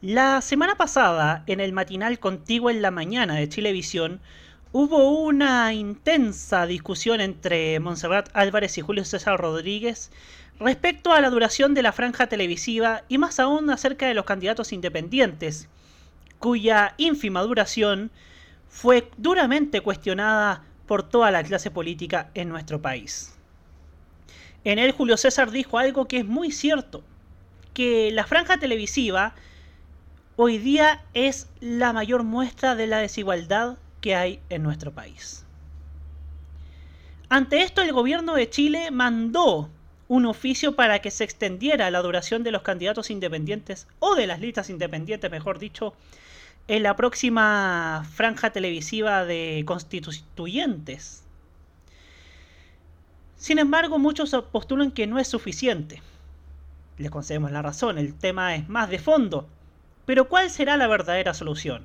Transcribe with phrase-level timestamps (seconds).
[0.00, 4.20] La semana pasada, en el matinal Contigo en la Mañana de Chilevisión,
[4.70, 10.12] hubo una intensa discusión entre Montserrat Álvarez y Julio César Rodríguez
[10.60, 14.72] respecto a la duración de la franja televisiva y más aún acerca de los candidatos
[14.72, 15.68] independientes,
[16.38, 18.12] cuya ínfima duración
[18.68, 23.36] fue duramente cuestionada por toda la clase política en nuestro país.
[24.62, 27.02] En él Julio César dijo algo que es muy cierto,
[27.74, 29.34] que la franja televisiva
[30.40, 35.44] hoy día es la mayor muestra de la desigualdad que hay en nuestro país.
[37.28, 39.68] Ante esto, el gobierno de Chile mandó
[40.06, 44.38] un oficio para que se extendiera la duración de los candidatos independientes, o de las
[44.38, 45.92] listas independientes, mejor dicho,
[46.68, 51.24] en la próxima franja televisiva de constituyentes.
[53.36, 56.00] Sin embargo, muchos postulan que no es suficiente.
[56.96, 59.48] Les concedemos la razón, el tema es más de fondo.
[60.08, 61.84] Pero ¿cuál será la verdadera solución?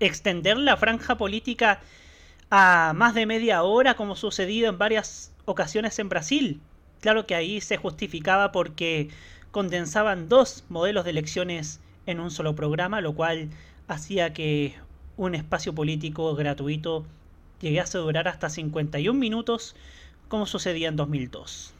[0.00, 1.80] ¿Extender la franja política
[2.50, 6.60] a más de media hora como sucedido en varias ocasiones en Brasil?
[7.00, 9.10] Claro que ahí se justificaba porque
[9.52, 13.48] condensaban dos modelos de elecciones en un solo programa, lo cual
[13.86, 14.74] hacía que
[15.16, 17.04] un espacio político gratuito
[17.60, 19.76] llegase a durar hasta 51 minutos
[20.26, 21.74] como sucedía en 2002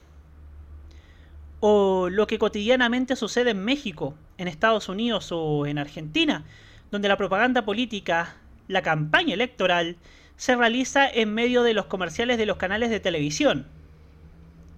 [1.66, 6.44] o lo que cotidianamente sucede en México, en Estados Unidos o en Argentina,
[6.90, 8.36] donde la propaganda política,
[8.68, 9.96] la campaña electoral,
[10.36, 13.66] se realiza en medio de los comerciales de los canales de televisión,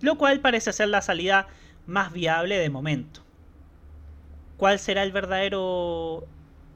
[0.00, 1.48] lo cual parece ser la salida
[1.86, 3.22] más viable de momento.
[4.56, 6.26] ¿Cuál será el verdadero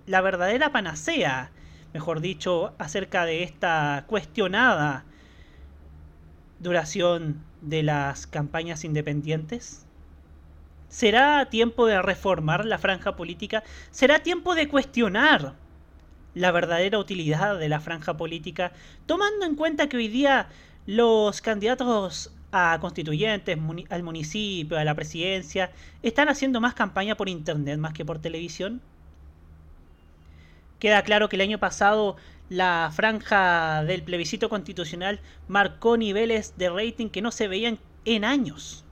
[0.06, 1.51] la verdadera panacea,
[1.95, 5.05] mejor dicho, acerca de esta cuestionada
[6.58, 9.86] duración de las campañas independientes?
[10.91, 13.62] ¿Será tiempo de reformar la franja política?
[13.92, 15.55] ¿Será tiempo de cuestionar
[16.34, 18.72] la verdadera utilidad de la franja política,
[19.06, 20.48] tomando en cuenta que hoy día
[20.86, 23.56] los candidatos a constituyentes,
[23.89, 25.70] al municipio, a la presidencia,
[26.02, 28.83] están haciendo más campaña por internet más que por televisión?
[30.80, 32.17] Queda claro que el año pasado
[32.48, 38.84] la franja del plebiscito constitucional marcó niveles de rating que no se veían en años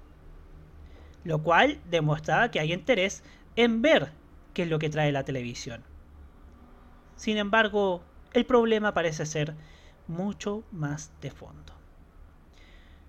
[1.28, 3.22] lo cual demuestra que hay interés
[3.54, 4.12] en ver
[4.54, 5.84] qué es lo que trae la televisión.
[7.16, 8.00] Sin embargo,
[8.32, 9.54] el problema parece ser
[10.06, 11.74] mucho más de fondo.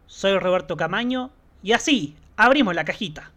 [0.05, 1.31] Soy Roberto Camaño
[1.63, 3.31] y así abrimos la cajita.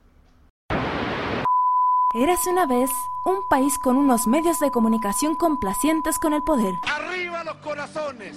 [2.16, 2.90] Érase una vez
[3.24, 6.74] un país con unos medios de comunicación complacientes con el poder.
[6.88, 8.36] ¡Arriba los corazones!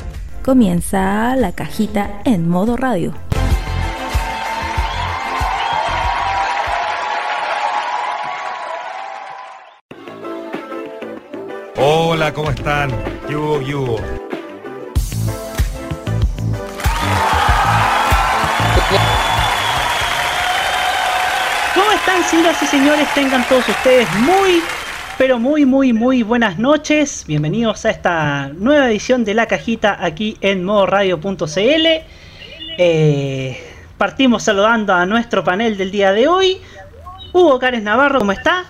[0.43, 3.13] Comienza la cajita en modo radio.
[11.77, 12.89] Hola, ¿cómo están?
[13.29, 13.97] Yugo, yugo.
[21.75, 23.13] ¿Cómo están, señoras y señores?
[23.13, 24.63] Tengan todos ustedes muy,
[25.21, 27.25] pero muy, muy, muy buenas noches.
[27.27, 31.87] Bienvenidos a esta nueva edición de La Cajita aquí en modoradio.cl.
[32.79, 33.63] Eh,
[33.99, 36.59] partimos saludando a nuestro panel del día de hoy.
[37.33, 38.65] Hugo Cárez Navarro, ¿cómo está?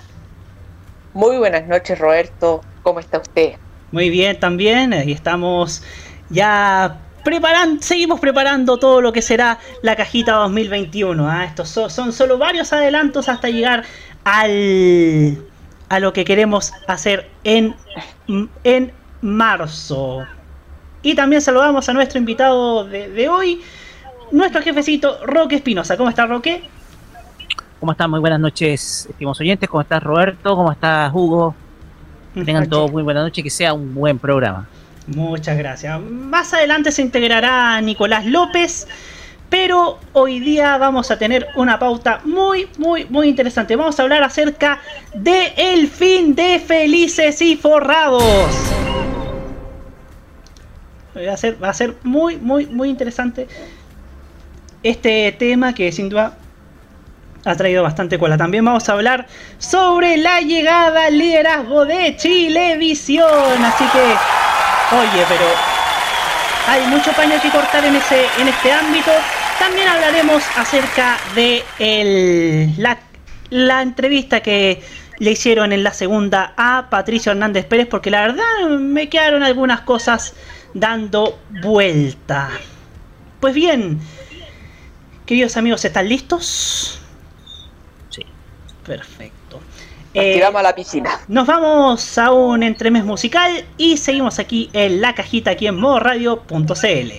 [1.13, 2.59] Muy buenas noches, Roberto.
[2.83, 3.53] ¿Cómo está usted?
[3.93, 4.91] Muy bien, también.
[5.07, 5.83] Y estamos
[6.29, 11.29] ya preparando, seguimos preparando todo lo que será la cajita 2021.
[11.29, 11.45] ¿ah?
[11.45, 13.85] Estos son, solo varios adelantos hasta llegar
[14.25, 15.45] al
[15.91, 17.75] a lo que queremos hacer en,
[18.63, 20.25] en marzo.
[21.01, 23.61] Y también saludamos a nuestro invitado de, de hoy,
[24.31, 25.97] nuestro jefecito Roque Espinosa.
[25.97, 26.63] ¿Cómo está Roque?
[27.81, 28.09] ¿Cómo están?
[28.09, 29.67] Muy buenas noches, estimados oyentes.
[29.67, 30.55] ¿Cómo estás, Roberto?
[30.55, 31.53] ¿Cómo estás, Hugo?
[32.45, 34.69] Tengan todos muy buena noche, que sea un buen programa.
[35.07, 35.99] Muchas gracias.
[35.99, 38.87] Más adelante se integrará Nicolás López,
[39.51, 43.75] pero hoy día vamos a tener una pauta muy, muy, muy interesante.
[43.75, 44.79] Vamos a hablar acerca
[45.13, 48.23] de el fin de Felices y Forrados.
[51.17, 53.49] Va a ser, va a ser muy, muy, muy interesante
[54.83, 56.37] este tema que sin duda
[57.43, 58.37] ha traído bastante cola.
[58.37, 59.27] También vamos a hablar
[59.57, 63.65] sobre la llegada al liderazgo de Chilevisión.
[63.65, 63.99] Así que,
[64.95, 65.45] oye, pero
[66.69, 69.11] hay mucho paño que cortar en, ese, en este ámbito.
[69.61, 72.97] También hablaremos acerca de el, la,
[73.51, 74.81] la entrevista que
[75.19, 78.43] le hicieron en la segunda a Patricio Hernández Pérez, porque la verdad
[78.79, 80.33] me quedaron algunas cosas
[80.73, 82.49] dando vuelta.
[83.39, 83.99] Pues bien,
[85.27, 86.99] queridos amigos, ¿están listos?
[88.09, 88.25] Sí.
[88.83, 89.57] Perfecto.
[90.15, 91.19] Nos Eh, tiramos a la piscina.
[91.27, 97.11] nos vamos a un entremés musical y seguimos aquí en la cajita aquí en modoradio.cl.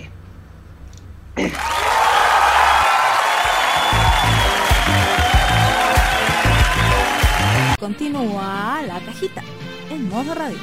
[7.82, 9.42] Continúa la cajita
[9.90, 10.56] en modo radio.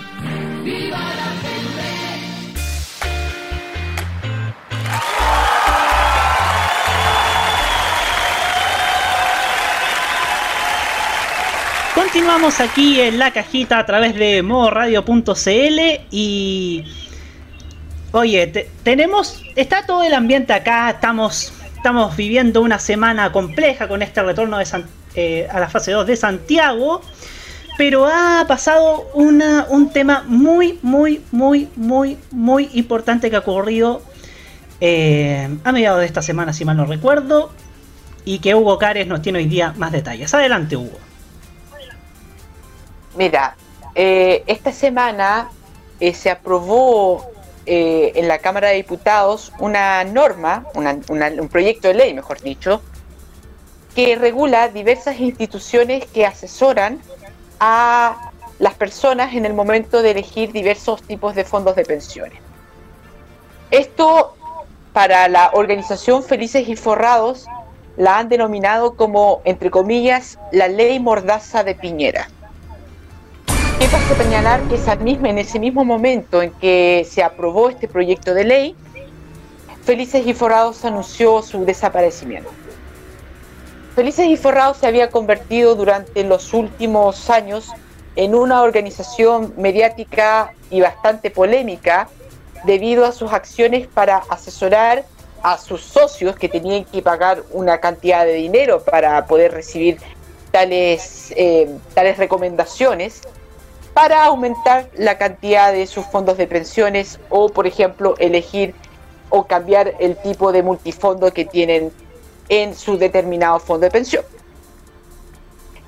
[11.95, 15.79] Continuamos aquí en la cajita a través de modoradio.cl
[16.11, 16.85] y...
[18.11, 19.43] Oye, te- tenemos...
[19.55, 24.65] Está todo el ambiente acá, estamos, estamos viviendo una semana compleja con este retorno de
[24.65, 27.01] San- eh, a la fase 2 de Santiago,
[27.77, 34.01] pero ha pasado una, un tema muy, muy, muy, muy, muy importante que ha ocurrido
[34.81, 37.51] eh, a mediados de esta semana, si mal no recuerdo,
[38.25, 40.33] y que Hugo Cares nos tiene hoy día más detalles.
[40.33, 40.97] Adelante, Hugo.
[43.17, 43.55] Mira,
[43.95, 45.49] eh, esta semana
[45.99, 47.25] eh, se aprobó
[47.65, 50.97] eh, en la Cámara de Diputados una norma, una-
[51.39, 52.81] un proyecto de ley, mejor dicho,
[53.95, 56.99] que regula diversas instituciones que asesoran
[57.59, 62.39] a las personas en el momento de elegir diversos tipos de fondos de pensiones.
[63.71, 64.35] Esto
[64.93, 67.45] para la organización Felices y Forrados
[67.97, 72.29] la han denominado como, entre comillas, la ley mordaza de Piñera.
[73.77, 78.33] Que señalar que esa misma, en ese mismo momento en que se aprobó este proyecto
[78.33, 78.75] de ley,
[79.83, 82.49] Felices y Forrados anunció su desaparecimiento.
[83.99, 87.67] Felices y Forrados se había convertido durante los últimos años
[88.15, 92.07] en una organización mediática y bastante polémica
[92.63, 95.03] debido a sus acciones para asesorar
[95.43, 99.97] a sus socios que tenían que pagar una cantidad de dinero para poder recibir
[100.51, 103.19] tales, eh, tales recomendaciones
[103.93, 108.73] para aumentar la cantidad de sus fondos de pensiones o, por ejemplo, elegir
[109.29, 111.91] o cambiar el tipo de multifondo que tienen
[112.49, 114.23] en su determinado fondo de pensión.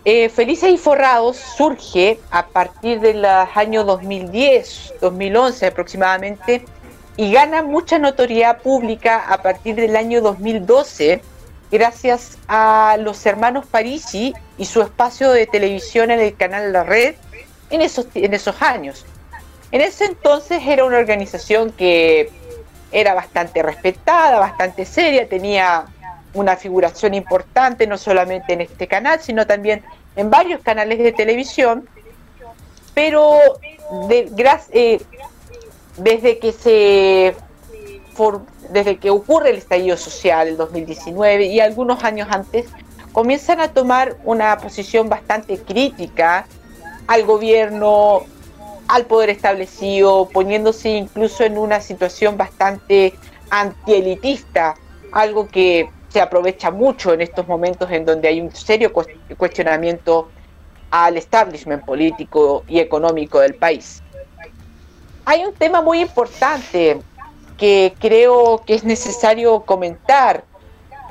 [0.03, 6.65] Eh, Felices y Forrados surge a partir de los años 2010, 2011 aproximadamente,
[7.17, 11.21] y gana mucha notoriedad pública a partir del año 2012
[11.71, 17.15] gracias a los hermanos Parisi y su espacio de televisión en el canal La Red
[17.69, 19.05] en esos, en esos años.
[19.71, 22.29] En ese entonces era una organización que
[22.91, 25.85] era bastante respetada, bastante seria, tenía
[26.33, 29.83] una figuración importante no solamente en este canal, sino también
[30.15, 31.87] en varios canales de televisión,
[32.93, 33.37] pero
[34.09, 35.01] eh,
[35.97, 37.35] desde que se
[38.13, 42.65] for- desde que ocurre el estallido social el 2019 y algunos años antes
[43.11, 46.45] comienzan a tomar una posición bastante crítica
[47.07, 48.21] al gobierno,
[48.87, 53.13] al poder establecido, poniéndose incluso en una situación bastante
[53.49, 54.75] antielitista,
[55.11, 60.29] algo que se aprovecha mucho en estos momentos en donde hay un serio cues- cuestionamiento
[60.89, 64.03] al establishment político y económico del país.
[65.25, 66.99] Hay un tema muy importante
[67.57, 70.43] que creo que es necesario comentar.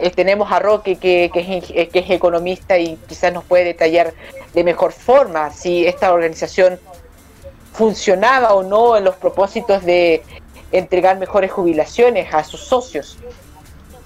[0.00, 4.12] Eh, tenemos a Roque, que, es, eh, que es economista y quizás nos puede detallar
[4.52, 6.78] de mejor forma si esta organización
[7.72, 10.22] funcionaba o no en los propósitos de
[10.72, 13.18] entregar mejores jubilaciones a sus socios.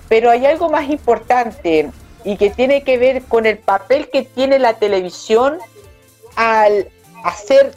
[0.09, 1.91] Pero hay algo más importante
[2.25, 5.59] y que tiene que ver con el papel que tiene la televisión
[6.37, 6.89] al
[7.25, 7.75] hacer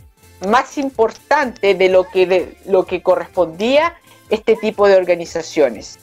[0.48, 3.96] más importante de lo que, de lo que correspondía
[4.30, 6.00] este tipo de organizaciones.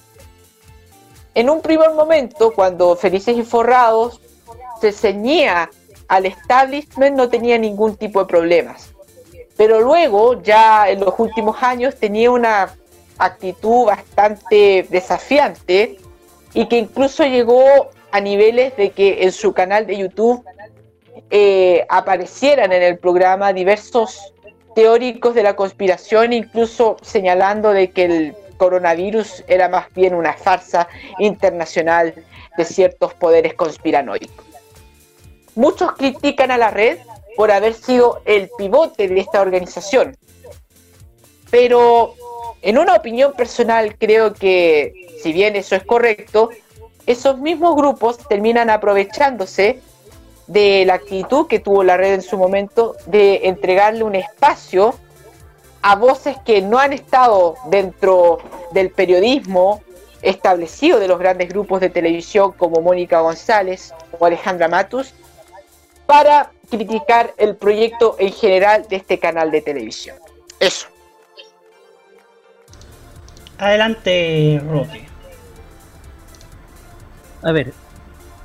[1.35, 4.21] En un primer momento, cuando Felices y Forrados
[4.81, 5.71] se ceñía
[6.09, 8.90] al establishment, no tenía ningún tipo de problemas.
[9.57, 12.75] pero luego, ya en los últimos años, tenía una
[13.19, 15.97] actitud bastante desafiante
[16.54, 20.44] y que incluso llegó a niveles de que en su canal de YouTube
[21.30, 24.32] eh, aparecieran en el programa diversos
[24.75, 30.88] teóricos de la conspiración, incluso señalando de que el coronavirus era más bien una farsa
[31.18, 32.14] internacional
[32.56, 34.44] de ciertos poderes conspiranoicos.
[35.56, 36.99] Muchos critican a la red
[37.37, 40.16] por haber sido el pivote de esta organización,
[41.50, 42.14] pero
[42.64, 46.49] en una opinión personal creo que, si bien eso es correcto,
[47.06, 49.80] esos mismos grupos terminan aprovechándose
[50.47, 54.94] de la actitud que tuvo la red en su momento de entregarle un espacio
[55.83, 58.38] a voces que no han estado dentro
[58.73, 59.83] del periodismo
[60.23, 65.12] establecido de los grandes grupos de televisión como Mónica González o Alejandra Matus
[66.06, 70.16] para criticar el proyecto en general de este canal de televisión.
[70.59, 70.93] Eso.
[73.58, 75.04] Adelante, Roque.
[77.42, 77.73] A ver,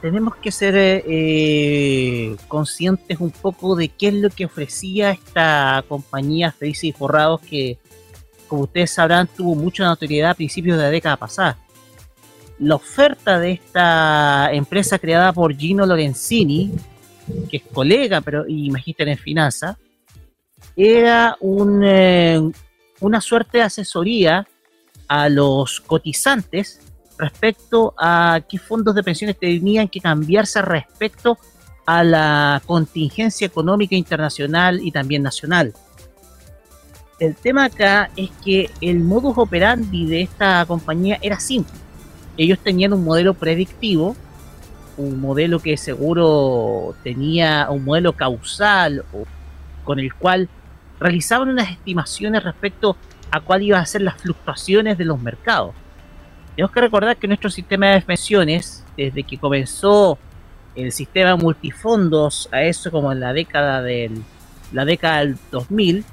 [0.02, 6.52] tenemos que ser eh, conscientes un poco de qué es lo que ofrecía esta compañía
[6.52, 7.78] Felices y Forrados que,
[8.48, 11.58] como ustedes sabrán, tuvo mucha notoriedad a principios de la década pasada.
[12.60, 16.72] La oferta de esta empresa creada por Gino Lorenzini,
[17.50, 19.78] que es colega pero, y magíster en finanzas,
[20.76, 22.40] era un, eh,
[23.00, 24.48] una suerte de asesoría
[25.10, 26.80] a los cotizantes
[27.18, 31.38] respecto a qué fondos de pensiones tenían que cambiarse respecto
[31.86, 35.74] a la contingencia económica internacional y también nacional.
[37.20, 41.76] El tema acá es que el modus operandi de esta compañía era simple.
[42.38, 44.16] Ellos tenían un modelo predictivo,
[44.96, 49.04] un modelo que seguro tenía un modelo causal
[49.84, 50.48] con el cual
[51.00, 53.09] realizaban unas estimaciones respecto a
[53.40, 55.74] cuál iban a ser las fluctuaciones de los mercados.
[56.56, 60.18] Tenemos que recordar que nuestro sistema de pensiones, desde que comenzó
[60.76, 64.24] el sistema multifondos a eso como en la década del
[64.72, 66.06] la década del 2000,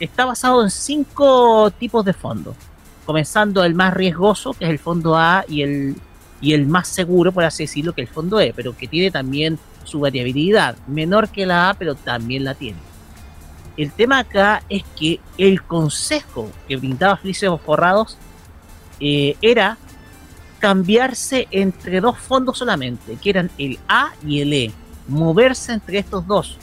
[0.00, 2.56] está basado en cinco tipos de fondos.
[3.04, 5.96] Comenzando el más riesgoso, que es el fondo A, y el,
[6.40, 9.58] y el más seguro, por así decirlo, que el fondo E, pero que tiene también
[9.84, 12.78] su variabilidad, menor que la A, pero también la tiene.
[13.76, 18.16] El tema acá es que el consejo que brindaba Felices Forrados
[19.00, 19.76] eh, era
[20.58, 24.72] cambiarse entre dos fondos solamente, que eran el A y el E,
[25.08, 26.58] moverse entre estos dos.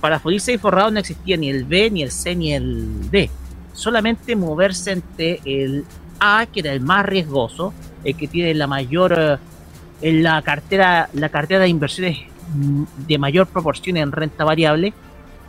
[0.00, 3.30] Para Felices y Forrados no existía ni el B, ni el C, ni el D.
[3.72, 5.84] Solamente moverse entre el
[6.18, 7.72] A, que era el más riesgoso,
[8.02, 9.38] el que tiene la mayor, eh,
[10.02, 12.18] en la cartera, la cartera de inversiones
[12.54, 14.92] mm, de mayor proporción en renta variable,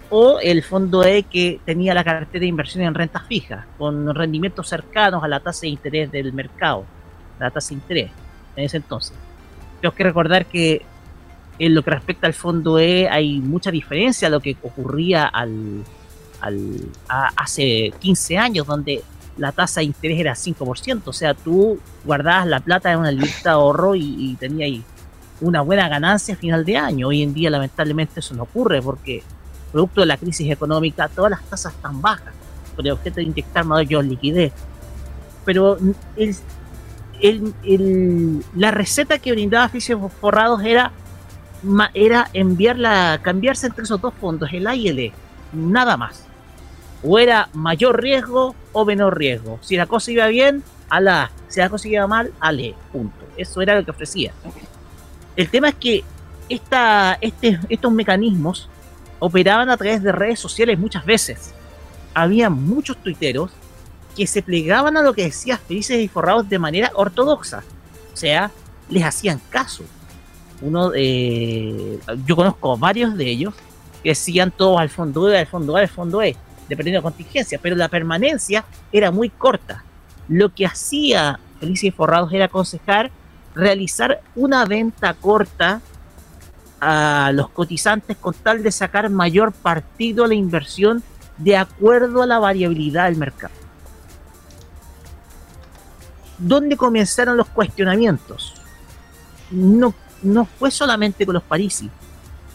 [0.09, 4.67] o el fondo E que tenía la cartera de inversión en renta fija, con rendimientos
[4.69, 6.85] cercanos a la tasa de interés del mercado,
[7.39, 8.11] la tasa de interés
[8.55, 9.15] en ese entonces.
[9.81, 10.83] Tengo que recordar que
[11.57, 15.83] en lo que respecta al fondo E hay mucha diferencia a lo que ocurría al,
[17.07, 19.01] hace 15 años, donde
[19.37, 23.49] la tasa de interés era 5%, o sea, tú guardabas la plata en una lista
[23.49, 24.85] de ahorro y tenías
[25.41, 27.07] una buena ganancia a final de año.
[27.07, 29.23] Hoy en día lamentablemente eso no ocurre porque
[29.75, 32.33] producto de la crisis económica, todas las tasas están bajas,
[32.77, 34.53] con el objeto de inyectar mayor liquidez.
[35.43, 35.77] Pero
[38.55, 40.93] la receta que brindaba Fisios Forrados era,
[41.93, 45.13] era enviarla, cambiarse entre esos dos fondos, el A y el E,
[45.51, 46.23] nada más.
[47.03, 49.59] O era mayor riesgo o menor riesgo.
[49.61, 51.31] Si la cosa iba bien, a la A.
[51.49, 52.75] Si la cosa iba mal, al E.
[52.93, 53.25] Punto.
[53.35, 54.31] Eso era lo que ofrecía.
[55.35, 56.05] El tema es que
[56.47, 58.69] esta, este, estos mecanismos
[59.25, 61.53] operaban a través de redes sociales muchas veces.
[62.13, 63.51] Había muchos tuiteros
[64.15, 67.63] que se plegaban a lo que decía Felices y Forrados de manera ortodoxa.
[68.13, 68.51] O sea,
[68.89, 69.83] les hacían caso.
[70.61, 73.53] Uno, eh, yo conozco varios de ellos
[74.03, 76.37] que decían todos al fondo E, al fondo A, al fondo E,
[76.69, 79.83] dependiendo de la contingencia, pero la permanencia era muy corta.
[80.29, 83.11] Lo que hacía Felices y Forrados era aconsejar
[83.55, 85.81] realizar una venta corta
[86.79, 91.03] a los cotizantes con tal de sacar mayor partido a la inversión
[91.37, 93.53] de acuerdo a la variabilidad del mercado.
[96.37, 98.53] ¿Dónde comenzaron los cuestionamientos?
[99.51, 101.89] No, no fue solamente con los Parisi,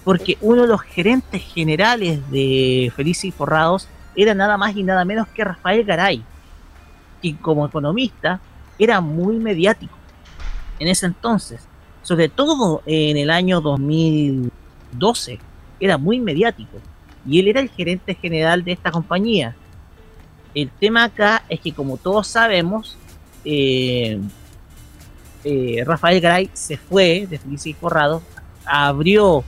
[0.04, 5.04] porque uno de los gerentes generales de Felices y Forrados era nada más y nada
[5.04, 6.22] menos que Rafael Garay,
[7.22, 8.40] que como economista
[8.78, 9.94] era muy mediático
[10.78, 11.69] en ese entonces
[12.02, 15.38] sobre todo en el año 2012,
[15.80, 16.78] era muy mediático.
[17.26, 19.54] y él era el gerente general de esta compañía.
[20.54, 22.96] El tema acá es que como todos sabemos,
[23.44, 24.18] eh,
[25.44, 28.22] eh, Rafael Garay se fue de Felices y Forrado,
[28.64, 29.44] abrió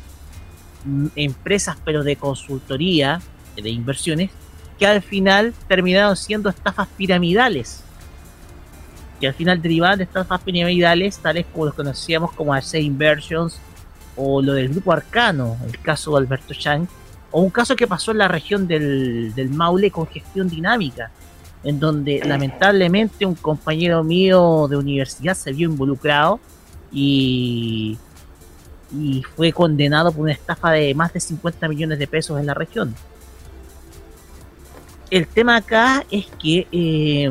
[0.84, 3.20] mm, empresas pero de consultoría,
[3.56, 4.30] de inversiones,
[4.78, 7.84] que al final terminaron siendo estafas piramidales.
[9.22, 13.56] Que al final derivaban de estafas piramidales, tales como los conocíamos como AC Inversions
[14.16, 16.88] o lo del grupo Arcano, el caso de Alberto Chang,
[17.30, 21.12] o un caso que pasó en la región del, del Maule con gestión dinámica,
[21.62, 26.40] en donde lamentablemente un compañero mío de universidad se vio involucrado
[26.90, 27.96] y,
[28.92, 32.54] y fue condenado por una estafa de más de 50 millones de pesos en la
[32.54, 32.92] región.
[35.12, 37.30] El tema acá es que eh,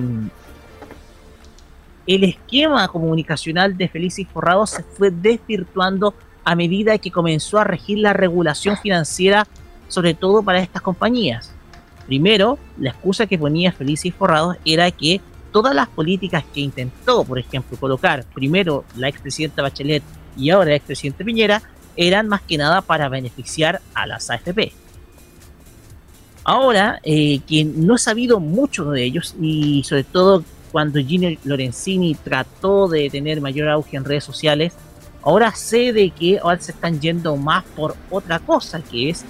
[2.07, 7.99] el esquema comunicacional de Felices Forrado se fue desvirtuando a medida que comenzó a regir
[7.99, 9.47] la regulación financiera,
[9.87, 11.53] sobre todo para estas compañías.
[12.07, 17.37] Primero, la excusa que ponía Felices Forrados era que todas las políticas que intentó, por
[17.37, 20.03] ejemplo, colocar primero la expresidenta Bachelet
[20.37, 21.61] y ahora el expresidente Piñera,
[21.95, 24.71] eran más que nada para beneficiar a las AFP.
[26.43, 32.15] Ahora, eh, que no he sabido mucho de ellos, y sobre todo cuando Gino Lorenzini
[32.15, 34.73] trató de tener mayor auge en redes sociales,
[35.21, 39.25] ahora sé de que ahora se están yendo más por otra cosa, que es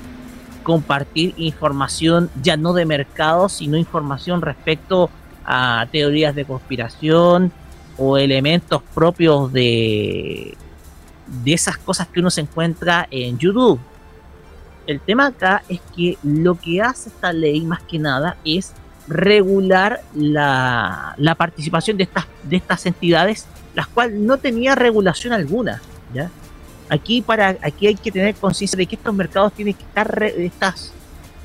[0.63, 5.09] compartir información ya no de mercado, sino información respecto
[5.43, 7.51] a teorías de conspiración
[7.97, 10.55] o elementos propios de,
[11.43, 13.79] de esas cosas que uno se encuentra en YouTube.
[14.87, 18.73] El tema acá es que lo que hace esta ley más que nada es
[19.07, 25.81] regular la, la participación de estas, de estas entidades, las cuales no tenía regulación alguna.
[26.13, 26.29] ¿ya?
[26.89, 30.91] Aquí, para, aquí hay que tener conciencia de que estos mercados tienen que estar, estas,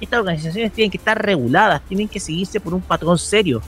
[0.01, 3.63] estas organizaciones tienen que estar reguladas, tienen que seguirse por un patrón serio,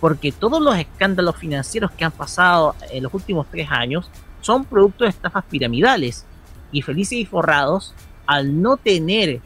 [0.00, 4.10] porque todos los escándalos financieros que han pasado en los últimos tres años
[4.40, 6.24] son producto de estafas piramidales.
[6.70, 7.94] Y Felices y Forrados,
[8.26, 9.40] al no tener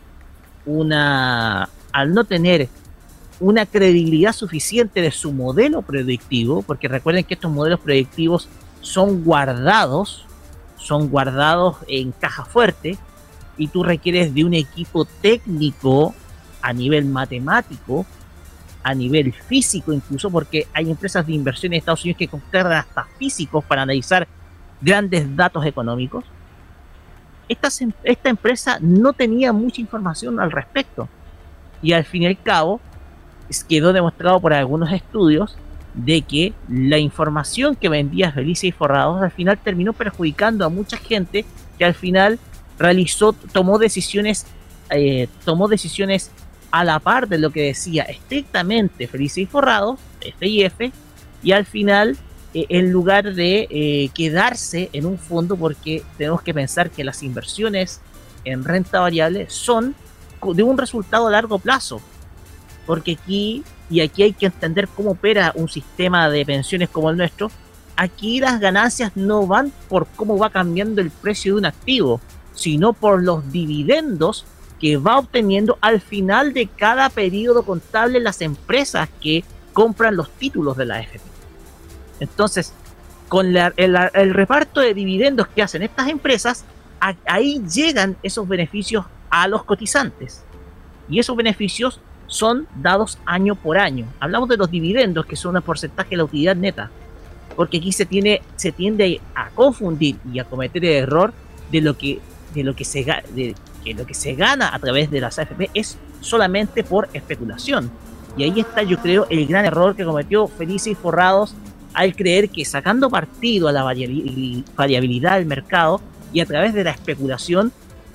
[0.67, 2.69] una, al no tener
[3.43, 8.49] una credibilidad suficiente de su modelo predictivo, porque recuerden que estos modelos predictivos
[8.81, 10.27] son guardados
[10.83, 12.99] son guardados en caja fuerte
[13.57, 16.15] y tú requieres de un equipo técnico
[16.61, 18.05] a nivel matemático,
[18.83, 23.05] a nivel físico incluso, porque hay empresas de inversión en Estados Unidos que contratan hasta
[23.19, 24.27] físicos para analizar
[24.81, 26.25] grandes datos económicos.
[27.49, 27.69] Esta,
[28.03, 31.09] esta empresa no tenía mucha información al respecto
[31.81, 32.81] y al fin y al cabo
[33.69, 35.57] quedó demostrado por algunos estudios
[35.95, 40.97] de que la información que vendía Felices y Forrados al final terminó perjudicando a mucha
[40.97, 41.45] gente
[41.79, 42.39] que al final
[42.79, 44.47] realizó, tomó decisiones,
[44.91, 46.31] eh, tomó decisiones
[46.71, 50.01] a la par de lo que decía estrictamente Felices y Forrados,
[50.39, 50.93] FIF,
[51.43, 52.17] y al final,
[52.55, 57.23] eh, en lugar de eh, quedarse en un fondo, porque tenemos que pensar que las
[57.23, 58.01] inversiones
[58.45, 59.95] en renta variable son
[60.55, 62.01] de un resultado a largo plazo,
[62.87, 67.17] porque aquí y aquí hay que entender cómo opera un sistema de pensiones como el
[67.17, 67.51] nuestro,
[67.97, 72.21] aquí las ganancias no van por cómo va cambiando el precio de un activo,
[72.55, 74.47] sino por los dividendos
[74.81, 80.77] que va obteniendo al final de cada periodo contable las empresas que compran los títulos
[80.77, 81.21] de la AFP.
[82.21, 82.73] Entonces,
[83.29, 86.65] con el, el, reparto de dividendos que hacen estas empresas,
[87.27, 90.43] ahí llegan esos beneficios a los cotizantes.
[91.09, 92.01] Y esos beneficios
[92.33, 94.07] son dados año por año.
[94.19, 96.91] Hablamos de los dividendos, que son un porcentaje de la utilidad neta,
[97.55, 101.35] porque aquí se, tiene, se tiende a confundir y a cometer el error
[101.71, 102.21] de lo que,
[102.55, 105.71] de lo que, se, de, que lo que se gana a través de las AFP
[105.75, 107.91] es solamente por especulación.
[108.39, 111.55] Y ahí está, yo creo, el gran error que cometió Felices y Forrados
[111.93, 116.01] al creer que sacando partido a la variabilidad del mercado
[116.33, 117.73] y a través de la especulación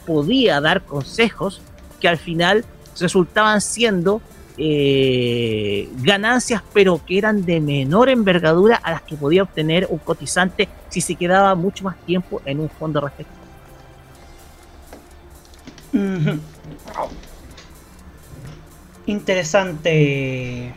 [0.08, 1.62] podía dar consejos
[1.99, 2.65] que al final
[2.99, 4.21] resultaban siendo
[4.57, 10.67] eh, ganancias, pero que eran de menor envergadura a las que podía obtener un cotizante
[10.89, 13.38] si se quedaba mucho más tiempo en un fondo respectivo.
[19.05, 20.73] Interesante,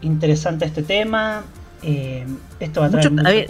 [0.00, 1.44] interesante este tema.
[1.82, 2.24] Eh,
[2.60, 3.46] esto va a, traer a ver,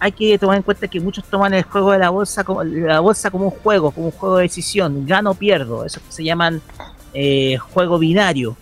[0.00, 3.00] hay, que tomar en cuenta que muchos toman el juego de la bolsa como la
[3.00, 6.24] bolsa como un juego, como un juego de decisión, gano o pierdo, eso que se
[6.24, 6.62] llaman
[7.14, 8.56] eh, juego binario,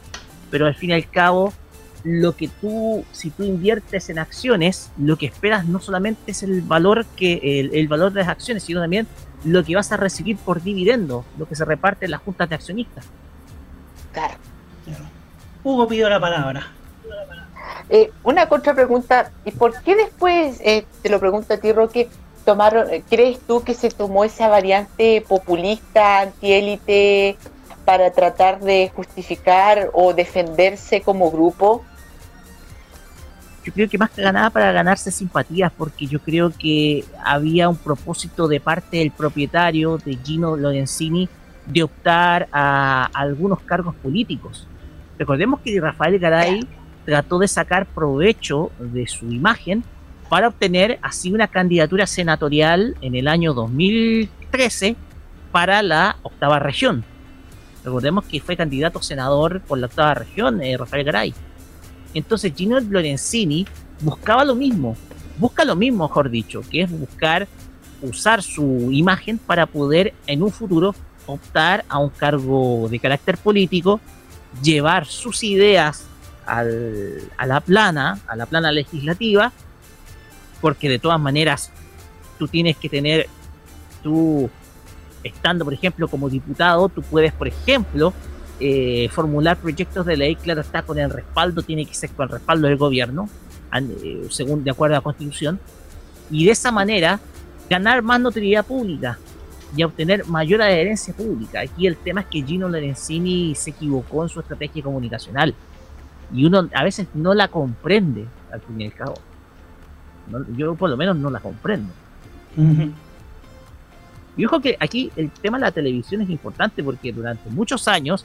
[0.51, 1.53] pero al fin y al cabo,
[2.05, 6.63] lo que tú, si tú inviertes en acciones, lo que esperas no solamente es el
[6.63, 9.07] valor que el, valor de las acciones, sino también
[9.45, 12.55] lo que vas a recibir por dividendo, lo que se reparte en las juntas de
[12.55, 13.07] accionistas.
[14.13, 14.35] Claro.
[15.65, 16.73] Hugo pidió la palabra.
[17.89, 22.09] Eh, una contrapregunta, ¿y por qué después, eh, te lo pregunto a ti, Roque,
[22.45, 27.37] tomaron, eh, ¿crees tú que se tomó esa variante populista, antiélite,
[27.85, 31.85] para tratar de justificar o defenderse como grupo?
[33.65, 37.77] Yo creo que más que ganaba para ganarse simpatías, porque yo creo que había un
[37.77, 41.29] propósito de parte del propietario, de Gino Lorenzini,
[41.67, 44.67] de optar a algunos cargos políticos.
[45.17, 46.67] Recordemos que Rafael Garay
[47.05, 49.85] trató de sacar provecho de su imagen
[50.29, 54.97] para obtener así una candidatura senatorial en el año 2013
[55.53, 57.05] para la octava región.
[57.85, 61.35] Recordemos que fue candidato senador por la octava región, eh, Rafael Garay.
[62.15, 63.67] Entonces Gino Lorenzini
[64.01, 64.97] buscaba lo mismo,
[65.39, 67.49] busca lo mismo, mejor dicho, que es buscar
[68.03, 70.95] usar su imagen para poder en un futuro
[71.27, 74.01] optar a un cargo de carácter político,
[74.63, 76.05] llevar sus ideas
[76.45, 76.65] a
[77.47, 79.53] la plana, a la plana legislativa,
[80.61, 81.71] porque de todas maneras
[82.39, 83.29] tú tienes que tener,
[84.03, 84.51] tú
[85.23, 88.13] estando por ejemplo como diputado, tú puedes por ejemplo
[88.61, 92.31] eh, formular proyectos de ley, claro está con el respaldo, tiene que ser con el
[92.31, 93.29] respaldo del gobierno,
[93.75, 95.59] eh, según de acuerdo a la constitución,
[96.31, 97.19] y de esa manera
[97.69, 99.19] ganar más notoriedad pública
[99.77, 101.61] y obtener mayor adherencia pública.
[101.61, 105.55] Aquí el tema es que Gino Lorenzini se equivocó en su estrategia comunicacional
[106.33, 109.15] y uno a veces no la comprende al fin y al cabo.
[110.57, 111.93] yo por lo menos no la comprendo.
[114.37, 118.25] Y ojo que aquí el tema de la televisión es importante porque durante muchos años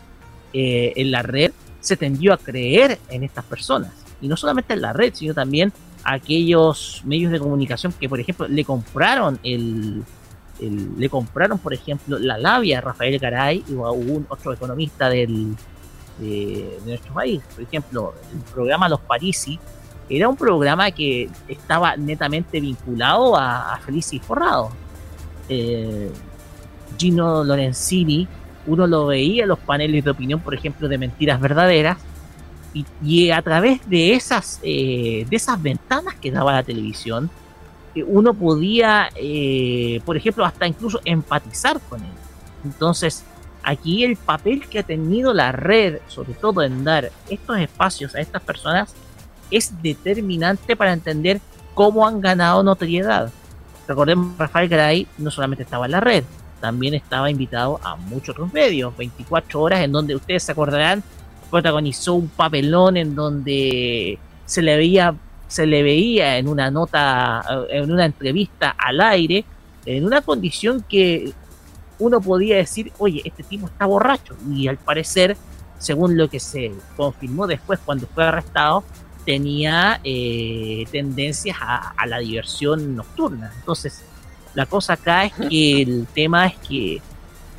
[0.54, 3.92] eh, en la red se tendió a creer en estas personas.
[4.22, 5.72] Y no solamente en la red, sino también
[6.04, 10.04] aquellos medios de comunicación que, por ejemplo, le compraron el,
[10.60, 15.56] le compraron, por ejemplo, la labia a Rafael Garay o a un otro economista del,
[16.20, 17.42] de, nuestro país.
[17.54, 19.60] Por ejemplo, el programa Los Parisi
[20.10, 24.72] era un programa que estaba netamente vinculado a, a Felicis Forrado.
[25.50, 26.12] Eh,
[26.98, 28.28] Gino Lorenzini,
[28.66, 31.98] uno lo veía en los paneles de opinión, por ejemplo, de mentiras verdaderas,
[33.04, 37.30] y, a través de esas, eh, de esas ventanas que daba la televisión,
[37.96, 39.10] eh, uno podía,
[40.06, 42.12] por ejemplo, hasta incluso empatizar con él.
[42.64, 43.24] Entonces,
[43.64, 48.20] aquí el papel que ha tenido la red, sobre todo en dar estos espacios a
[48.20, 48.94] estas personas,
[49.50, 51.42] es determinante para entender
[51.74, 53.32] cómo han ganado notoriedad.
[53.88, 56.24] Recordemos, Rafael Garay no solamente estaba en la red,
[56.60, 61.04] también estaba invitado a muchos otros medios, 24 horas en donde ustedes se acordarán,
[61.50, 65.16] protagonizó un papelón en donde se le veía,
[65.48, 69.46] se le veía en una nota, en una entrevista al aire,
[69.86, 71.32] en una condición que
[72.00, 74.36] uno podía decir, oye, este tipo está borracho.
[74.52, 75.38] Y al parecer,
[75.80, 78.84] según lo que se confirmó después cuando fue arrestado,
[79.28, 83.52] tenía eh, tendencias a, la diversión nocturna.
[83.60, 84.06] Entonces,
[84.54, 87.02] la cosa acá es que el tema es que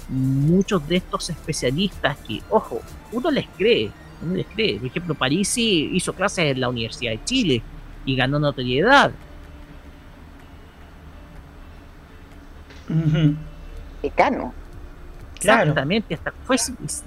[0.08, 2.80] muchos de estos especialistas que, ojo,
[3.12, 3.90] uno les cree,
[4.22, 4.78] uno les cree.
[4.78, 7.62] Por ejemplo, Parisi hizo clases en la Universidad de Chile
[8.06, 9.12] y ganó notoriedad
[14.02, 14.54] decano.
[15.36, 16.56] Exactamente, hasta fue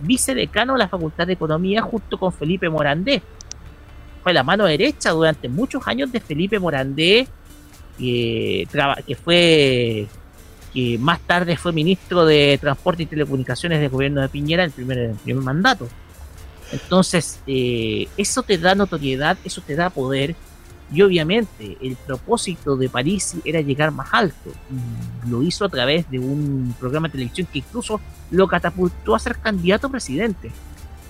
[0.01, 3.23] vicedecano de la Facultad de Economía junto con Felipe Morandé.
[4.23, 7.27] Fue la mano derecha durante muchos años de Felipe Morandé,
[7.97, 8.67] que,
[9.07, 10.07] que fue
[10.73, 14.73] que más tarde fue ministro de Transporte y Telecomunicaciones del gobierno de Piñera en el
[14.73, 15.87] primer, primer mandato.
[16.71, 20.35] Entonces, eh, eso te da notoriedad, eso te da poder,
[20.93, 24.51] y obviamente el propósito de París era llegar más alto.
[25.29, 29.37] lo hizo a través de un programa de televisión que incluso lo catapultó a ser
[29.37, 30.51] candidato a presidente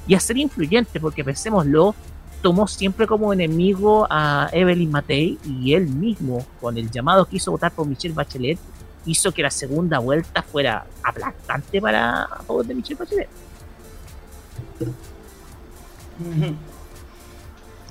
[0.07, 1.95] y a ser influyente, porque pensémoslo,
[2.41, 7.51] tomó siempre como enemigo a Evelyn Matei y él mismo, con el llamado que hizo
[7.51, 8.57] votar por Michelle Bachelet,
[9.05, 13.29] hizo que la segunda vuelta fuera aplastante para favor de Michelle Bachelet.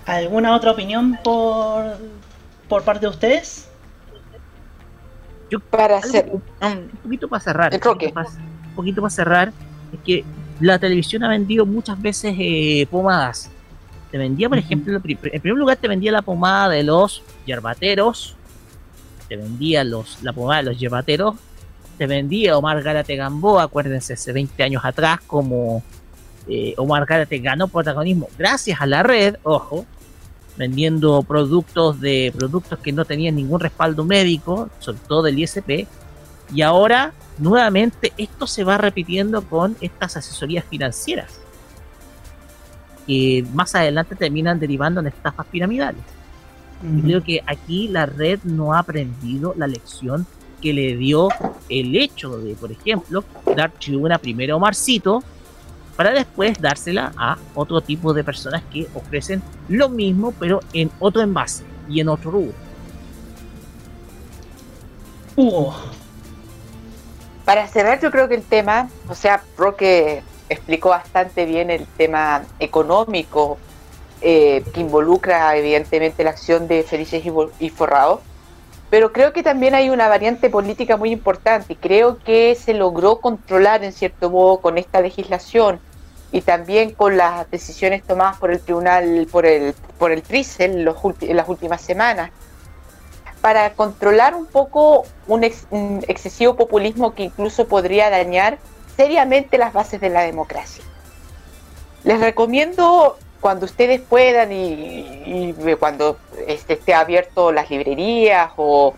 [0.07, 1.85] ¿Alguna otra opinión por,
[2.69, 3.69] por parte de ustedes?
[5.51, 6.43] Yo para hacer un,
[7.03, 9.53] poquito para cerrar, un poquito, para, cerrar,
[9.93, 10.25] es que
[10.61, 13.51] la televisión ha vendido muchas veces eh, pomadas.
[14.11, 15.03] Te vendía, por ejemplo, en
[15.41, 18.35] primer lugar te vendía la pomada de los yerbateros,
[19.29, 21.37] te vendía los, la pomada de los yerbateros,
[21.97, 25.85] te vendía Omar Gárate Gamboa, acuérdense, hace 20 años atrás, como
[26.49, 29.87] eh, Omar Gárate ganó protagonismo gracias a la red, ojo,
[30.57, 35.87] vendiendo productos de productos que no tenían ningún respaldo médico, sobre todo del ISP,
[36.53, 41.40] y ahora nuevamente esto se va repitiendo con estas asesorías financieras.
[43.11, 46.01] Que más adelante terminan derivando en estafas piramidales.
[47.03, 50.29] Creo que aquí la red no ha aprendido la lección
[50.63, 51.29] que le dio
[51.69, 53.25] el hecho de, por ejemplo,
[53.57, 55.25] dar tribuna primero a Omarcito
[55.97, 61.21] para después dársela a otro tipo de personas que ofrecen lo mismo pero en otro
[61.21, 62.55] envase y en otro rubro.
[65.35, 65.75] Hugo.
[67.45, 72.43] Para cerrar yo creo que el tema, o sea, Roque explicó bastante bien el tema
[72.59, 73.57] económico
[74.21, 77.33] eh, que involucra evidentemente la acción de Felices y,
[77.65, 78.21] y Forrados,
[78.91, 81.77] pero creo que también hay una variante política muy importante.
[81.77, 85.81] Creo que se logró controlar en cierto modo con esta legislación
[86.33, 90.23] y también con las decisiones tomadas por el tribunal, por el, por el
[90.59, 92.31] en, las últimas semanas,
[93.41, 98.59] para controlar un poco un excesivo populismo que incluso podría dañar
[98.97, 100.85] seriamente las bases de la democracia.
[102.05, 108.95] Les recomiendo cuando ustedes puedan y, cuando este, esté abierto las librerías o,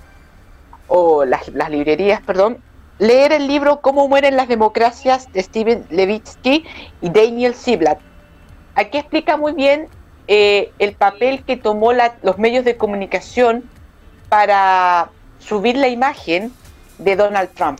[1.25, 2.59] las, librerías, perdón,
[2.99, 6.65] leer el libro Cómo mueren las democracias de Steven Levitsky
[7.01, 7.99] y Daniel Ziblatt.
[8.75, 9.89] Aquí explica muy bien
[10.29, 13.65] eh, el papel que tomó los medios de comunicación
[14.29, 16.53] para subir la imagen
[16.99, 17.79] de Donald Trump.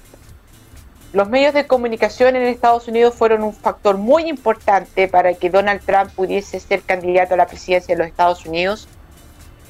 [1.13, 5.83] Los medios de comunicación en Estados Unidos fueron un factor muy importante para que Donald
[5.85, 8.89] Trump pudiese ser candidato a la presidencia de los Estados Unidos.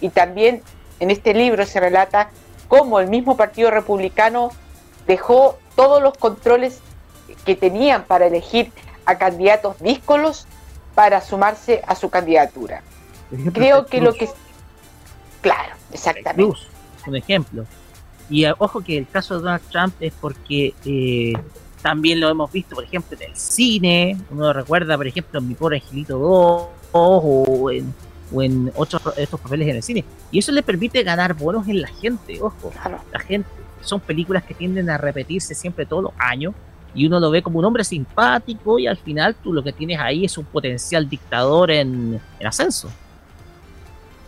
[0.01, 0.63] Y también
[1.01, 2.31] en este libro se relata
[2.69, 4.53] cómo el mismo Partido Republicano
[5.09, 6.79] dejó todos los controles
[7.45, 8.71] que tenían para elegir
[9.05, 10.47] a candidatos díscolos
[10.95, 12.83] para sumarse a su candidatura.
[13.53, 14.29] Creo que lo que...
[15.41, 16.57] Claro, exactamente.
[17.07, 17.67] un ejemplo.
[18.31, 21.35] Y eh, ojo que el caso de Donald Trump es porque eh,
[21.83, 24.17] también lo hemos visto, por ejemplo, en el cine.
[24.31, 27.93] Uno recuerda, por ejemplo, en Mi Pobre Angelito 2 o en,
[28.33, 30.05] o en otros estos papeles en el cine.
[30.31, 32.73] Y eso le permite ganar bonos en la gente, ojo.
[33.13, 33.49] La gente.
[33.83, 36.55] Son películas que tienden a repetirse siempre todos los años.
[36.95, 39.99] Y uno lo ve como un hombre simpático y al final tú lo que tienes
[39.99, 42.91] ahí es un potencial dictador en ascenso.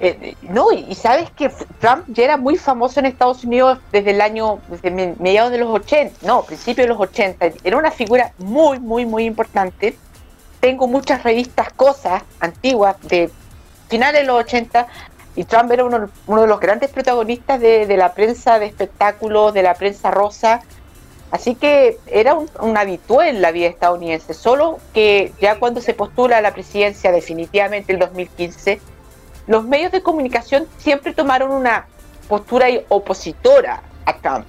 [0.00, 4.20] Eh, no, y, sabes que Trump ya era muy famoso en Estados Unidos desde el
[4.20, 7.52] año, desde mediados de los 80, no, principios de los 80.
[7.62, 9.96] Era una figura muy, muy, muy importante.
[10.60, 13.30] Tengo muchas revistas, cosas antiguas de
[13.88, 14.88] finales de los 80
[15.36, 19.74] y Trump era uno, de los grandes protagonistas de, la prensa de espectáculos, de la
[19.74, 20.62] prensa rosa.
[21.30, 26.38] Así que era un, un, en la vida estadounidense, solo que ya cuando se postula
[26.38, 28.80] a la presidencia definitivamente el 2015,
[29.46, 31.86] los medios de comunicación siempre tomaron una
[32.28, 34.46] postura opositora a Trump.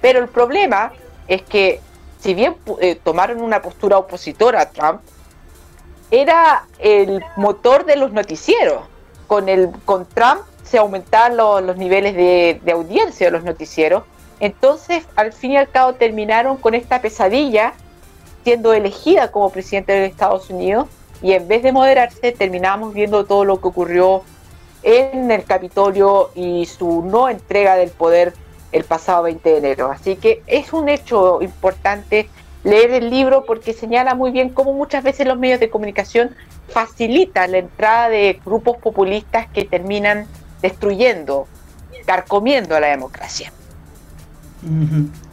[0.00, 0.92] Pero el problema
[1.26, 1.80] es que,
[2.20, 5.00] si bien eh, tomaron una postura opositora a Trump,
[6.10, 8.82] era el motor de los noticieros.
[9.26, 14.04] Con, el, con Trump se aumentaban los niveles de, de audiencia de los noticieros.
[14.38, 17.72] Entonces, al fin y al cabo, terminaron con esta pesadilla
[18.44, 20.86] siendo elegida como presidente de Estados Unidos
[21.26, 24.22] y en vez de moderarse terminamos viendo todo lo que ocurrió
[24.84, 28.32] en el Capitolio y su no entrega del poder
[28.70, 29.90] el pasado 20 de enero.
[29.90, 32.28] Así que es un hecho importante
[32.62, 36.30] leer el libro porque señala muy bien cómo muchas veces los medios de comunicación
[36.68, 40.28] facilitan la entrada de grupos populistas que terminan
[40.62, 41.48] destruyendo,
[42.04, 43.52] carcomiendo a la democracia.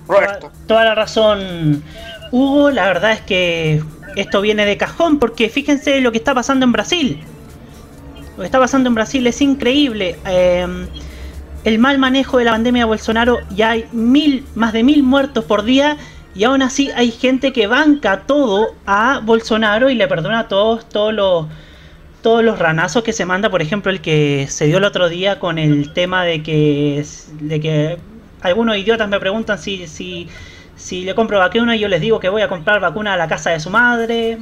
[0.07, 0.51] Roberto.
[0.65, 1.83] Toda la razón,
[2.31, 2.71] Hugo.
[2.71, 3.83] La verdad es que
[4.15, 7.19] esto viene de cajón porque fíjense lo que está pasando en Brasil.
[8.35, 10.15] Lo que está pasando en Brasil es increíble.
[10.25, 10.87] Em,
[11.63, 15.45] el mal manejo de la pandemia de Bolsonaro, ya hay mil, más de mil muertos
[15.45, 15.97] por día.
[16.35, 20.89] Y aún así hay gente que banca todo a Bolsonaro y le perdona a todos,
[20.89, 21.45] todos los
[22.23, 25.39] todos los ranazos que se manda, por ejemplo, el que se dio el otro día
[25.39, 27.05] con el tema de que,
[27.41, 27.97] de que
[28.41, 30.29] algunos idiotas me preguntan si, si,
[30.83, 33.27] si le compro vacuna y yo les digo que voy a comprar vacuna a la
[33.27, 34.39] casa de su madre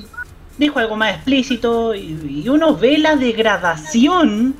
[0.57, 4.55] dijo algo más explícito y, uno ve la degradación,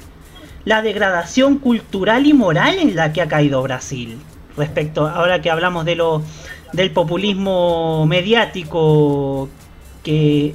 [0.65, 4.17] la degradación cultural y moral en la que ha caído Brasil.
[4.58, 6.24] Respecto, ahora que hablamos de lo,
[6.74, 9.50] del populismo mediático
[10.04, 10.54] que,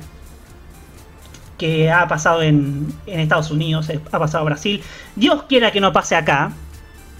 [1.58, 4.82] que ha pasado en, en Estados Unidos, ha pasado a Brasil.
[5.14, 6.52] Dios quiera que no pase acá.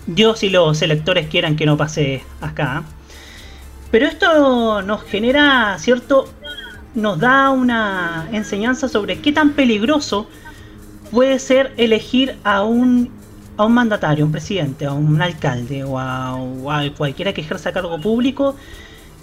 [0.06, 2.84] Dios y los electores quieran que no pase acá.
[3.96, 6.28] Pero esto nos genera cierto
[6.94, 10.28] nos da una enseñanza sobre qué tan peligroso
[11.10, 13.10] puede ser elegir a un,
[13.56, 16.38] a un mandatario, un presidente, a un alcalde o a,
[16.94, 18.54] cualquiera que ejerza cargo público,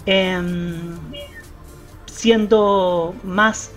[0.06, 0.74] em,
[2.06, 3.70] siendo más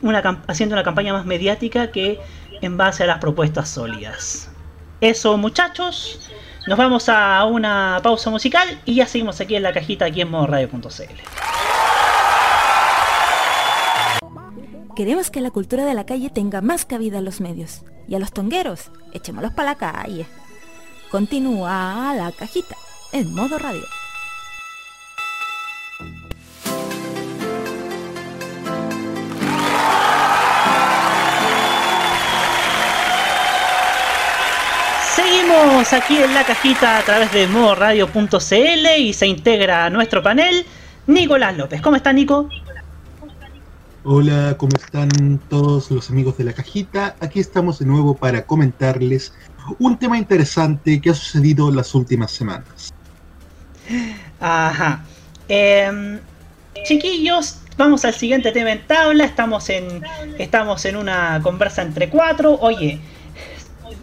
[0.00, 2.20] una, haciendo una campaña más mediática que
[2.62, 4.48] en base a las propuestas sólidas.
[5.00, 6.20] Eso muchachos,
[6.68, 10.30] nos vamos a una pausa musical y ya seguimos aquí en la cajita aquí en
[10.30, 10.84] modoradio.cl.
[14.94, 17.84] Queremos que la cultura de la calle tenga más cabida en los medios.
[18.06, 20.26] Y a los tongueros, echémoslos para la calle.
[21.10, 22.76] Continúa la cajita
[23.12, 23.84] en modo radio.
[35.48, 40.66] Seguimos aquí en la cajita a través de modoradio.cl y se integra a nuestro panel
[41.06, 41.80] Nicolás López.
[41.80, 42.50] ¿Cómo está Nico?
[44.04, 47.16] Hola, ¿cómo están todos los amigos de la cajita?
[47.20, 49.32] Aquí estamos de nuevo para comentarles
[49.78, 52.92] un tema interesante que ha sucedido las últimas semanas.
[54.40, 55.02] Ajá.
[55.48, 56.18] Em,
[56.84, 59.24] chiquillos, vamos al siguiente tema en tabla.
[59.24, 60.02] Estamos en,
[60.38, 62.58] estamos en una conversa entre cuatro.
[62.60, 63.00] Oye,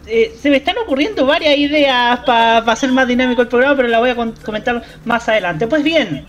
[0.06, 3.98] eh, se me están ocurriendo varias ideas para hacer más dinámico el programa, pero la
[3.98, 5.66] voy a comentar más adelante.
[5.66, 6.26] Pues bien,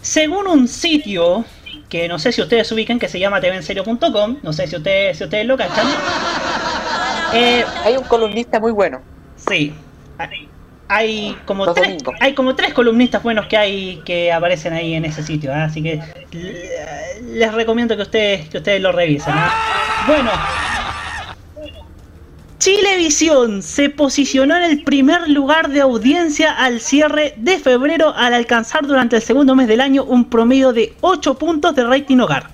[0.00, 1.44] según un sitio
[1.88, 5.24] que no sé si ustedes ubican, que se llama tvenserio.com, no sé si ustedes, si
[5.24, 5.86] ustedes lo cachan.
[7.34, 9.02] Eh, hay un columnista muy bueno.
[9.34, 9.74] Sí.
[10.88, 15.24] Hay como, tres, hay como tres columnistas buenos que hay que aparecen ahí en ese
[15.24, 15.56] sitio, ¿eh?
[15.56, 16.00] así que
[17.24, 19.34] les recomiendo que ustedes, que ustedes lo revisen.
[20.06, 20.30] Bueno,
[22.66, 28.84] Chilevisión se posicionó en el primer lugar de audiencia al cierre de febrero al alcanzar
[28.88, 32.50] durante el segundo mes del año un promedio de 8 puntos de rating hogar,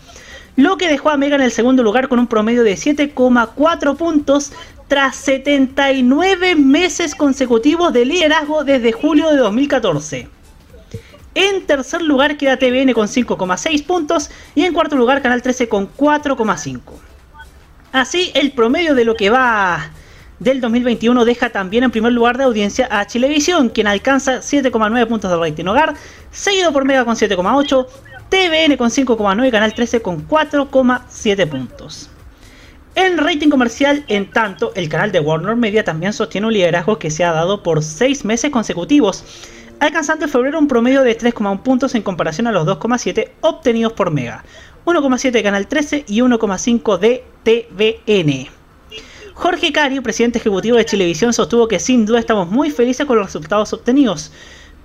[0.56, 4.52] lo que dejó a Mega en el segundo lugar con un promedio de 7,4 puntos
[4.86, 10.28] tras 79 meses consecutivos de liderazgo desde julio de 2014.
[11.34, 15.90] En tercer lugar queda TVN con 5,6 puntos y en cuarto lugar Canal 13 con
[15.90, 16.80] 4,5.
[17.92, 19.90] Así, el promedio de lo que va
[20.42, 25.30] del 2021 deja también en primer lugar de audiencia a Chilevisión, quien alcanza 7,9 puntos
[25.30, 25.94] de rating hogar,
[26.32, 27.86] seguido por Mega con 7,8,
[28.28, 32.10] TVN con 5,9 y Canal 13 con 4,7 puntos.
[32.94, 37.10] En rating comercial, en tanto, el canal de Warner Media también sostiene un liderazgo que
[37.10, 39.24] se ha dado por 6 meses consecutivos,
[39.78, 44.10] alcanzando en febrero un promedio de 3,1 puntos en comparación a los 2,7 obtenidos por
[44.10, 44.44] Mega,
[44.86, 48.61] 1,7 de Canal 13 y 1,5 de TVN.
[49.34, 53.26] Jorge Cario, presidente ejecutivo de Chilevisión, sostuvo que sin duda estamos muy felices con los
[53.26, 54.30] resultados obtenidos,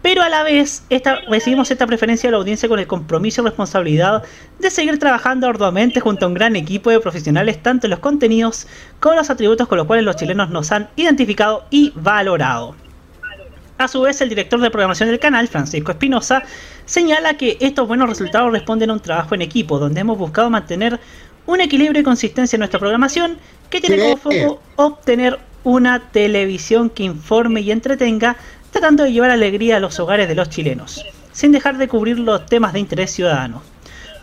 [0.02, 0.84] pero a la vez
[1.28, 4.24] recibimos esta preferencia de la audiencia con el compromiso y responsabilidad
[4.60, 8.68] de seguir trabajando arduamente junto a un gran equipo de profesionales tanto en los contenidos
[9.00, 12.76] como en los atributos con los cuales los chilenos nos han identificado y valorado.
[13.78, 16.42] A su vez, el director de programación del canal, Francisco Espinosa,
[16.86, 21.00] señala que estos buenos resultados responden a un trabajo en equipo, donde hemos buscado mantener
[21.48, 23.38] un equilibrio y consistencia en nuestra programación
[23.70, 28.38] que tiene como foco obtener una televisión que informe y entretenga,
[28.72, 32.46] tratando de llevar alegría a los hogares de los chilenos, sin dejar de cubrir los
[32.46, 33.62] temas de interés ciudadano.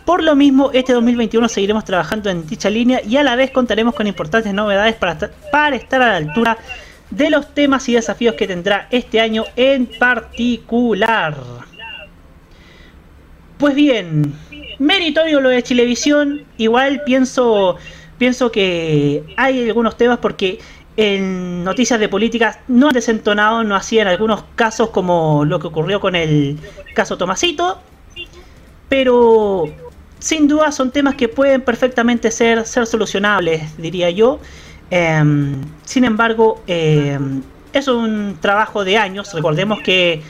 [0.05, 3.95] Por lo mismo, este 2021 seguiremos trabajando en dicha línea y a la vez contaremos
[3.95, 5.17] con importantes novedades para,
[5.51, 6.57] para estar a la altura
[7.09, 11.37] de los temas y desafíos que tendrá este año en particular.
[13.57, 14.33] Pues bien,
[14.79, 17.77] meritorio lo de Chilevisión, igual pienso,
[18.17, 20.59] pienso que hay algunos temas porque
[20.97, 25.99] en noticias de políticas no han desentonado, no hacían algunos casos como lo que ocurrió
[25.99, 26.57] con el
[26.93, 27.79] caso Tomasito,
[28.87, 29.65] pero
[30.19, 34.39] sin duda son temas que pueden perfectamente ser, ser solucionables, diría yo.
[34.89, 37.41] Em, sin embargo, em,
[37.73, 39.33] es un trabajo de años.
[39.33, 40.21] Recordemos que,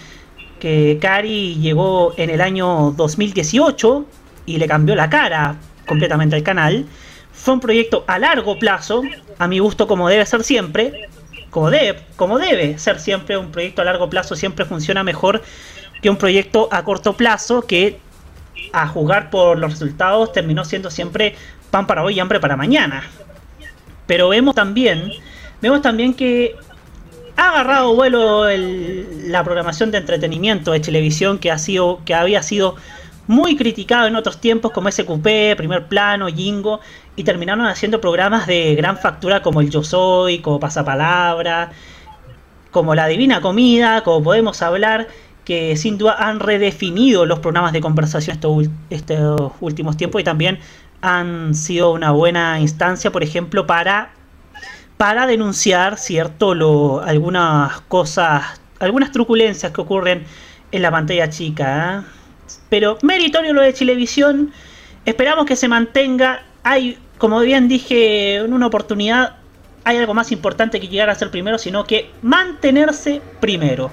[0.60, 4.06] que Cari llegó en el año 2018
[4.46, 5.56] y le cambió la cara
[5.86, 6.86] completamente al canal.
[7.32, 9.04] Fue un proyecto a largo plazo,
[9.38, 11.10] a mi gusto como debe ser siempre,
[11.50, 15.42] como debe, como debe ser siempre un proyecto a largo plazo siempre funciona mejor
[16.02, 18.00] que un proyecto a corto plazo que
[18.74, 21.36] a jugar por los resultados terminó siendo siempre
[21.72, 23.04] pan para hoy y hambre para mañana.
[24.06, 25.12] Pero vemos también,
[25.62, 26.56] vemos también que
[27.38, 32.76] ha agarrado vuelo la programación de entretenimiento de televisión que ha sido, que había sido
[33.28, 36.80] muy criticado en otros tiempos como SQP, Primer Plano, Jingo,
[37.16, 41.72] y terminaron haciendo programas de gran factura como El Yo Soy, como Pasapalabra,
[42.72, 45.08] como La Divina Comida, como Podemos Hablar,
[45.46, 50.60] que sin duda han redefinido los programas de conversación estos, estos últimos tiempos y también
[51.02, 54.10] han sido una buena instancia, por ejemplo, para,
[54.98, 60.26] para denunciar, ¿cierto?, lo, algunas cosas, algunas truculencias que ocurren
[60.72, 62.04] en la pantalla chica.
[62.04, 62.25] ¿eh?
[62.70, 64.52] Pero meritorio lo de Chilevisión,
[65.06, 69.36] esperamos que se mantenga hay, como bien dije en una oportunidad,
[69.84, 73.92] hay algo más importante que llegar a ser primero, sino que mantenerse primero.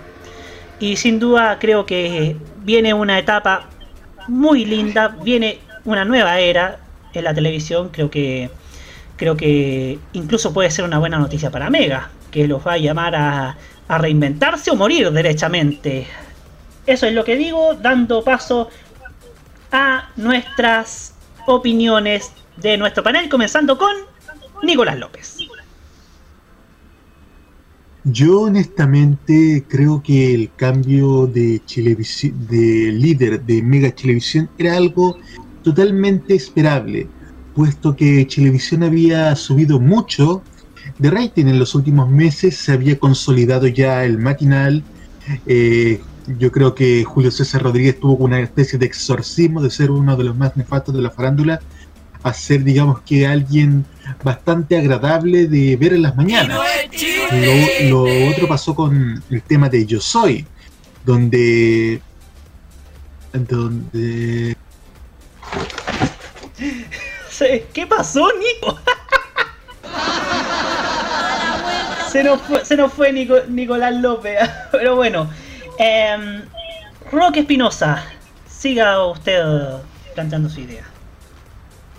[0.80, 2.34] Y sin duda creo que
[2.64, 3.68] viene una etapa
[4.26, 6.78] muy linda, viene una nueva era
[7.12, 8.50] en la televisión, creo que
[9.16, 13.14] creo que incluso puede ser una buena noticia para Mega, que los va a llamar
[13.14, 16.06] a, a reinventarse o morir derechamente.
[16.86, 18.68] Eso es lo que digo, dando paso
[19.70, 21.14] a nuestras
[21.46, 23.92] opiniones de nuestro panel, comenzando con
[24.62, 25.38] Nicolás López.
[28.04, 31.62] Yo honestamente creo que el cambio de,
[32.48, 35.18] de líder de Mega Televisión era algo
[35.62, 37.06] totalmente esperable,
[37.54, 40.42] puesto que Televisión había subido mucho
[40.98, 44.82] de rating en los últimos meses, se había consolidado ya el matinal.
[45.46, 50.16] Eh, yo creo que Julio César Rodríguez tuvo una especie de exorcismo de ser uno
[50.16, 51.60] de los más nefastos de la farándula
[52.22, 53.84] a ser, digamos que alguien
[54.22, 56.60] bastante agradable de ver en las mañanas.
[57.82, 60.46] Lo, otro pasó con el tema de Yo Soy,
[61.04, 62.00] donde.
[63.32, 64.56] donde.
[67.72, 68.78] ¿Qué pasó, Nico?
[72.12, 73.12] se nos fue, se nos fue
[73.48, 74.38] Nicolás López.
[74.72, 75.30] Pero bueno.
[75.82, 76.44] Eh,
[77.10, 78.04] Roque Espinosa,
[78.46, 79.42] siga usted
[80.14, 80.92] planteando su idea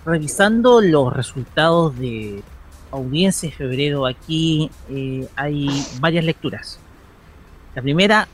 [0.06, 2.44] revisando los resultados de
[2.92, 5.70] audiencia de febrero aquí eh, hay
[6.00, 6.80] varias lecturas.
[7.76, 8.28] La primera,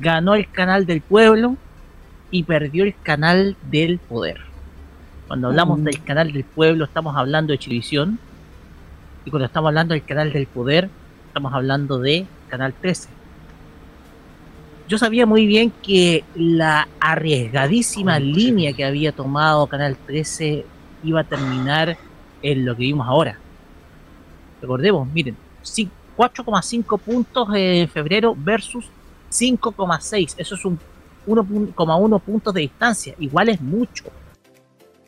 [0.00, 1.56] ganó el canal del pueblo
[2.30, 4.40] y perdió el canal del poder.
[5.26, 8.18] Cuando hablamos del canal del pueblo estamos hablando de televisión
[9.24, 10.88] y cuando estamos hablando del canal del poder
[11.26, 13.17] estamos hablando de Canal 13.
[14.88, 20.64] Yo sabía muy bien que la arriesgadísima línea que había tomado Canal 13
[21.04, 21.98] iba a terminar
[22.40, 23.38] en lo que vimos ahora.
[24.62, 25.36] Recordemos, miren,
[26.16, 28.86] 4,5 puntos en febrero versus
[29.30, 30.34] 5,6.
[30.38, 30.78] Eso es un
[31.26, 33.14] 1,1 puntos de distancia.
[33.18, 34.04] Igual es mucho.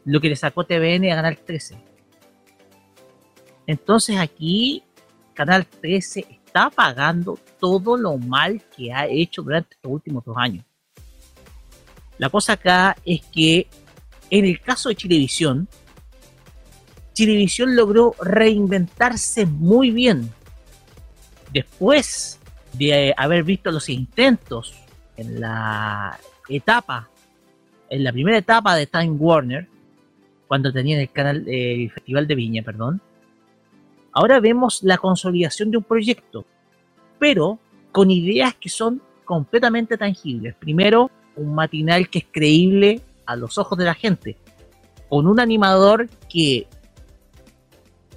[0.04, 1.78] Lo que le sacó TVN a Canal 13.
[3.66, 4.82] Entonces aquí
[5.32, 10.64] Canal 13 está pagando todo lo mal que ha hecho durante estos últimos dos años.
[12.18, 13.68] La cosa acá es que
[14.30, 15.68] en el caso de Chilevisión,
[17.12, 20.32] Chilevisión logró reinventarse muy bien.
[21.52, 22.38] Después
[22.72, 24.74] de haber visto los intentos
[25.16, 27.08] en la etapa,
[27.88, 29.68] en la primera etapa de Time Warner,
[30.46, 33.00] cuando tenían el canal, el Festival de Viña, perdón,
[34.12, 36.44] ahora vemos la consolidación de un proyecto,
[37.20, 37.60] pero
[37.92, 40.56] con ideas que son completamente tangibles.
[40.56, 44.36] Primero, un matinal que es creíble a los ojos de la gente,
[45.08, 46.66] con un animador que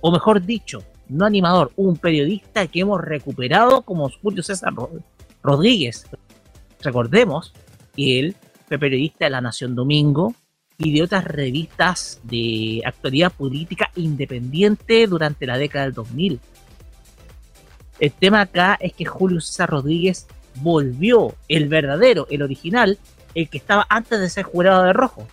[0.06, 4.74] o mejor dicho, no animador, un periodista que hemos recuperado como Julio César
[5.42, 6.06] Rodríguez.
[6.82, 7.54] Recordemos
[7.96, 8.36] que él
[8.68, 10.36] fue periodista de La Nación Domingo
[10.78, 16.42] y de otras revistas de actualidad política independiente durante la década del 2000.
[18.00, 23.00] El tema acá es que Julio César Rodríguez volvió, el verdadero, el original,
[23.36, 25.28] el que estaba antes de ser jurado de rojo.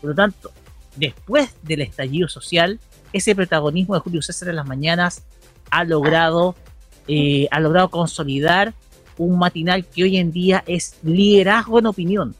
[0.00, 0.50] Por lo tanto,
[0.96, 2.78] después del estallido social,
[3.12, 5.24] ese protagonismo de Julio César en las mañanas
[5.70, 6.54] ha logrado,
[7.08, 8.74] eh, ha logrado consolidar
[9.18, 12.34] un matinal que hoy en día es liderazgo en opinión.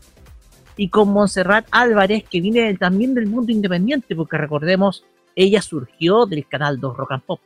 [0.76, 5.04] Y con Montserrat Álvarez, que viene también del mundo independiente, porque recordemos,
[5.36, 7.40] ella surgió del canal 2 Rock and Pop.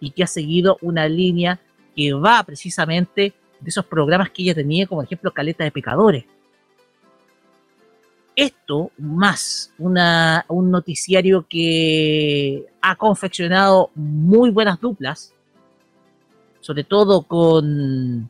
[0.00, 1.58] Y que ha seguido una línea
[1.94, 6.24] que va precisamente de esos programas que ella tenía, como ejemplo Caleta de Pecadores.
[8.34, 15.32] Esto más un noticiario que ha confeccionado muy buenas duplas,
[16.60, 18.28] sobre todo con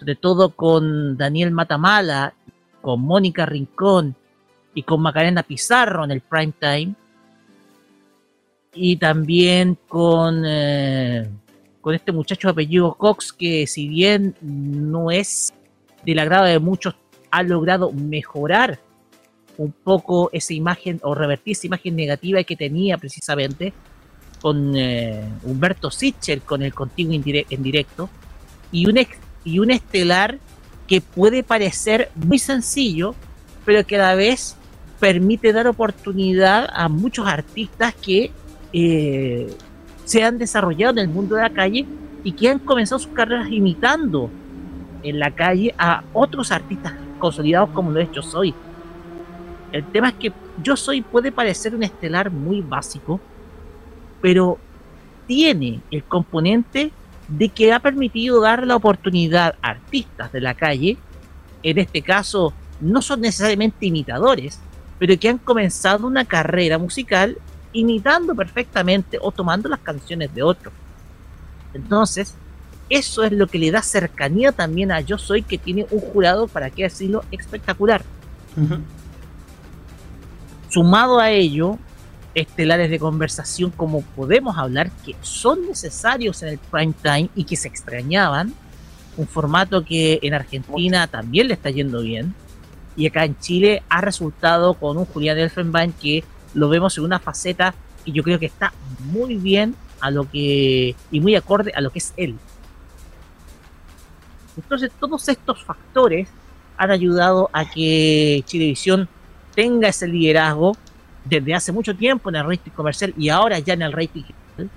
[0.00, 2.34] sobre todo con Daniel Matamala,
[2.82, 4.16] con Mónica Rincón
[4.74, 6.94] y con Macarena Pizarro en el prime time,
[8.74, 11.28] y también con, eh,
[11.80, 15.54] con este muchacho de apellido Cox que si bien no es
[16.04, 16.94] del agrado de muchos,
[17.30, 18.80] ha logrado mejorar
[19.56, 23.72] un poco esa imagen o revertir esa imagen negativa que tenía precisamente
[24.40, 28.10] con eh, Humberto Sichel con el Contigo en directo
[28.72, 28.98] y un,
[29.44, 30.38] y un estelar
[30.86, 33.14] que puede parecer muy sencillo
[33.64, 34.56] pero que a la vez
[35.00, 38.30] permite dar oportunidad a muchos artistas que
[38.76, 39.56] eh,
[40.04, 41.86] se han desarrollado en el mundo de la calle
[42.24, 44.28] y que han comenzado sus carreras imitando
[45.04, 48.52] en la calle a otros artistas consolidados como lo he hecho soy.
[49.70, 53.20] El tema es que Yo Soy puede parecer un estelar muy básico,
[54.20, 54.58] pero
[55.26, 56.90] tiene el componente
[57.28, 60.96] de que ha permitido dar la oportunidad a artistas de la calle,
[61.62, 64.60] en este caso no son necesariamente imitadores,
[64.98, 67.38] pero que han comenzado una carrera musical
[67.74, 70.72] imitando perfectamente o tomando las canciones de otros.
[71.74, 72.34] Entonces,
[72.88, 76.48] eso es lo que le da cercanía también a Yo Soy, que tiene un jurado,
[76.48, 78.02] para qué decirlo, espectacular.
[80.68, 81.78] Sumado a ello,
[82.34, 87.56] estelares de conversación como podemos hablar, que son necesarios en el prime time y que
[87.56, 88.54] se extrañaban,
[89.16, 92.34] un formato que en Argentina también le está yendo bien,
[92.96, 96.22] y acá en Chile ha resultado con un Julián Elfenbein que
[96.54, 97.74] lo vemos en una faceta
[98.04, 98.72] que yo creo que está
[99.12, 102.36] muy bien a lo que y muy acorde a lo que es él.
[104.56, 106.28] Entonces todos estos factores
[106.76, 109.08] han ayudado a que Chilevisión
[109.54, 110.76] tenga ese liderazgo
[111.24, 114.70] desde hace mucho tiempo en el rating comercial y ahora ya en el rating digital.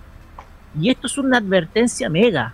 [0.80, 2.54] Y esto es una advertencia mega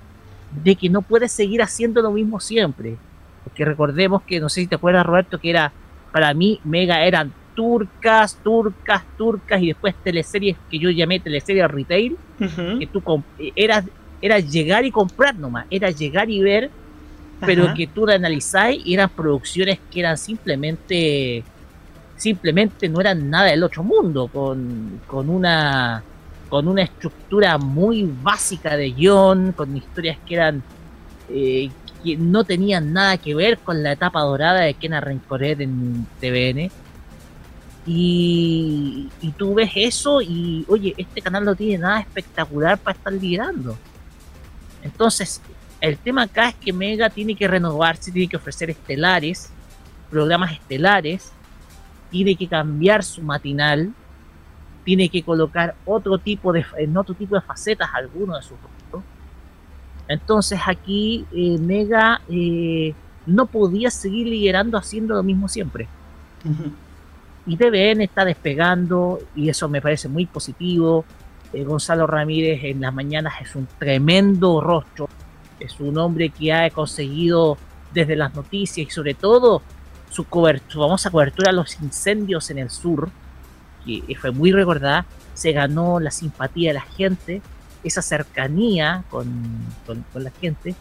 [0.64, 2.98] de que no puede seguir haciendo lo mismo siempre.
[3.44, 5.72] Porque recordemos que, no sé si te acuerdas Roberto, que era,
[6.12, 12.18] para mí, mega eran turcas, turcas, turcas y después teleseries que yo llamé teleseries retail,
[12.38, 13.02] que tú
[13.56, 13.86] eras,
[14.22, 16.70] era llegar y comprar nomás, era llegar y ver
[17.46, 21.44] pero que tú la analizáis y eran producciones que eran simplemente
[22.16, 26.04] simplemente no eran nada del otro mundo con, con una
[26.50, 30.64] con una estructura muy básica de guion con historias que eran
[31.30, 31.70] eh,
[32.04, 36.72] que no tenían nada que ver con la etapa dorada de Ken Rencoret en TVN
[37.86, 43.78] y, tú ves eso y oye este canal no tiene nada espectacular para estar liderando
[44.84, 45.42] entonces
[45.84, 49.50] el tema acá es que Mega tiene que renovarse, tiene que ofrecer estelares,
[50.10, 51.34] programas estelares,
[52.10, 53.92] tiene que cambiar su matinal,
[54.86, 59.04] tiene que colocar otro tipo de, en otro tipo de facetas algunos de sus rostros.
[60.08, 62.94] Entonces aquí eh, Mega eh,
[63.26, 65.90] no podía seguir liderando haciendo lo mismo siempre.
[67.46, 71.06] Y TVN está despegando y eso me parece muy positivo.
[71.52, 75.10] Eh, Gonzalo Ramírez en las mañanas es un tremendo rostro,
[75.60, 77.58] es un hombre que ha conseguido
[77.94, 79.62] desde las noticias y sobre todo
[80.10, 83.10] su, famosa cobertura a los incendios en el sur,
[83.86, 87.42] que fue muy recordada, se ganó la simpatía de la gente,
[87.84, 89.28] esa cercanía con,
[90.14, 90.76] la gente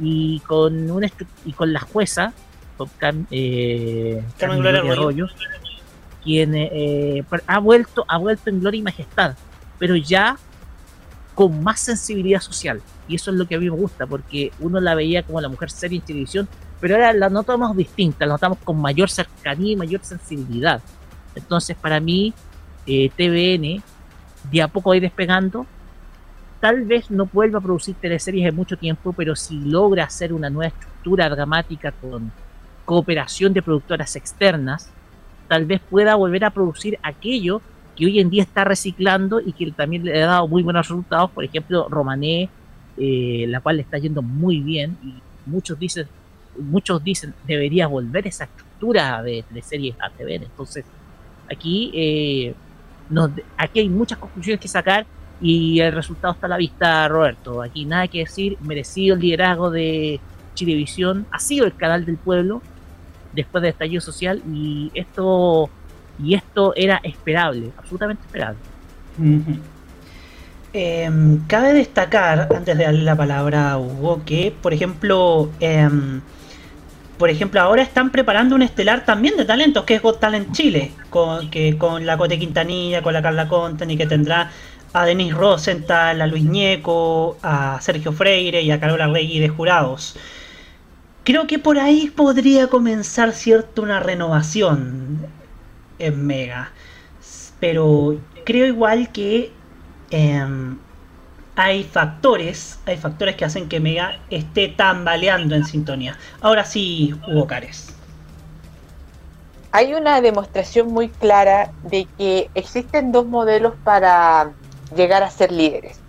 [0.00, 1.08] y con, una
[1.44, 2.32] y con la jueza,
[2.76, 2.90] con
[3.30, 5.28] eh, Carmen Gloria Arroyo,
[6.22, 9.36] quien eh, ha, vuelto, ha vuelto en gloria y majestad,
[9.78, 10.36] pero ya
[11.34, 12.80] con más sensibilidad social.
[13.08, 15.48] Y eso es lo que a mí me gusta, porque uno la veía como la
[15.48, 16.48] mujer seria en televisión,
[16.80, 20.80] pero ahora la notamos distinta, la notamos con mayor cercanía y mayor sensibilidad.
[21.34, 22.34] Entonces, para mí,
[22.86, 23.82] eh, TVN
[24.50, 25.66] de a poco a ir despegando.
[26.60, 30.50] Tal vez no vuelva a producir teleseries en mucho tiempo, pero si logra hacer una
[30.50, 32.30] nueva estructura dramática con
[32.84, 34.90] cooperación de productoras externas,
[35.50, 37.60] tal vez pueda volver a producir aquello
[37.96, 41.28] que hoy en día está reciclando y que también le ha dado muy buenos resultados.
[41.32, 42.48] Por ejemplo, Romané
[42.96, 45.14] eh, la cual le está yendo muy bien y
[45.46, 46.06] muchos dicen
[46.56, 50.36] muchos dicen debería volver esa estructura de, series a TV.
[50.36, 50.84] Entonces,
[51.50, 52.54] aquí, eh,
[53.56, 55.04] aquí hay muchas conclusiones que sacar
[55.40, 57.60] y el resultado está a la vista, Roberto.
[57.60, 60.20] Aquí nada que decir, merecido el liderazgo de
[60.54, 62.62] Chilevisión, ha sido el canal del pueblo
[63.32, 65.70] después del estallido social y esto
[66.22, 68.58] y esto era esperable, absolutamente esperable.
[70.72, 76.20] Em, cabe destacar, antes de darle la palabra a Hugo, que, por ejemplo, em,
[77.18, 80.92] por ejemplo, ahora están preparando un estelar también de talentos, que es Got Talent Chile,
[81.10, 84.50] con, que, con la Cote Quintanilla, con la Carla Conten, y que tendrá
[84.92, 90.16] a Denis Rosenthal, a Luis Ñeco, a Sergio Freire y a Carola Regui de jurados.
[91.30, 95.28] Creo que por ahí podría comenzar cierto una renovación
[96.00, 96.72] en Mega.
[97.60, 99.52] Pero creo igual que
[100.10, 100.76] Em,
[101.54, 106.18] hay factores, hay factores que hacen que Mega esté tambaleando en sintonía.
[106.40, 107.94] Ahora sí, Hugo Cares.
[109.72, 114.50] Hay una demostración muy clara de que existen dos modelos para
[114.96, 116.00] llegar a ser líderes.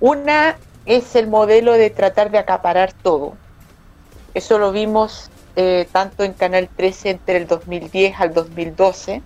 [0.00, 3.36] Una es el modelo de tratar de acaparar todo.
[4.34, 9.22] Eso lo vimos eh, tanto en Canal 13 entre el 2010 al 2012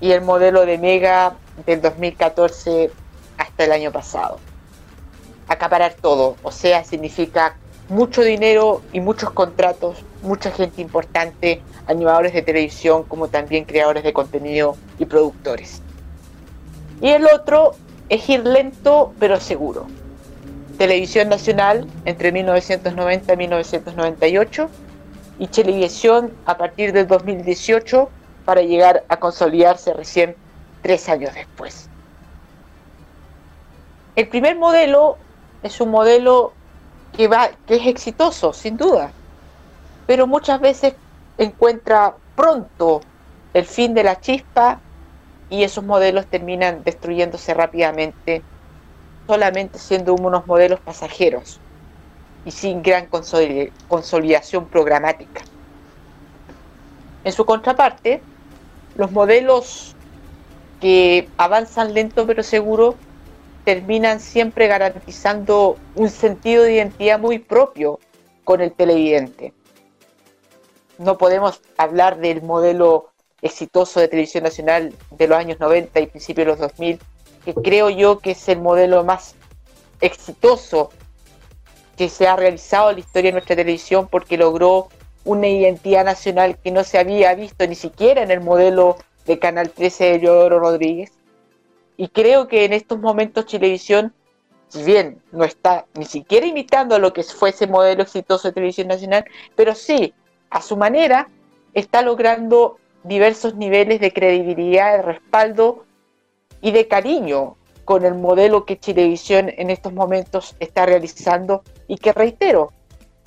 [0.00, 1.36] y el modelo de Mega
[1.66, 2.90] del 2014
[3.38, 4.38] hasta el año pasado.
[5.48, 7.56] Acaparar todo, o sea, significa
[7.88, 14.12] mucho dinero y muchos contratos, mucha gente importante, animadores de televisión como también creadores de
[14.12, 15.82] contenido y productores.
[17.00, 17.72] Y el otro
[18.08, 19.86] es ir lento pero seguro.
[20.78, 24.70] Televisión Nacional entre 1990 y 1998
[25.38, 28.08] y Televisión a partir del 2018
[28.44, 30.36] para llegar a consolidarse recién
[30.82, 31.88] tres años después.
[34.16, 35.16] El primer modelo
[35.62, 36.52] es un modelo
[37.16, 39.10] que, va, que es exitoso, sin duda,
[40.06, 40.94] pero muchas veces
[41.38, 43.00] encuentra pronto
[43.54, 44.80] el fin de la chispa
[45.50, 48.42] y esos modelos terminan destruyéndose rápidamente,
[49.26, 51.60] solamente siendo unos modelos pasajeros
[52.44, 55.42] y sin gran consolidación programática.
[57.24, 58.20] En su contraparte,
[58.96, 59.96] los modelos
[60.80, 62.96] que avanzan lento pero seguro
[63.64, 67.98] terminan siempre garantizando un sentido de identidad muy propio
[68.44, 69.54] con el televidente.
[70.98, 73.10] No podemos hablar del modelo
[73.40, 77.00] exitoso de televisión nacional de los años 90 y principios de los 2000,
[77.44, 79.34] que creo yo que es el modelo más
[80.00, 80.90] exitoso
[81.96, 84.88] que se ha realizado en la historia de nuestra televisión porque logró
[85.24, 89.70] una identidad nacional que no se había visto ni siquiera en el modelo de Canal
[89.70, 91.12] 13 de Leodoro Rodríguez.
[91.96, 94.12] Y creo que en estos momentos Televisión,
[94.68, 98.54] si bien no está ni siquiera imitando a lo que fue ese modelo exitoso de
[98.54, 99.24] televisión nacional,
[99.54, 100.12] pero sí,
[100.50, 101.28] a su manera,
[101.72, 105.83] está logrando diversos niveles de credibilidad, de respaldo
[106.64, 112.14] y de cariño con el modelo que Chilevisión en estos momentos está realizando y que
[112.14, 112.72] reitero,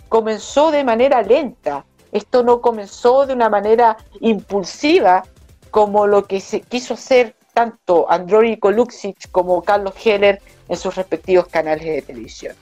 [0.09, 1.85] comenzó de manera lenta.
[2.11, 5.23] Esto no comenzó de una manera impulsiva
[5.69, 11.45] como lo que se quiso hacer tanto Android Luxic como Carlos Heller en sus respectivos
[11.45, 12.55] canales de televisión.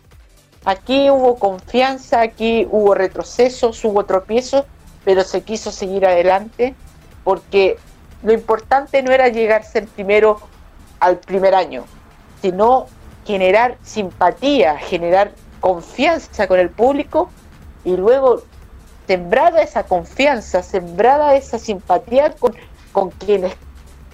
[0.65, 4.65] Aquí hubo confianza, aquí hubo retrocesos, hubo tropiezos,
[5.05, 6.75] pero se quiso seguir adelante
[7.23, 7.77] porque
[8.23, 10.41] lo importante no era llegarse el primero
[11.05, 11.85] al primer año,
[12.41, 12.87] sino
[13.25, 17.29] generar simpatía, generar confianza con el público
[17.83, 18.41] y luego
[19.05, 22.55] sembrada esa confianza, sembrada esa simpatía con,
[22.91, 23.53] con quienes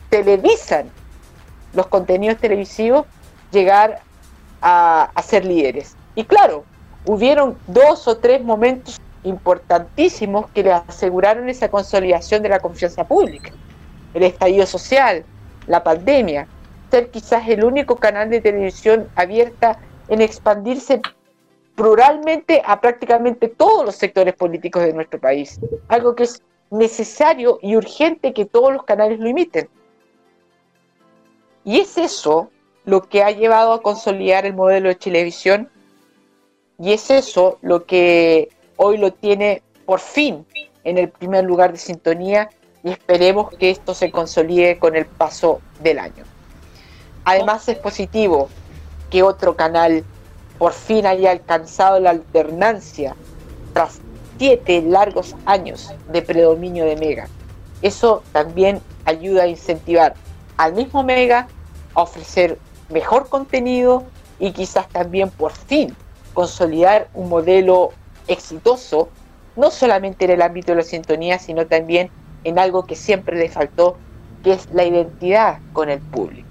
[0.10, 0.90] televisan
[1.74, 3.06] los contenidos televisivos,
[3.54, 4.02] llegar
[4.62, 5.96] a, a ser líderes.
[6.16, 6.66] Y claro,
[7.06, 13.52] hubieron dos o tres momentos importantísimos que le aseguraron esa consolidación de la confianza pública.
[14.14, 15.24] El estallido social,
[15.68, 16.50] la pandemia,
[16.92, 19.80] ser quizás el único canal de televisión abierta
[20.10, 21.02] en expandirse
[21.76, 25.60] pluralmente a prácticamente todos los sectores políticos de nuestro país.
[25.88, 29.70] Algo que es necesario y urgente que todos los canales lo imiten.
[31.64, 32.52] Y es eso
[32.84, 35.70] lo que ha llevado a consolidar el modelo de televisión
[36.78, 40.46] y es eso lo que hoy lo tiene por fin
[40.84, 42.50] en el primer lugar de sintonía
[42.84, 46.31] y esperemos que esto se consolide con el paso del año.
[47.26, 48.50] Además es positivo
[49.10, 50.04] que otro canal
[50.58, 53.16] por fin haya alcanzado la alternancia
[53.74, 54.00] tras
[54.38, 57.28] siete largos años de predominio de Mega.
[57.82, 60.16] Eso también ayuda a incentivar
[60.58, 61.48] al mismo Mega
[61.94, 62.58] a ofrecer
[62.90, 64.04] mejor contenido
[64.40, 65.96] y quizás también por fin
[66.34, 67.92] consolidar un modelo
[68.28, 69.10] exitoso,
[69.56, 72.10] no solamente en el ámbito de la sintonía, sino también
[72.44, 73.98] en algo que siempre le faltó,
[74.44, 76.51] que es la identidad con el público.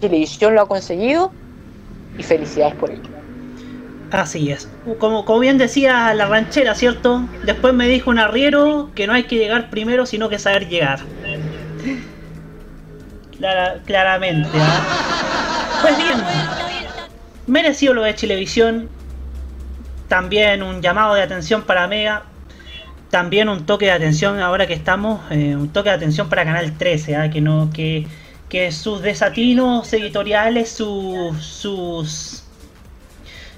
[0.00, 1.32] Televisión lo ha conseguido
[2.18, 3.16] y felicidades por ello.
[4.10, 4.68] Así es.
[4.98, 7.22] Como, bien decía la ranchera, ¿cierto?
[7.44, 11.00] Después me dijo un arriero que no hay que llegar primero, sino que saber llegar.
[13.84, 14.48] claramente.
[14.54, 15.78] ¿ah?
[15.82, 16.18] Pues bien,
[17.46, 18.88] merecido lo de Chilevisión.
[20.08, 22.22] También un llamado de atención para Mega.
[23.10, 26.76] También un toque de atención ahora que estamos, eh, un toque de atención para Canal
[26.76, 27.30] 13, ¿ah?
[27.30, 28.06] que no que
[28.48, 32.44] que sus desatinos editoriales, sus, sus,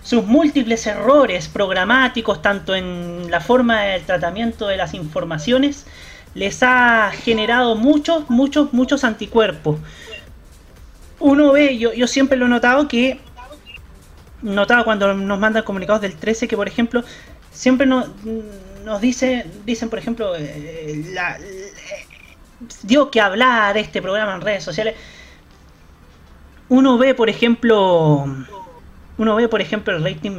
[0.02, 5.84] sus múltiples errores programáticos, tanto en la forma del tratamiento de las informaciones,
[6.34, 9.78] les ha generado muchos, muchos, muchos anticuerpos.
[11.20, 13.20] Uno ve, yo, yo siempre lo he notado que,
[14.42, 17.02] notaba cuando nos mandan comunicados del 13 que, por ejemplo,
[17.52, 18.08] siempre nos,
[18.84, 21.36] nos dice, dicen, por ejemplo, eh, la,
[22.82, 24.94] dio que hablar este programa en redes sociales.
[26.68, 28.26] Uno ve, por ejemplo,
[29.16, 30.36] uno ve, por ejemplo, el rating,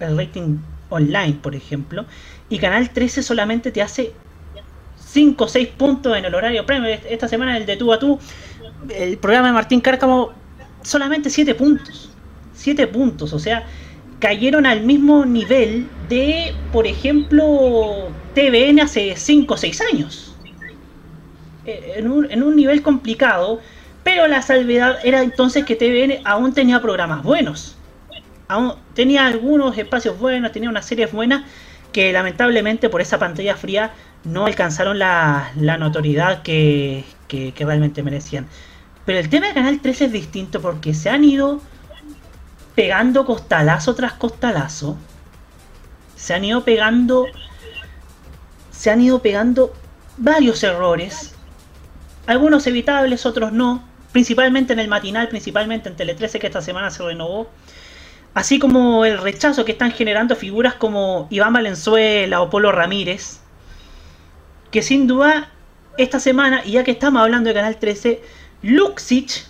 [0.00, 0.58] el rating
[0.90, 2.04] online, por ejemplo,
[2.48, 4.12] y Canal 13 solamente te hace
[4.96, 6.88] 5 o 6 puntos en el horario premio.
[6.88, 8.18] Esta semana el de tú a tú,
[8.90, 10.32] el programa de Martín Cárcamo,
[10.82, 12.10] solamente 7 puntos.
[12.54, 13.66] 7 puntos, o sea,
[14.20, 20.31] cayeron al mismo nivel de, por ejemplo, TVN hace 5 o 6 años.
[21.64, 23.60] Eh, en un, en un nivel complicado,
[24.02, 27.76] pero la salvedad era entonces que TVN aún tenía programas buenos.
[28.48, 31.44] Aún tenía algunos espacios buenos, tenía unas series buenas
[31.92, 33.92] que lamentablemente por esa pantalla fría
[34.24, 38.46] no alcanzaron la, la notoriedad que, que, que realmente merecían.
[39.04, 41.60] Pero el tema de Canal 13 es distinto porque se han ido
[42.74, 44.96] pegando costalazo tras costalazo.
[46.16, 47.26] Se han ido pegando.
[48.70, 49.72] Se han ido pegando
[50.16, 51.31] varios errores.
[52.26, 53.82] Algunos evitables, otros no.
[54.12, 57.48] Principalmente en el matinal, principalmente en Tele 13 que esta semana se renovó.
[58.34, 63.40] Así como el rechazo que están generando figuras como Iván Valenzuela o Polo Ramírez.
[64.70, 65.50] Que sin duda
[65.98, 68.22] esta semana, y ya que estamos hablando de Canal 13,
[68.62, 69.46] Luxich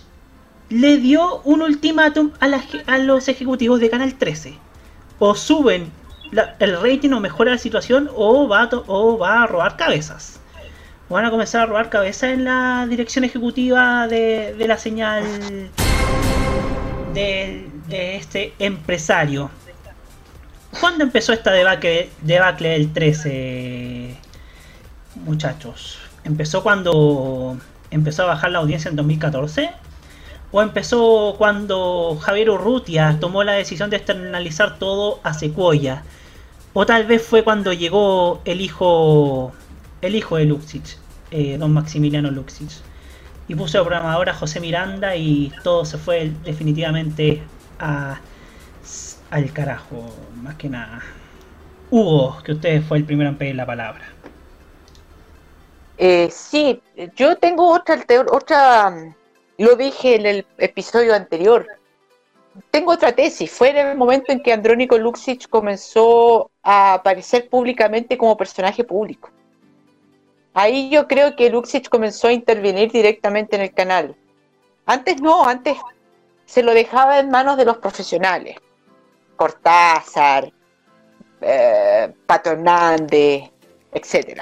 [0.69, 4.57] le dio un ultimátum a, los ejecutivos de Canal 13.
[5.19, 5.91] O suben
[6.59, 8.47] el rating o mejora la situación a o
[9.17, 10.39] va a robar cabezas.
[11.09, 15.23] Van a comenzar a robar cabezas en la dirección ejecutiva de, la señal
[17.13, 19.51] de, este empresario.
[20.79, 24.17] ¿Cuándo empezó esta debacle, debacle del 13,
[25.25, 25.99] muchachos?
[26.23, 27.57] Empezó cuando
[27.91, 29.69] empezó a bajar la audiencia en 2014
[30.51, 36.03] o empezó cuando Javier Urrutia tomó la decisión de externalizar todo a Sequoia,
[36.73, 39.51] o tal vez fue cuando llegó el hijo
[40.07, 40.97] el hijo de Luxich,
[41.31, 42.81] eh, don Maximiliano Luxich,
[43.47, 47.43] y puso el programador a José Miranda y todo se fue definitivamente
[47.79, 48.19] a,
[49.29, 51.01] al carajo, más que nada.
[51.89, 54.03] Hugo, que usted fue el primero en pedir la palabra.
[55.97, 56.81] Eh, sí,
[57.15, 59.13] yo tengo otra, otra
[59.57, 61.67] lo dije en el episodio anterior.
[62.71, 63.51] Tengo otra tesis.
[63.51, 69.29] Fue en el momento en que Andrónico Luxich comenzó a aparecer públicamente como personaje público.
[70.53, 74.15] Ahí yo creo que Luxich comenzó a intervenir directamente en el canal.
[74.85, 75.77] Antes no, antes
[76.45, 78.57] se lo dejaba en manos de los profesionales.
[79.35, 80.51] Cortázar,
[81.41, 83.49] eh, Pato Hernández,
[83.91, 84.41] etc.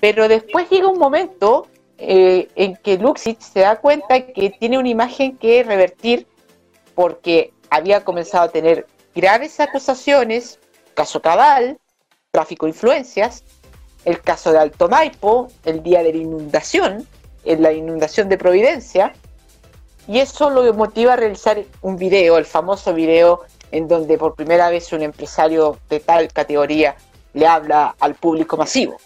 [0.00, 1.68] Pero después llega un momento
[1.98, 6.26] eh, en que Luxich se da cuenta que tiene una imagen que revertir
[6.94, 10.58] porque había comenzado a tener graves acusaciones,
[10.94, 11.78] caso Cabal,
[12.32, 13.44] tráfico de influencias,
[14.04, 17.06] el caso de Alto Maipo, el día de la inundación,
[17.44, 19.12] en la inundación de Providencia,
[20.06, 24.68] y eso lo motiva a realizar un video, el famoso video en donde por primera
[24.70, 26.96] vez un empresario de tal categoría
[27.32, 28.96] le habla al público masivo.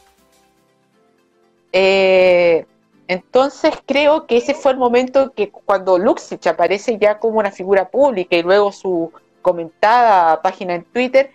[1.73, 2.65] Eh,
[3.09, 7.89] entonces creo que ese fue el momento que cuando Luxich aparece ya como una figura
[7.89, 11.31] pública y luego su comentada página en Twitter,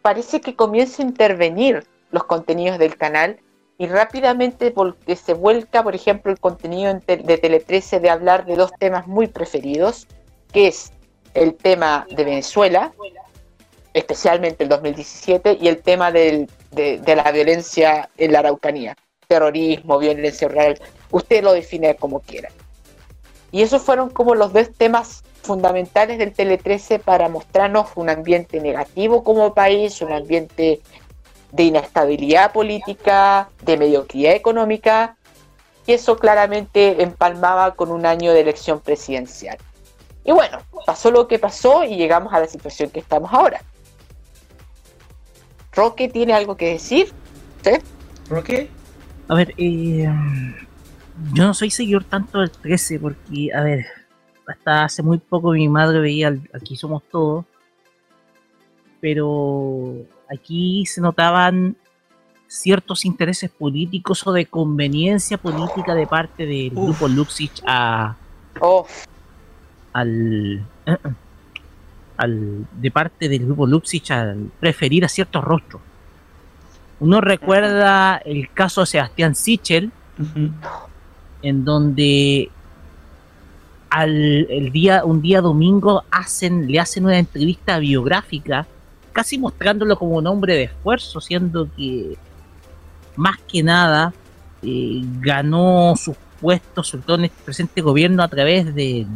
[0.00, 3.38] parece que comienza a intervenir los contenidos del canal
[3.78, 8.56] y rápidamente porque se vuelca, por ejemplo, el contenido de Tele 13 de hablar de
[8.56, 10.06] dos temas muy preferidos,
[10.52, 10.92] que es
[11.34, 12.92] el tema de Venezuela,
[13.92, 18.96] especialmente el 2017, y el tema de la violencia en la Araucanía
[19.26, 20.78] terrorismo, violencia real,
[21.10, 22.48] usted lo define como quiera.
[23.52, 28.60] Y esos fueron como los dos temas fundamentales del Tele 13 para mostrarnos un ambiente
[28.60, 30.80] negativo como país, un ambiente
[31.52, 35.16] de inestabilidad política, de mediocridad económica,
[35.86, 39.56] y eso claramente empalmaba con un año de elección presidencial.
[40.24, 43.60] Y bueno, pasó lo que pasó y llegamos a la situación que estamos ahora.
[45.72, 47.12] ¿Roque tiene algo que decir?
[47.62, 47.72] ¿Sí?
[48.28, 48.68] ¿Roque?
[49.28, 50.08] A ver, eh,
[51.32, 53.86] yo no soy seguidor tanto del 13 porque, a ver,
[54.46, 57.44] hasta hace muy poco mi madre veía Aquí Somos Todos,
[59.00, 59.94] pero
[60.30, 61.76] aquí se notaban
[62.48, 68.14] ciertos intereses políticos o de conveniencia política de parte del grupo Luxich a
[68.60, 68.86] oh.
[69.92, 70.64] al,
[72.16, 75.82] al de parte del grupo Luxich al preferir a ciertos rostros.
[76.98, 79.90] Uno recuerda el caso de Sebastián Sichel,
[81.42, 82.50] en donde
[83.90, 88.66] al el día, un día domingo hacen, le hacen una entrevista biográfica,
[89.16, 92.18] casi mostrándolo como un hombre de esfuerzo, siendo que
[93.16, 94.12] más que nada
[94.62, 99.06] eh, ganó sus puestos, sobre todo en este presente gobierno, a través de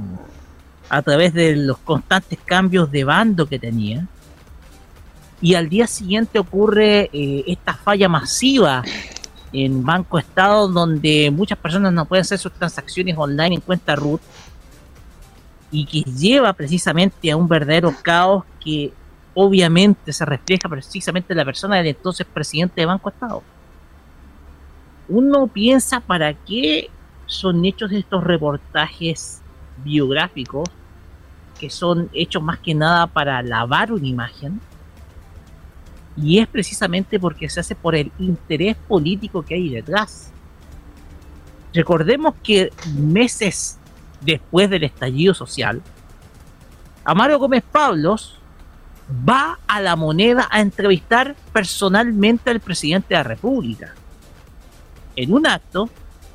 [0.88, 4.06] a través de los constantes cambios de bando que tenía.
[5.42, 8.82] Y al día siguiente ocurre eh, esta falla masiva
[9.52, 14.22] en Banco Estado donde muchas personas no pueden hacer sus transacciones online en cuenta root
[15.70, 18.92] y que lleva precisamente a un verdadero caos que
[19.42, 23.42] obviamente se refleja precisamente en la persona del entonces presidente de Banco Estado.
[25.08, 26.90] Uno piensa para qué
[27.24, 29.40] son hechos estos reportajes
[29.82, 30.68] biográficos
[31.58, 34.60] que son hechos más que nada para lavar una imagen
[36.18, 40.32] y es precisamente porque se hace por el interés político que hay detrás.
[41.72, 43.78] Recordemos que meses
[44.20, 45.80] después del estallido social,
[47.04, 48.39] Amaro Gómez Pablos
[49.28, 53.94] va a la moneda a entrevistar personalmente al presidente de la República.
[55.16, 55.90] En un acto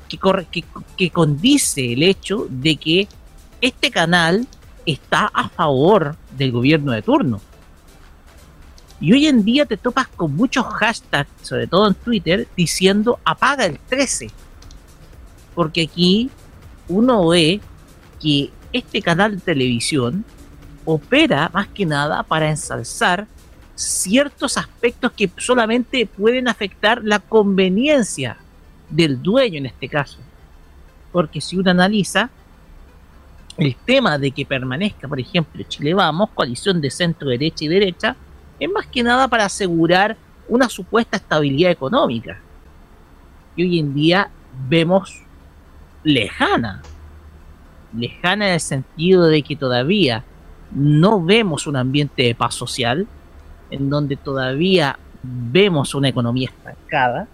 [0.08, 0.18] que,
[0.96, 3.08] que condice el hecho de que
[3.60, 4.46] este canal
[4.84, 7.40] está a favor del gobierno de turno.
[9.00, 13.66] Y hoy en día te topas con muchos hashtags, sobre todo en Twitter, diciendo apaga
[13.66, 14.30] el 13.
[15.54, 16.30] Porque aquí
[16.88, 17.60] uno ve
[18.20, 20.24] que este canal de televisión
[20.86, 23.26] opera más que nada para ensalzar
[23.74, 28.38] ciertos aspectos que solamente pueden afectar la conveniencia
[28.88, 30.18] del dueño en este caso.
[31.12, 32.30] Porque si uno analiza
[33.58, 38.16] el tema de que permanezca, por ejemplo, Chile Vamos, coalición de centro, derecha y derecha,
[38.58, 40.16] es más que nada para asegurar
[40.48, 42.38] una supuesta estabilidad económica.
[43.56, 44.30] Y hoy en día
[44.68, 45.22] vemos
[46.02, 46.82] lejana,
[47.96, 50.22] lejana en el sentido de que todavía
[50.70, 53.06] no vemos un ambiente de paz social,
[53.70, 57.28] en donde todavía vemos una economía estancada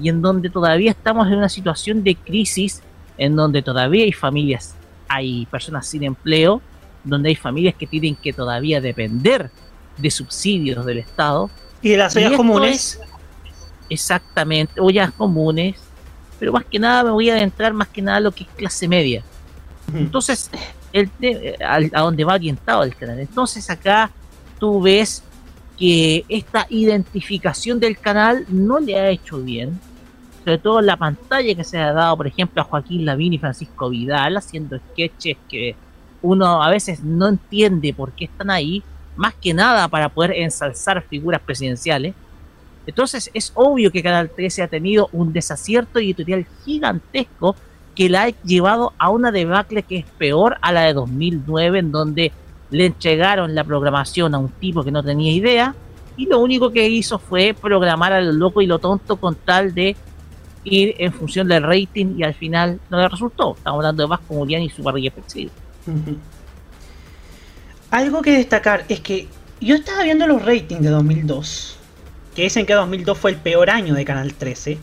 [0.00, 2.82] y en donde todavía estamos en una situación de crisis,
[3.16, 4.74] en donde todavía hay familias,
[5.08, 6.62] hay personas sin empleo,
[7.02, 9.50] donde hay familias que tienen que todavía depender
[9.96, 11.50] de subsidios del Estado.
[11.82, 13.00] Y de las ollas comunes.
[13.88, 15.76] exactamente, ollas comunes,
[16.38, 18.50] pero más que nada me voy a adentrar más que nada a lo que es
[18.50, 19.22] clase media.
[19.92, 20.50] Entonces,
[21.64, 23.20] a, a donde va orientado el canal.
[23.20, 24.10] Entonces acá
[24.58, 25.22] tú ves
[25.78, 29.78] que esta identificación del canal no le ha hecho bien,
[30.40, 33.88] sobre todo la pantalla que se ha dado, por ejemplo, a Joaquín Lavín y Francisco
[33.90, 35.76] Vidal haciendo sketches que
[36.20, 38.82] uno a veces no entiende por qué están ahí,
[39.16, 42.14] más que nada para poder ensalzar figuras presidenciales.
[42.86, 47.54] Entonces es obvio que Canal 13 ha tenido un desacierto editorial gigantesco
[47.98, 51.90] que la ha llevado a una debacle que es peor a la de 2009, en
[51.90, 52.30] donde
[52.70, 55.74] le entregaron la programación a un tipo que no tenía idea
[56.16, 59.74] y lo único que hizo fue programar a lo loco y lo tonto con tal
[59.74, 59.96] de
[60.62, 63.56] ir en función del rating y al final no le resultó.
[63.56, 64.84] Estamos hablando de Vasco Muriani y su.
[67.90, 69.26] Algo que destacar es que
[69.60, 71.76] yo estaba viendo los ratings de 2002,
[72.36, 74.78] que dicen que 2002 fue el peor año de Canal 13.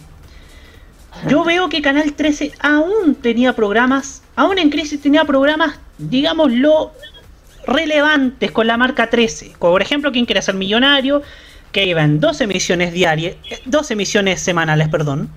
[1.27, 6.91] Yo veo que Canal 13 aún tenía programas, aún en crisis tenía programas, digámoslo,
[7.65, 9.53] relevantes con la marca 13.
[9.57, 11.23] Como por ejemplo, ¿Quién quiere ser millonario?
[11.71, 15.29] Que iba en dos emisiones diarias, eh, dos emisiones semanales, perdón.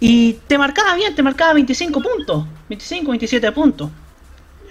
[0.00, 3.90] Y te marcaba bien, te marcaba 25 puntos, 25, 27 puntos.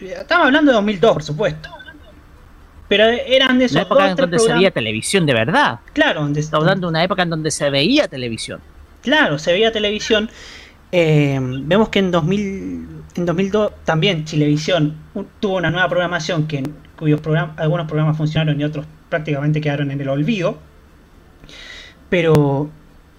[0.01, 1.69] Estamos hablando de 2002, por supuesto.
[2.88, 5.80] Pero eran de esos una época en donde se veía televisión de verdad.
[5.93, 8.61] Claro, donde estamos hablando de una época en donde se veía televisión.
[9.02, 10.30] Claro, se veía televisión.
[10.91, 14.95] Eh, vemos que en, 2000, en 2002 también Chilevisión
[15.39, 16.64] tuvo una nueva programación que
[16.95, 20.58] cuyos programas, algunos programas funcionaron y otros prácticamente quedaron en el olvido.
[22.10, 22.70] Pero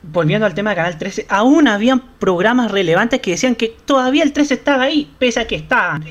[0.03, 4.33] volviendo al tema de Canal 13, aún habían programas relevantes que decían que todavía el
[4.33, 6.05] 13 estaba ahí, pese a que estaban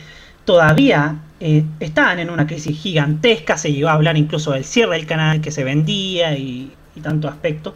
[0.47, 5.05] todavía eh, estaban en una crisis gigantesca, se llegó a hablar incluso del cierre del
[5.05, 6.71] canal que se vendía y,
[7.03, 7.75] tanto aspecto.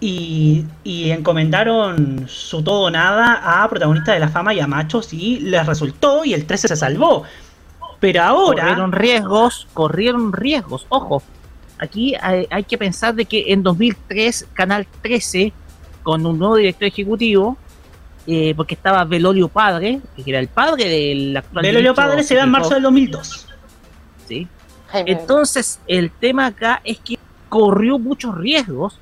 [0.00, 5.40] Y, encomendaron su todo o nada a protagonistas de la fama y a machos y
[5.40, 7.24] les resultó y el 13 se salvó.
[8.00, 8.64] Pero ahora...
[8.64, 11.22] Corrieron riesgos, corrieron riesgos, ojo.
[11.78, 15.52] Aquí hay, hay que pensar de que en 2003 Canal 13,
[16.02, 17.56] con un nuevo director ejecutivo,
[18.26, 21.62] eh, porque estaba Velorio Padre, que era el padre del actual.
[21.64, 23.48] Velorio Padre se va en marzo del 2002.
[24.28, 24.46] Sí.
[24.92, 28.98] Entonces, el tema acá es que corrió muchos riesgos,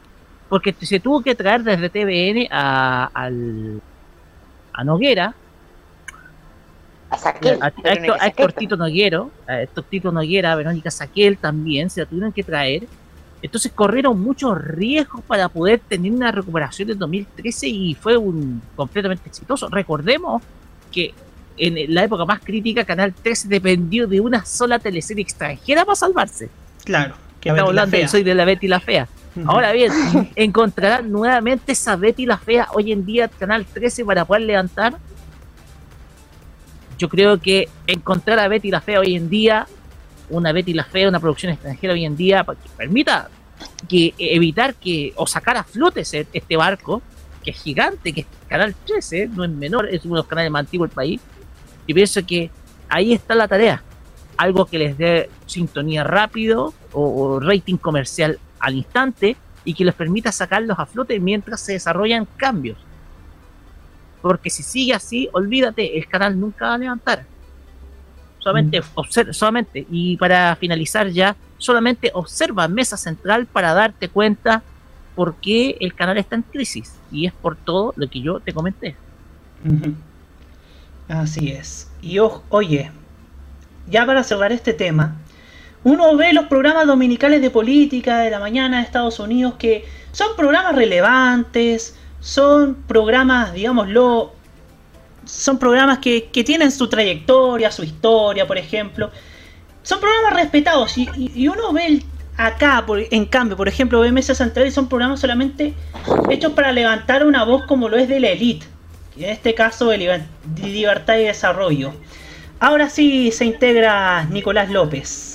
[0.51, 3.81] porque se tuvo que traer desde TVN a, al,
[4.75, 5.35] a Noguera.
[7.09, 7.59] A Saquel.
[7.63, 12.43] A, Héctor, Tito Noguero, a Héctor Tito Noguera, Verónica Saquel también, se la tuvieron que
[12.43, 12.87] traer
[13.43, 19.29] entonces corrieron muchos riesgos para poder tener una recuperación del 2013 y fue un completamente
[19.29, 19.69] exitoso.
[19.69, 20.43] Recordemos
[20.93, 21.15] que
[21.57, 26.51] en la época más crítica Canal 13 dependió de una sola teleserie extranjera para salvarse.
[26.85, 29.09] Claro, que estamos hablando de Soy de la Betty la Fea.
[29.47, 29.93] Ahora bien,
[30.37, 34.97] encontrarán nuevamente esa Betty la Fea hoy en día Canal 13 para poder levantar.
[36.99, 39.67] yo creo que encontrar a Betty la Fea hoy en día,
[40.29, 43.31] una Betty la Fea, una producción extranjera hoy en día, para que permita
[43.89, 47.01] que evitar que o sacar a flote este barco,
[47.43, 50.51] que es gigante, que es Canal 13, no es menor, es uno de los canales
[50.51, 51.21] más antiguos del país,
[51.87, 52.51] y pienso que
[52.89, 53.83] ahí está la tarea,
[54.37, 59.95] algo que les dé sintonía rápido o, o rating comercial al instante y que les
[59.95, 62.79] permita sacarlos a flote mientras se desarrollan cambios.
[64.23, 67.25] Porque si sigue así, olvídate, el canal nunca va a levantar.
[68.39, 69.33] Solamente, mm.
[69.33, 74.63] solamente, y para finalizar ya, solamente observa Mesa Central para darte cuenta
[75.15, 76.95] por qué el canal está en crisis.
[77.11, 78.97] Y es por todo lo que yo te comenté.
[81.09, 81.91] Así es.
[82.01, 82.91] Y oye,
[83.89, 85.17] ya para cerrar este tema,
[85.85, 90.37] uno ve los programas dominicales de política de la mañana de Estados Unidos que son
[90.37, 94.33] programas relevantes, son programas, digámoslo,
[95.25, 99.11] son programas que, tienen su trayectoria, su historia, por ejemplo.
[99.83, 102.03] Son programas respetados y, uno ve
[102.37, 105.75] acá, en cambio, por ejemplo, BMS y son programas solamente
[106.29, 108.67] hechos para levantar una voz como lo es de la élite,
[109.17, 110.21] en este caso de
[110.63, 111.93] Libertad y Desarrollo.
[112.59, 115.30] Ahora sí se integra Nicolás López.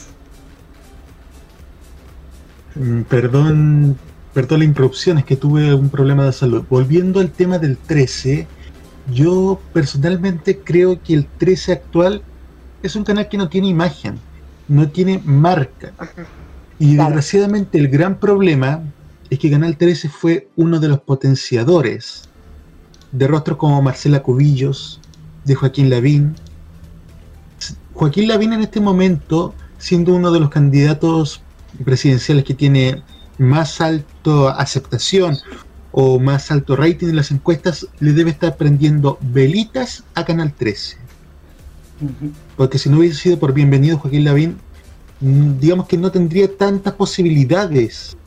[2.75, 3.97] Mm, perdón,
[4.33, 6.63] perdón la interrupción, es que tuve un problema de salud.
[6.69, 8.47] Volviendo al tema del 13,
[9.11, 12.21] yo personalmente creo que el 13 actual
[12.83, 14.19] es un canal que no tiene imagen,
[14.67, 15.93] no tiene marca.
[16.77, 18.83] Y desgraciadamente el gran problema
[19.29, 22.23] es que Canal 13 fue uno de los potenciadores
[23.11, 24.99] de rostros como Marcela Cubillos,
[25.45, 26.35] de Joaquín Lavín.
[27.93, 31.41] Joaquín Lavín en este momento, siendo uno de los candidatos
[31.83, 33.01] presidenciales que tiene
[33.37, 35.37] más alta aceptación
[35.91, 40.97] o más alto rating en las encuestas, le debe estar prendiendo velitas a Canal 13.
[42.57, 44.57] Porque si no hubiese sido por bienvenido Joaquín Lavín,
[45.21, 48.17] mm, digamos que no tendría tantas posibilidades.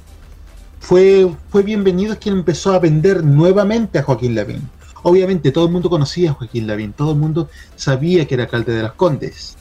[0.81, 4.69] Fue, fue bienvenido quien empezó a vender nuevamente a Joaquín Lavín.
[5.03, 8.73] Obviamente todo el mundo conocía a Joaquín Lavín, todo el mundo sabía que era alcalde
[8.73, 9.57] de las Condes.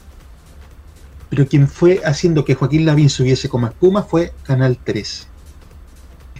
[1.30, 5.26] Pero quien fue haciendo que Joaquín Lavín subiese como espuma fue Canal 13.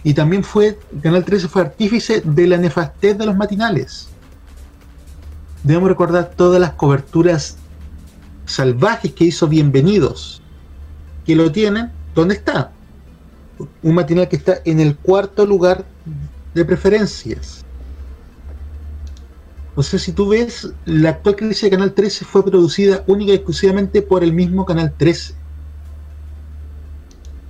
[0.04, 4.08] Y también fue, Canal 13 fue artífice de la nefastez de los matinales.
[5.62, 7.58] Debemos recordar todas las coberturas
[8.46, 10.40] salvajes que hizo Bienvenidos,
[11.26, 12.72] que lo tienen, ¿dónde está?
[13.82, 15.84] Un matinal que está en el cuarto lugar
[16.54, 17.64] de preferencias.
[19.78, 23.36] O sea, si tú ves, la actual crisis de Canal 13 fue producida única y
[23.36, 25.34] exclusivamente por el mismo Canal 13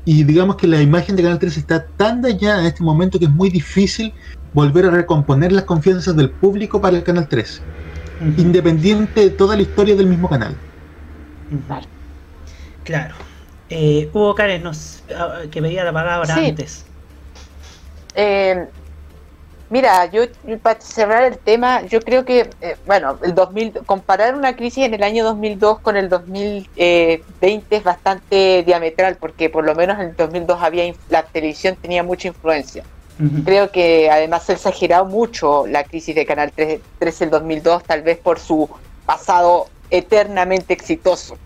[0.04, 3.24] y digamos que la imagen de Canal 13 está tan dañada en este momento que
[3.24, 4.12] es muy difícil
[4.52, 7.62] volver a recomponer las confianzas del público para el Canal 13,
[8.36, 10.54] independiente de toda la historia del mismo canal.
[12.84, 13.14] Claro.
[13.70, 16.84] Eh, Hugo Karen, nos, ah, que veía la palabra antes.
[18.14, 18.66] Eh,
[19.70, 20.22] Mira, yo
[20.62, 24.94] para cerrar el tema, yo creo que, eh, bueno, el 2000, comparar una crisis en
[24.94, 30.16] el año 2002 con el 2020 es bastante diametral, porque por lo menos en el
[30.16, 32.84] 2002 había la televisión tenía mucha influencia.
[33.44, 37.82] Creo que además se ha exagerado mucho la crisis de Canal 3, 13 el 2002,
[37.82, 38.70] tal vez por su
[39.06, 41.36] pasado eternamente exitoso.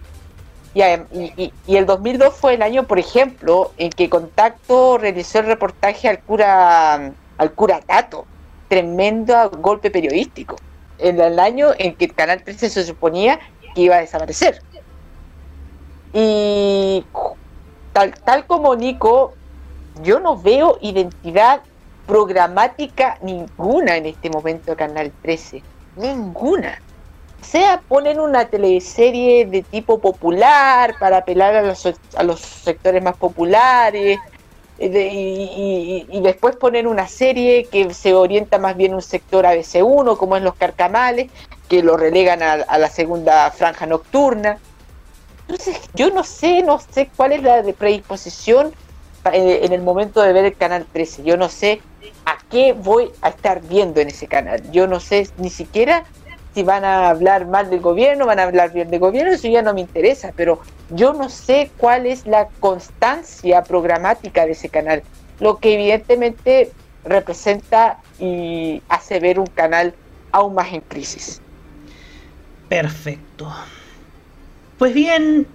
[0.74, 5.46] Y, y, y, el 2002 fue el año, por ejemplo, en que Contacto realizó el
[5.46, 8.26] reportaje al cura al cura Tato.
[8.68, 10.56] Tremendo golpe periodístico.
[10.98, 13.40] En el año en que Canal 13 se suponía
[13.74, 14.62] que iba a desaparecer.
[16.12, 17.04] Y
[17.92, 19.34] tal, tal como Nico,
[20.02, 21.62] yo no veo identidad
[22.06, 25.62] programática ninguna en este momento de Canal 13.
[25.96, 26.80] Ninguna.
[27.40, 33.02] O sea, ponen una teleserie de tipo popular para apelar a los, a los sectores
[33.02, 34.18] más populares,
[34.84, 40.42] y, después ponen una serie que se orienta más bien un sector ABC1, como es
[40.42, 41.30] Los Carcamales,
[41.68, 44.58] que lo relegan a, la segunda franja nocturna.
[45.48, 48.72] Entonces, yo no sé, no sé cuál es la predisposición
[49.32, 51.22] eh, en el momento de ver el canal 13.
[51.22, 51.80] Yo no sé
[52.24, 54.62] a qué voy a estar viendo en ese canal.
[54.72, 56.04] Yo no sé ni siquiera
[56.54, 59.62] si van a hablar mal del gobierno, van a hablar bien del gobierno, eso ya
[59.62, 65.02] no me interesa, pero yo no sé cuál es la constancia programática de ese canal,
[65.40, 66.70] lo que evidentemente
[67.04, 69.94] representa y hace ver un canal
[70.30, 71.40] aún más en crisis.
[72.68, 73.52] Perfecto.
[74.78, 75.46] Pues bien,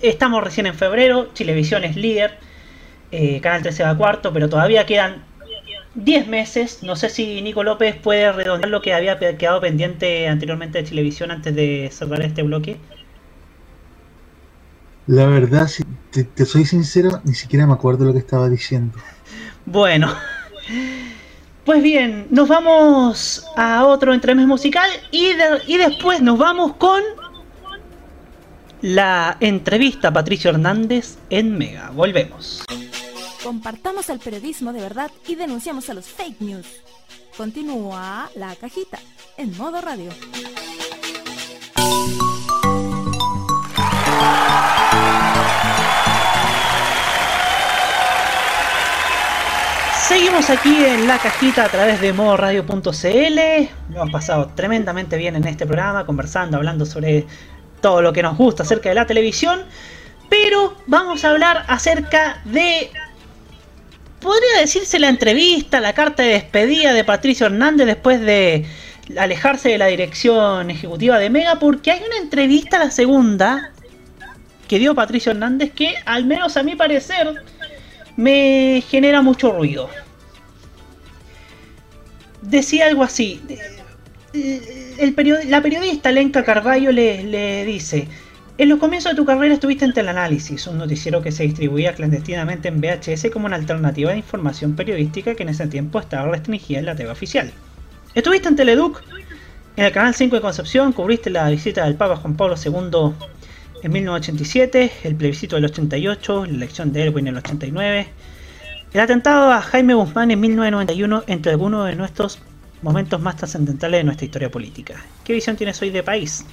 [0.00, 2.38] estamos recién en febrero, Chilevisión es líder,
[3.10, 5.24] eh, Canal 13 va cuarto, pero todavía quedan
[6.04, 6.82] 10 meses.
[6.82, 11.30] No sé si Nico López puede redondear lo que había quedado pendiente anteriormente de Televisión
[11.30, 12.76] antes de cerrar este bloque.
[15.06, 18.98] La verdad, si te, te soy sincero, ni siquiera me acuerdo lo que estaba diciendo.
[19.64, 20.14] Bueno,
[21.64, 27.02] pues bien, nos vamos a otro entremés musical y, de- y después nos vamos con
[28.82, 31.90] la entrevista a Patricio Hernández en Mega.
[31.90, 32.62] Volvemos.
[33.42, 36.66] Compartamos el periodismo de verdad y denunciamos a los fake news.
[37.36, 38.98] Continúa la cajita
[39.36, 40.10] en modo radio.
[50.08, 52.80] Seguimos aquí en la cajita a través de modoradio.cl.
[53.90, 57.26] Lo hemos pasado tremendamente bien en este programa, conversando, hablando sobre
[57.82, 59.60] todo lo que nos gusta acerca de la televisión.
[60.28, 62.90] Pero vamos a hablar acerca de.
[64.20, 68.66] Podría decirse la entrevista, la carta de despedida de Patricio Hernández después de
[69.16, 73.72] alejarse de la dirección ejecutiva de Mega, porque hay una entrevista, la segunda,
[74.66, 77.32] que dio Patricio Hernández, que al menos a mi parecer
[78.16, 79.88] me genera mucho ruido.
[82.42, 83.40] Decía algo así.
[84.34, 88.08] El period- la periodista Lenka Carballo le dice,
[88.58, 92.66] en los comienzos de tu carrera estuviste en Teleanálisis, un noticiero que se distribuía clandestinamente
[92.66, 96.86] en VHS como una alternativa de información periodística que en ese tiempo estaba restringida en
[96.86, 97.52] la TV oficial.
[98.16, 99.00] Estuviste en Teleduc,
[99.76, 103.14] en el Canal 5 de Concepción, cubriste la visita del Papa Juan Pablo II
[103.84, 108.08] en 1987, el plebiscito del 88, la elección de Erwin en el 89,
[108.92, 112.40] el atentado a Jaime Guzmán en 1991, entre algunos de nuestros
[112.82, 114.96] momentos más trascendentales de nuestra historia política.
[115.22, 116.44] ¿Qué visión tienes hoy de país?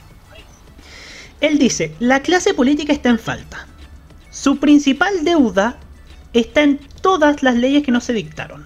[1.41, 3.67] Él dice, la clase política está en falta.
[4.31, 5.77] Su principal deuda
[6.33, 8.65] está en todas las leyes que no se dictaron,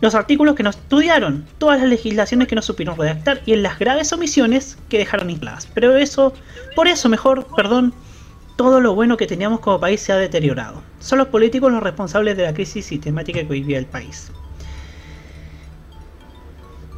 [0.00, 3.78] los artículos que no estudiaron, todas las legislaciones que no supieron redactar y en las
[3.78, 5.66] graves omisiones que dejaron instaladas.
[5.72, 6.34] Pero eso,
[6.74, 7.94] por eso mejor, perdón,
[8.56, 10.82] todo lo bueno que teníamos como país se ha deteriorado.
[10.98, 14.30] Son los políticos los responsables de la crisis sistemática que vive el país.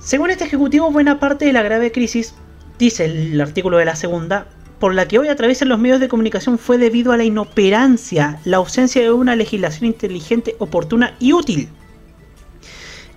[0.01, 2.35] Según este ejecutivo, buena parte de la grave crisis,
[2.79, 4.47] dice el artículo de la segunda,
[4.79, 8.59] por la que hoy atraviesan los medios de comunicación fue debido a la inoperancia, la
[8.59, 11.69] ausencia de una legislación inteligente, oportuna y útil.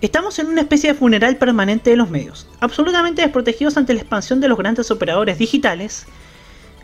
[0.02, 4.40] Estamos en una especie de funeral permanente de los medios, absolutamente desprotegidos ante la expansión
[4.40, 6.06] de los grandes operadores digitales.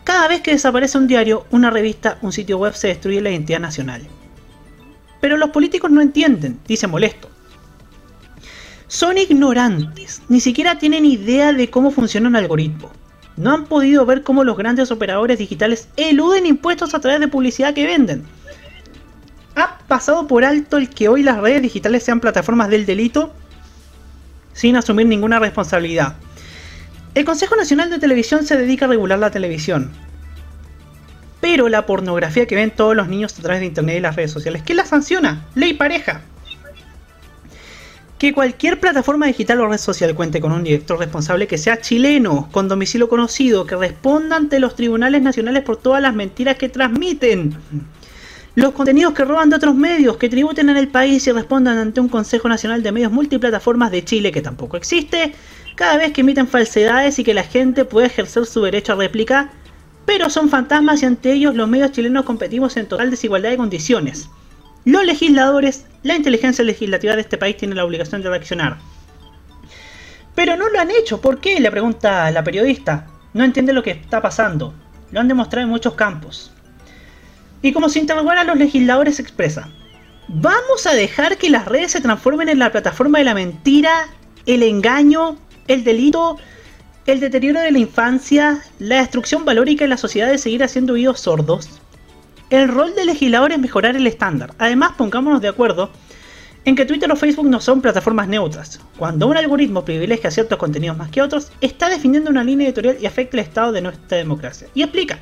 [0.04, 3.60] Cada vez que desaparece un diario, una revista, un sitio web se destruye la identidad
[3.60, 4.06] nacional.
[5.22, 7.30] Pero los políticos no entienden, dice molesto.
[8.86, 12.92] Son ignorantes, ni siquiera tienen idea de cómo funciona un algoritmo.
[13.36, 17.74] No han podido ver cómo los grandes operadores digitales eluden impuestos a través de publicidad
[17.74, 18.24] que venden.
[19.54, 23.32] ¿Ha pasado por alto el que hoy las redes digitales sean plataformas del delito
[24.52, 26.16] sin asumir ninguna responsabilidad?
[27.14, 29.90] El Consejo Nacional de Televisión se dedica a regular la televisión.
[31.40, 34.30] Pero la pornografía que ven todos los niños a través de internet y las redes
[34.30, 35.46] sociales, ¿qué la sanciona?
[35.54, 36.22] Ley pareja.
[38.18, 42.48] Que cualquier plataforma digital o red social cuente con un director responsable que sea chileno,
[42.50, 47.54] con domicilio conocido, que responda ante los tribunales nacionales por todas las mentiras que transmiten.
[48.54, 52.00] Los contenidos que roban de otros medios, que tributen en el país y respondan ante
[52.00, 55.34] un Consejo Nacional de Medios Multiplataformas de Chile que tampoco existe,
[55.74, 59.50] cada vez que emiten falsedades y que la gente puede ejercer su derecho a réplica,
[60.06, 64.30] pero son fantasmas y ante ellos los medios chilenos competimos en total desigualdad de condiciones.
[64.86, 68.78] Los legisladores, la inteligencia legislativa de este país tiene la obligación de reaccionar.
[70.36, 71.58] Pero no lo han hecho, ¿por qué?
[71.58, 73.08] Le pregunta la periodista.
[73.34, 74.74] No entiende lo que está pasando.
[75.10, 76.52] Lo han demostrado en muchos campos.
[77.62, 79.68] Y como se interrogara a los legisladores expresa,
[80.28, 84.06] ¿vamos a dejar que las redes se transformen en la plataforma de la mentira,
[84.46, 85.36] el engaño,
[85.66, 86.38] el delito,
[87.06, 91.18] el deterioro de la infancia, la destrucción valórica de la sociedad de seguir haciendo oídos
[91.18, 91.80] sordos?
[92.48, 94.54] El rol del legislador es mejorar el estándar.
[94.58, 95.90] Además, pongámonos de acuerdo
[96.64, 98.80] en que Twitter o Facebook no son plataformas neutras.
[98.96, 103.06] Cuando un algoritmo privilegia ciertos contenidos más que otros, está definiendo una línea editorial y
[103.06, 104.68] afecta el estado de nuestra democracia.
[104.74, 105.18] Y explica.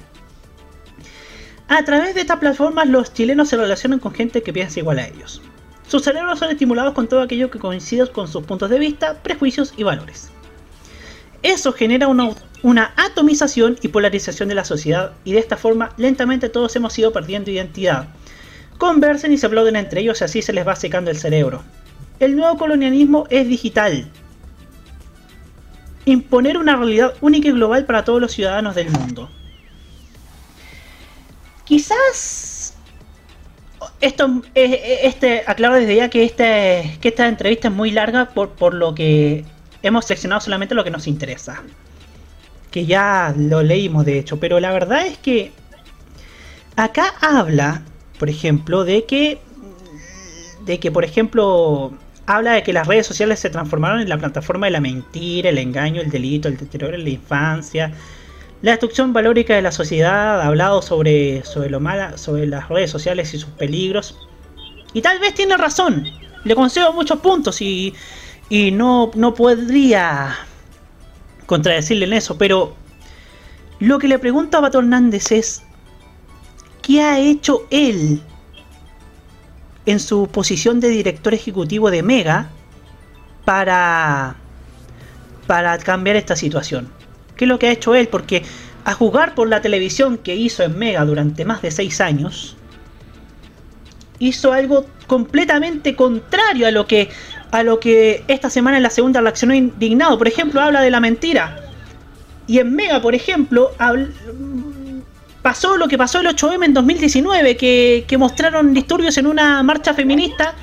[1.68, 5.08] A través de estas plataformas los chilenos se relacionan con gente que piensa igual a
[5.08, 5.40] ellos.
[5.88, 9.72] Sus cerebros son estimulados con todo aquello que coincide con sus puntos de vista, prejuicios
[9.78, 10.33] y valores.
[11.44, 16.74] Eso genera una, atomización y polarización de la sociedad y de esta forma lentamente todos
[16.74, 18.08] hemos ido perdiendo identidad.
[18.78, 21.62] Conversen y se aplauden entre ellos y así se les va secando el cerebro.
[22.18, 24.10] El nuevo colonialismo es digital.
[26.06, 29.28] Imponer una realidad única y global para todos los ciudadanos del mundo.
[31.66, 32.74] Quizás
[34.00, 38.72] esto este aclaro desde ya que este que esta entrevista es muy larga por, por
[38.72, 39.44] lo que
[39.84, 41.62] hemos seleccionado solamente lo que nos interesa.
[42.70, 45.52] Que ya lo leímos de hecho, pero la verdad es que
[46.74, 47.82] acá habla,
[48.18, 49.38] por ejemplo, de que
[50.64, 51.92] de que por ejemplo
[52.26, 55.58] habla de que las redes sociales se transformaron en la plataforma de la mentira, el
[55.58, 57.92] engaño, el delito, el deterioro en la infancia,
[58.62, 62.90] la destrucción valórica de la sociedad, ha hablado sobre, sobre lo mala, sobre las redes
[62.90, 64.16] sociales y sus peligros.
[64.94, 66.06] Y tal vez tiene razón.
[66.44, 67.92] Le concedo muchos puntos y,
[68.48, 70.36] y no, no podría
[71.46, 72.36] contradecirle en eso.
[72.38, 72.74] Pero
[73.80, 75.62] lo que le pregunto a Pato Hernández es,
[76.82, 78.22] ¿qué ha hecho él
[79.86, 82.48] en su posición de director ejecutivo de Mega
[83.44, 84.36] para,
[85.46, 86.90] para cambiar esta situación?
[87.36, 88.08] ¿Qué es lo que ha hecho él?
[88.08, 88.44] Porque
[88.84, 92.56] a jugar por la televisión que hizo en Mega durante más de 6 años,
[94.18, 97.10] hizo algo completamente contrario a lo que
[97.54, 100.18] a lo que esta semana en la segunda reaccionó indignado.
[100.18, 101.56] Por ejemplo, habla de la mentira.
[102.46, 103.70] Y en Mega, por ejemplo,
[105.40, 110.54] pasó lo que pasó el 8M en 2019, que, mostraron disturbios en una marcha feminista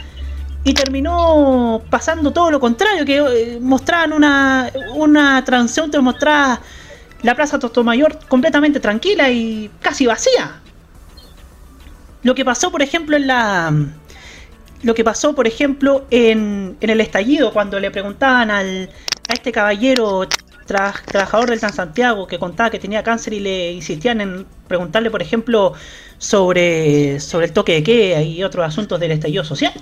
[0.64, 6.62] y terminó pasando todo lo contrario, que eh, mostraban una, una transición, te mostraba
[7.24, 10.62] la Plaza Tostomayor completamente tranquila y casi vacía.
[12.24, 13.74] Lo que pasó, por ejemplo, en la...
[14.84, 18.90] Lo que pasó, por ejemplo, en, en el estallido, cuando le preguntaban al,
[19.30, 20.28] a este caballero
[20.66, 25.74] trabajador del Santiago que contaba que tenía cáncer y le insistían en preguntarle, por ejemplo,
[26.18, 29.74] sobre, sobre el toque de queda y otros asuntos del estallido social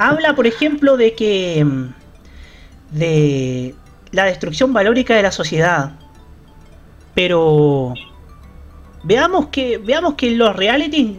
[0.00, 1.64] habla, por ejemplo, de que.
[2.90, 3.74] de
[4.12, 5.92] la destrucción valórica de la sociedad.
[7.14, 7.94] Pero.
[9.04, 9.78] Veamos que.
[9.78, 11.18] Veamos que los realities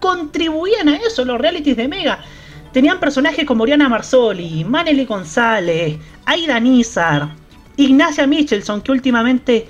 [0.00, 2.20] contribuían a eso, los realities de Mega.
[2.72, 7.30] Tenían personajes como Oriana Marzoli, Manely González, Aida Nizar,
[7.76, 9.68] Ignacia Michelson, que últimamente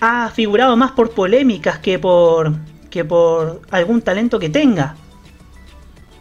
[0.00, 2.52] ha figurado más por polémicas que por,
[2.90, 4.96] que por algún talento que tenga.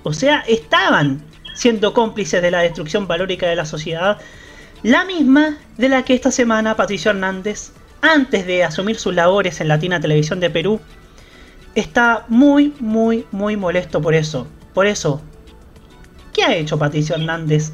[0.03, 1.23] O sea, estaban
[1.55, 4.19] siendo cómplices de la destrucción valórica de la sociedad,
[4.83, 7.71] la misma de la que esta semana Patricio Hernández,
[8.01, 10.79] antes de asumir sus labores en Latina Televisión de Perú,
[11.75, 14.47] está muy, muy, muy molesto por eso.
[14.73, 15.21] Por eso,
[16.33, 17.71] ¿qué ha hecho Patricio Hernández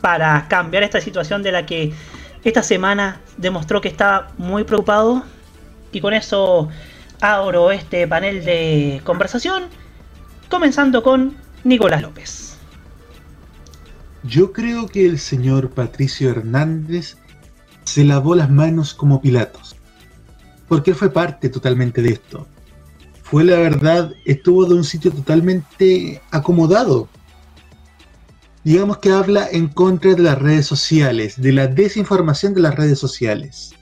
[0.00, 1.92] para cambiar esta situación de la que
[2.44, 5.24] esta semana demostró que estaba muy preocupado?
[5.92, 6.68] Y con eso
[7.20, 9.64] abro este panel de conversación,
[10.48, 12.56] comenzando con Nicolás López.
[14.22, 17.16] Yo creo que el señor Patricio Hernández
[17.84, 19.76] se lavó las manos como Pilatos,
[20.68, 22.46] porque él fue parte totalmente de esto.
[23.30, 27.08] Fue la verdad, estuvo de un sitio totalmente acomodado.
[28.64, 32.98] Digamos que habla en contra de las redes sociales, de la desinformación de las redes
[32.98, 33.74] sociales.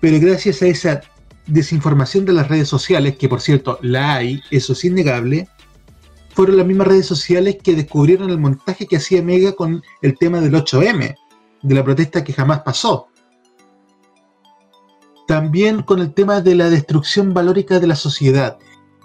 [0.00, 1.00] Pero gracias a esa
[1.46, 5.48] desinformación de las redes sociales, que por cierto la hay, eso es innegable,
[6.32, 10.40] fueron las mismas redes sociales que descubrieron el montaje que hacía Mega con el tema
[10.40, 11.16] del 8M,
[11.62, 13.08] de la protesta que jamás pasó.
[15.30, 18.58] También con el tema de la destrucción valórica de la sociedad.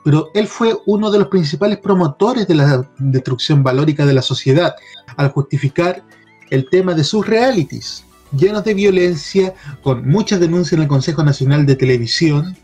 [0.03, 4.73] Pero él fue uno de los principales promotores de la destrucción valórica de la sociedad
[5.17, 6.03] al justificar
[6.49, 9.53] el tema de sus realities, llenos de violencia,
[9.83, 12.57] con muchas denuncias en el Consejo Nacional de Televisión,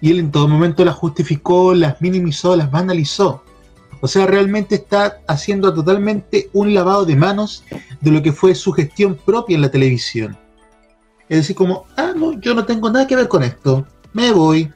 [0.00, 3.42] y él en todo momento las justificó, las minimizó, las banalizó.
[4.00, 7.62] O sea, realmente está haciendo totalmente un lavado de manos
[8.00, 10.38] de lo que fue su gestión propia en la televisión.
[11.32, 14.70] Es decir, como, ah, no, yo no tengo nada que ver con esto, me voy.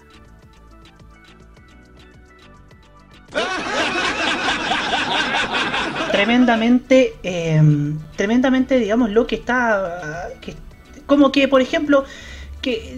[6.11, 10.31] Tremendamente, em, tremendamente, digamos, lo que está,
[11.05, 12.07] como que, por ejemplo,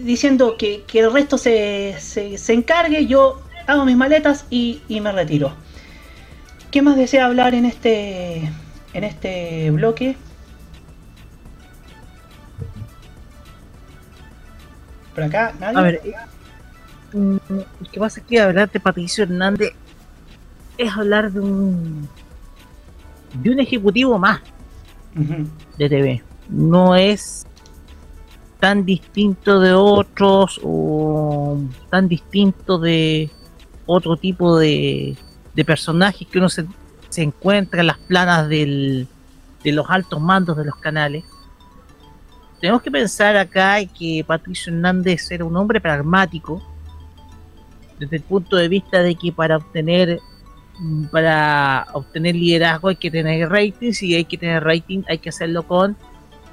[0.03, 5.51] diciendo que, el resto se, se, encargue, yo hago mis maletas y, me retiro.
[6.71, 8.49] ¿Qué más desea hablar en este,
[8.93, 10.15] en este bloque?
[15.19, 15.77] Por acá, nadie.
[15.77, 16.01] A ver,
[17.13, 19.73] mm, lo que pasa es que hablar de Patricio Hernández
[20.77, 22.07] es hablar de un
[23.33, 24.41] de un ejecutivo más
[25.77, 26.23] de TV.
[26.49, 27.45] No es
[28.59, 31.59] tan distinto de otros o
[31.89, 33.29] tan distinto de
[33.85, 35.15] otro tipo de,
[35.53, 36.65] de personajes que uno se,
[37.09, 39.07] se, encuentra en las planas del,
[39.63, 41.23] de los altos mandos de los canales.
[42.59, 46.61] Tenemos que pensar acá que Patricio Hernández era un hombre pragmático
[47.97, 50.19] desde el punto de vista de que para obtener
[51.11, 55.63] para obtener liderazgo hay que tener ratings y hay que tener rating hay que hacerlo
[55.63, 55.97] con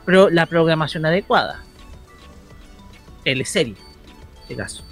[0.05, 1.63] pro, la programación adecuada.
[3.25, 4.85] Teleserie en este caso.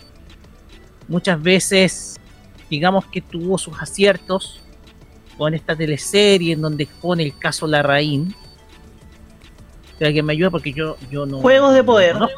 [1.07, 2.21] Muchas veces
[2.71, 4.61] digamos que tuvo sus aciertos
[5.37, 8.35] con esta teleserie en donde expone el caso Larraín
[10.05, 12.17] que alguien me ayuda porque yo, yo no Juegos de poder.
[12.19, 12.29] no-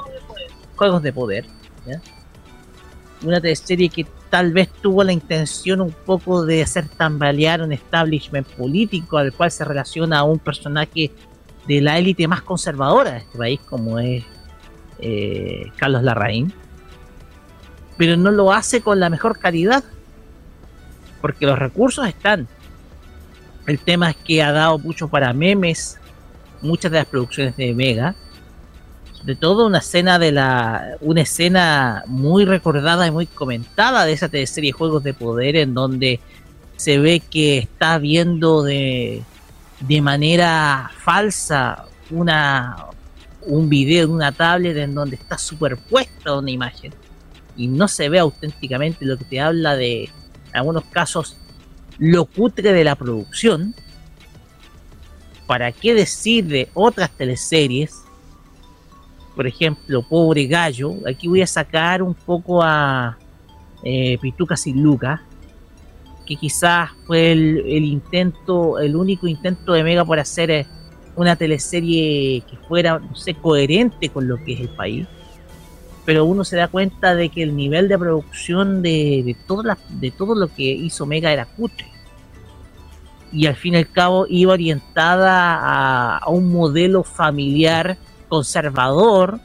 [0.76, 1.47] juegos de poder
[1.86, 2.01] ¿ya?
[3.24, 8.47] una teleserie que tal vez tuvo la intención un poco de hacer tambalear un establishment
[8.47, 11.10] político al cual se relaciona a un personaje
[11.66, 14.22] de la élite más conservadora de este país como es
[15.01, 16.52] eh, Carlos Larraín
[17.97, 19.82] pero no lo hace con la mejor calidad
[21.20, 22.47] porque los recursos están
[23.66, 25.98] el tema es que ha dado mucho para memes
[26.62, 28.14] muchas de las producciones de Mega
[29.24, 34.28] de todo una escena de la una escena muy recordada y muy comentada de esa
[34.46, 36.20] serie Juegos de Poder en donde
[36.76, 39.24] se ve que está viendo de,
[39.80, 42.76] de manera falsa una
[43.46, 46.92] un video de una tablet en donde está superpuesta una imagen.
[47.56, 50.10] Y no se ve auténticamente lo que te habla de en
[50.52, 51.36] algunos casos
[51.98, 53.74] lo cutre de la producción
[55.47, 58.02] para qué decir de otras teleseries
[59.35, 63.18] por ejemplo, Pobre Gallo, aquí voy a sacar un poco a
[63.85, 65.23] eh, Pituca sin Luca,
[66.24, 70.66] que quizás fue el, intento, el único intento de Mega por hacer eh,
[71.16, 75.06] una teleserie que fuera, no sé, coherente con lo que es el país.
[76.06, 80.01] Pero uno se da cuenta de que el nivel de producción de, de, todas las-
[80.01, 81.86] de todo lo que hizo Mega era cutre.
[83.36, 87.96] Y al fin y al cabo iba orientada a, a un modelo familiar
[88.28, 89.38] conservador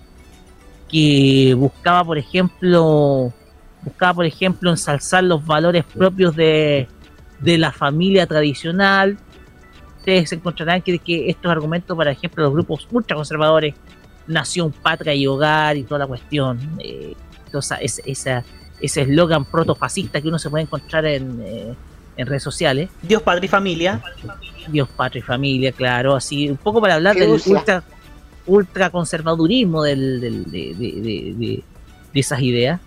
[0.89, 3.31] que buscaba por ejemplo
[3.83, 6.87] buscaba por ejemplo ensalzar los valores propios de,
[7.39, 9.17] de la familia tradicional.
[9.97, 13.75] Ustedes encontrarán que, que estos argumentos por ejemplo los grupos ultraconservadores
[14.27, 17.13] nación patria y hogar y toda la cuestión eh,
[17.53, 18.43] esa- esa-
[18.79, 21.73] ese eslogan protofascista que uno se puede encontrar en, eh,
[22.17, 24.01] en redes sociales Dios, patria y familia.
[24.67, 27.83] Dios, patria y familia, claro, así, un poco para hablar del ultra,
[28.45, 31.63] ultra conservadurismo del, del- de, de- de- de-
[32.13, 32.79] de esas ideas.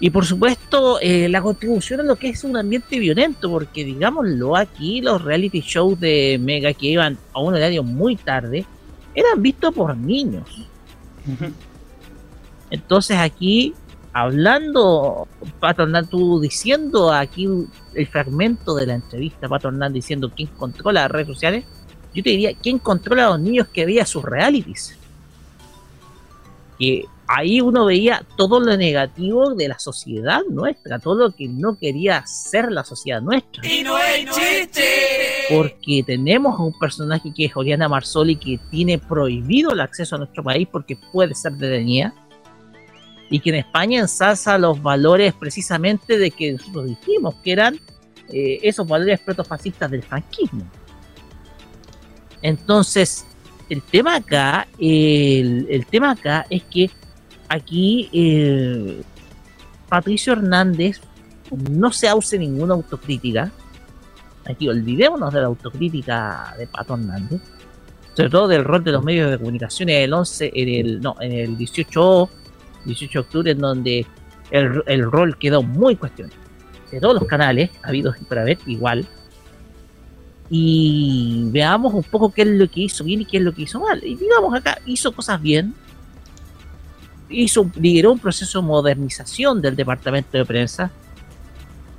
[0.00, 4.56] Y por supuesto, eh, la contribución a lo que es un ambiente violento, porque digámoslo
[4.56, 8.64] aquí, los reality shows de Mega que iban a un horario muy tarde,
[9.14, 10.66] eran vistos por niños.
[12.70, 13.74] Entonces aquí,
[14.12, 15.26] hablando,
[15.60, 17.48] Pato Hernán, tú diciendo aquí
[17.94, 21.64] el fragmento de la entrevista, Pato Hernán diciendo quién controla las redes sociales,
[22.14, 24.98] yo te diría, ¿quién controla a los niños que veía sus realities?
[26.78, 31.78] Que ahí uno veía todo lo negativo de la sociedad nuestra, todo lo que no
[31.78, 33.66] quería ser la sociedad nuestra.
[33.66, 34.84] Y no es chiste.
[35.48, 40.18] Porque tenemos a un personaje que es Oriana Marsoli que tiene prohibido el acceso a
[40.18, 42.14] nuestro país porque puede ser detenida.
[43.32, 47.80] Y que en España ensalza los valores precisamente de que nosotros dijimos que eran
[48.28, 50.62] eh, esos valores protofascistas del franquismo.
[52.42, 53.26] Entonces,
[53.70, 56.90] el tema acá, el, tema acá es que
[57.48, 59.02] aquí eh,
[59.88, 61.00] Patricio Hernández
[61.70, 63.50] no se hace ninguna autocrítica.
[64.44, 67.40] Aquí olvidémonos de la autocrítica de Pato Hernández.
[68.14, 71.16] Sobre todo del rol de los medios de comunicación en el 11, en el, no,
[71.20, 72.30] en el 18,
[72.84, 74.06] 18 de octubre, en donde
[74.50, 76.36] el, el rol quedó muy cuestionado.
[76.90, 79.06] De todos los canales, habidos y por haber, igual.
[80.50, 83.62] Y veamos un poco qué es lo que hizo bien y qué es lo que
[83.62, 84.02] hizo mal.
[84.04, 85.74] Y digamos acá, hizo cosas bien.
[87.30, 90.90] Hizo, lideró un proceso de modernización del departamento de prensa.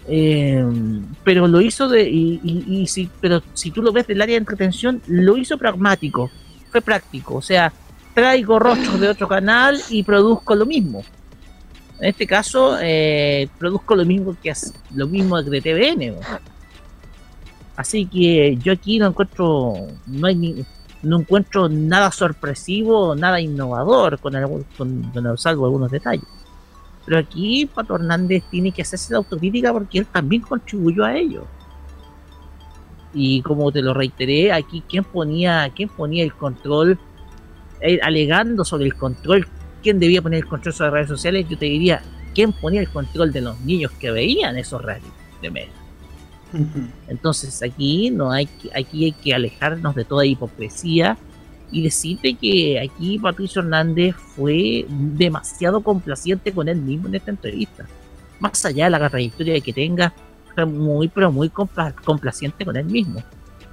[0.07, 0.63] Eh,
[1.23, 2.07] pero lo hizo de.
[2.07, 5.57] Y, y- y si, pero si tú lo ves del área de entretención, lo hizo
[5.57, 6.29] pragmático.
[6.71, 7.35] Fue práctico.
[7.35, 7.73] O sea,
[8.13, 11.03] traigo rostros de otro canal y produzco lo mismo.
[11.99, 14.53] En este caso, eh, produzco lo mismo que
[14.93, 16.15] lo mismo de TVN.
[17.75, 19.73] Así que yo aquí no encuentro,
[20.07, 26.25] no encuentro nada sorpresivo, nada innovador, con, algún- con, con- salvo algunos detalles.
[27.05, 31.45] Pero aquí Pato Hernández tiene que hacerse la autocrítica porque él también contribuyó a ello.
[33.13, 36.97] Y como te lo reiteré, aquí quién ponía, quién ponía el control,
[37.83, 39.45] eh, alegando sobre el control,
[39.83, 42.01] quién debía poner el control sobre las redes sociales, yo te diría,
[42.33, 45.71] quién ponía el control de los niños que veían esos realities de Mega.
[47.07, 51.17] Entonces aquí no hay que, aquí hay que alejarnos de toda hipocresía
[51.71, 57.85] y decirte que aquí Patricio Hernández fue demasiado complaciente con él mismo en esta entrevista.
[58.39, 60.13] más allá de la trayectoria que tenga,
[60.53, 63.23] fue muy, pero muy compla- complaciente con él mismo.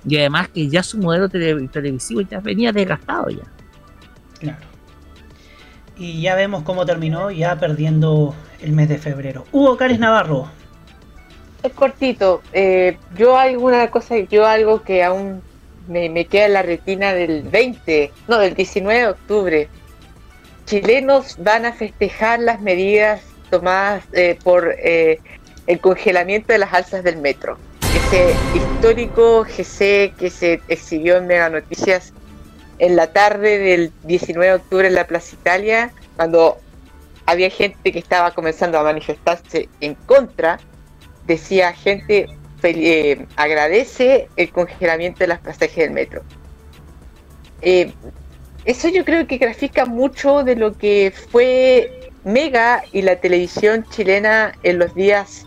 [0.06, 3.42] Y además que ya su modelo tele- televisivo ya venía desgastado ya.
[4.40, 4.66] Claro.
[5.96, 9.44] Y ya vemos cómo terminó, ya perdiendo el mes de febrero.
[9.52, 10.48] Hugo Cárez Navarro.
[11.62, 12.42] Es cortito.
[12.52, 15.42] Eh, yo alguna cosa, yo algo que aún
[15.88, 19.68] me, me queda en la retina del 20, no, del 19 de octubre.
[20.64, 25.18] Chilenos van a festejar las medidas tomadas eh, por eh,
[25.66, 27.58] el congelamiento de las alzas del metro.
[27.94, 32.14] Ese histórico GC que se exhibió en Mega Noticias
[32.80, 36.58] en la tarde del 19 de octubre en la Plaza Italia, cuando
[37.26, 40.58] había gente que estaba comenzando a manifestarse en contra
[41.26, 42.26] decía gente
[42.62, 46.22] eh, agradece el congelamiento de las pasajes del metro.
[47.62, 47.92] Eh,
[48.64, 54.52] eso yo creo que grafica mucho de lo que fue Mega y la televisión chilena
[54.62, 55.46] en los días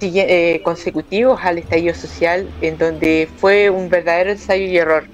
[0.00, 5.04] eh, consecutivos al estallido social, en donde fue un verdadero ensayo y error.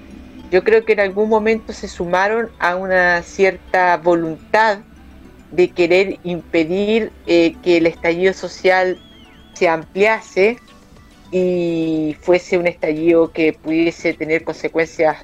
[0.51, 4.79] Yo creo que en algún momento se sumaron a una cierta voluntad
[5.51, 8.99] de querer impedir eh, que el estallido social
[9.53, 10.57] se ampliase
[11.31, 15.17] y fuese un estallido que pudiese tener consecuencias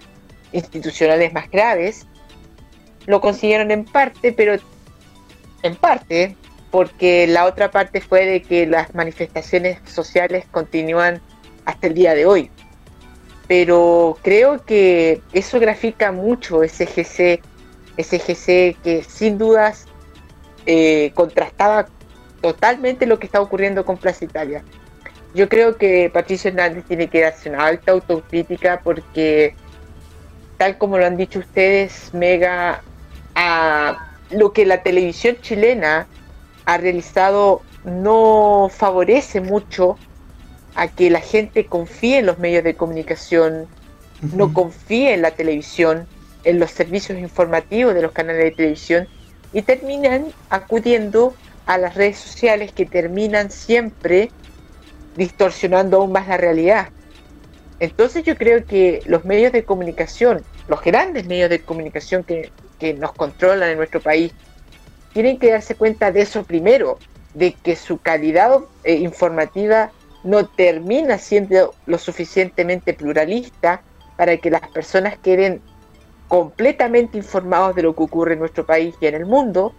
[0.51, 2.05] institucionales más graves.
[3.07, 4.55] Lo consiguieron en parte, pero
[5.63, 6.35] en parte
[6.69, 11.21] porque la otra parte fue de que las manifestaciones sociales continúan
[11.65, 12.51] hasta el día de hoy.
[13.47, 17.41] Pero creo que eso grafica mucho ese GC,
[18.83, 19.85] que sin dudas
[20.65, 21.87] eh, contrastaba
[22.41, 24.63] totalmente lo que está ocurriendo con Plaza Italia.
[25.33, 29.55] Yo creo que Patricio Hernández tiene que darse una alta autocrítica porque,
[30.57, 32.81] tal como lo han dicho ustedes, Mega,
[33.35, 36.07] a lo que la televisión chilena
[36.65, 39.97] ha realizado no favorece mucho
[40.75, 43.67] a que la gente confíe en los medios de comunicación,
[44.33, 46.07] no confíe en la televisión,
[46.43, 49.07] en los servicios informativos de los canales de televisión
[49.53, 51.33] y terminan acudiendo
[51.65, 54.31] a las redes sociales que terminan siempre
[55.15, 56.89] distorsionando aún más la realidad.
[57.79, 62.93] Entonces yo creo que los medios de comunicación, los grandes medios de comunicación que, que
[62.93, 64.33] nos controlan en nuestro país,
[65.13, 66.99] tienen que darse cuenta de eso primero,
[67.33, 69.91] de que su calidad eh, informativa
[70.25, 73.83] no termina siendo lo suficientemente pluralista
[74.17, 75.61] para que las personas queden
[76.27, 79.73] completamente informados de lo que ocurre en nuestro país y en el mundo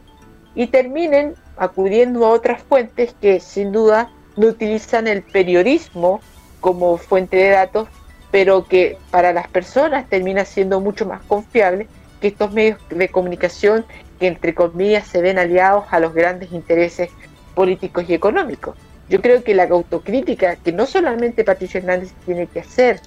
[0.55, 6.21] y terminen acudiendo a otras fuentes que sin duda no utilizan el periodismo
[6.61, 7.89] como fuente de datos,
[8.31, 11.89] pero que para las personas termina siendo mucho más confiable
[12.21, 13.85] que estos medios de comunicación
[14.21, 17.11] que entre comillas se ven aliados a los grandes intereses
[17.55, 18.77] políticos y económicos.
[19.09, 23.01] Yo creo que la autocrítica que no solamente Patricio Hernández tiene que hacer,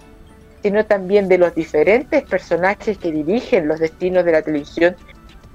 [0.64, 4.96] sino también de los diferentes personajes que dirigen los destinos de la televisión,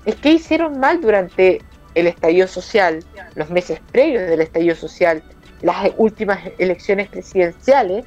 [0.04, 1.62] es que hicieron mal durante
[1.94, 3.04] el estallido social,
[3.34, 5.22] los meses previos del estallido social,
[5.62, 8.04] las últimas elecciones presidenciales,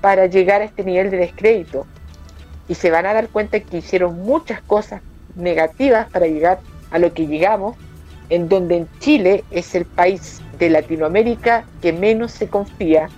[0.00, 1.86] para llegar a este nivel de descrédito.
[2.68, 5.02] Y se van a dar cuenta que hicieron muchas cosas
[5.34, 6.60] negativas para llegar
[6.90, 7.76] a lo que llegamos,
[8.28, 13.08] en donde en Chile es el país de Latinoamérica que menos se confía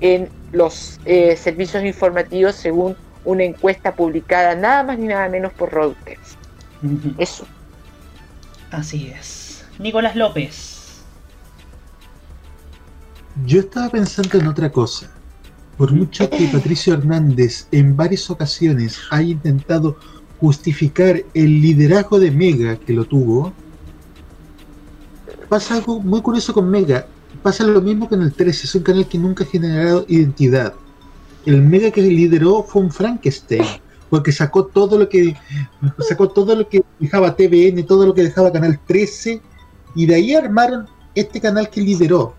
[0.00, 5.72] en los eh, servicios informativos según una encuesta publicada nada más ni nada menos por
[5.72, 6.36] Reuters.
[7.18, 7.46] Eso.
[8.70, 9.64] Así es.
[9.78, 11.02] Nicolás López.
[13.46, 15.10] Yo estaba pensando en otra cosa.
[15.76, 19.96] Por mucho que Patricio Hernández en varias ocasiones haya intentado
[20.40, 23.52] justificar el liderazgo de Mega que lo tuvo,
[25.50, 27.06] pasa algo muy curioso con Mega.
[27.42, 30.72] Pasa lo mismo que en el 13, es un canal que nunca ha generado identidad.
[31.44, 33.64] El Mega que lideró fue un Frankenstein,
[34.10, 35.36] porque sacó todo lo que
[36.08, 39.42] sacó todo lo que dejaba TVN, todo lo que dejaba Canal 13,
[39.96, 42.34] y de ahí armaron este canal que lideró.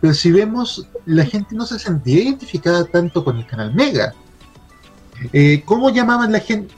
[0.00, 4.12] Pero si vemos, la gente no se sentía identificada tanto con el canal Mega.
[5.32, 6.74] Eh, ¿Cómo llamaban la gente?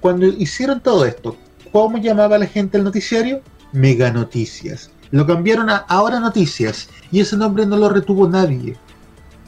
[0.00, 1.36] Cuando hicieron todo esto,
[1.70, 3.42] ¿cómo llamaba la gente al noticiario?
[3.72, 4.90] Mega Noticias.
[5.10, 8.76] Lo cambiaron a Ahora Noticias y ese nombre no lo retuvo nadie.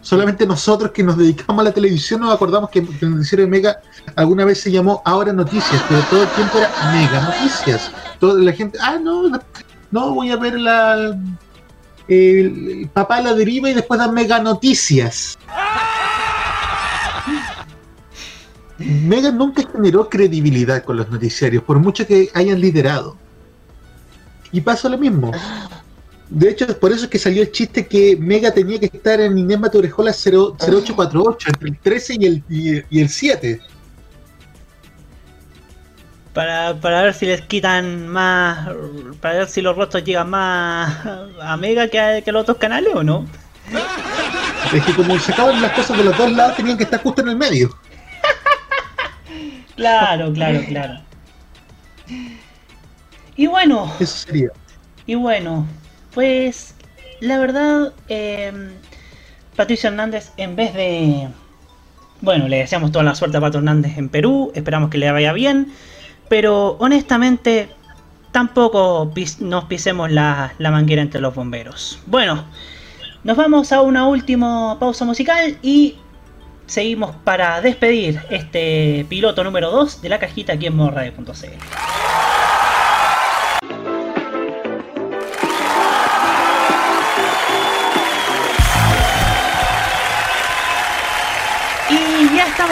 [0.01, 3.81] Solamente nosotros que nos dedicamos a la televisión nos acordamos que el noticiero de Mega
[4.17, 7.91] alguna vez se llamó Ahora Noticias, pero todo el tiempo era Mega Noticias.
[8.21, 9.31] La gente, ah, no,
[9.93, 11.17] no, voy a ver la,
[12.09, 15.39] el, el papá la deriva y después da Mega Noticias.
[18.79, 23.17] Mega nunca generó credibilidad con los noticiarios, por mucho que hayan liderado.
[24.53, 25.33] Y pasa lo mismo.
[26.29, 29.37] De hecho, por eso es que salió el chiste que Mega tenía que estar en
[29.37, 33.61] Inés Matorejola 0, 0848, entre el 13 y el, y, y el 7.
[36.33, 38.71] Para, para ver si les quitan más.
[39.21, 41.07] Para ver si los rostros llegan más
[41.41, 43.27] a Mega que a, que a los otros canales o no.
[44.73, 47.29] Es que como sacaban las cosas de los dos lados, tenían que estar justo en
[47.29, 47.77] el medio.
[49.75, 51.01] Claro, claro, claro.
[53.43, 54.51] Y bueno, Eso sería.
[55.05, 55.67] y bueno,
[56.15, 56.77] pues
[57.21, 58.53] la verdad, eh,
[59.57, 61.29] Patricio Hernández, en vez de...
[62.21, 65.33] Bueno, le deseamos toda la suerte a Pato Hernández en Perú, esperamos que le vaya
[65.33, 65.73] bien,
[66.29, 67.69] pero honestamente
[68.31, 71.99] tampoco pis- nos pisemos la, la manguera entre los bomberos.
[72.07, 72.45] Bueno,
[73.25, 75.97] nos vamos a una última pausa musical y
[76.67, 81.33] seguimos para despedir este piloto número 2 de la cajita aquí en morradio.cl.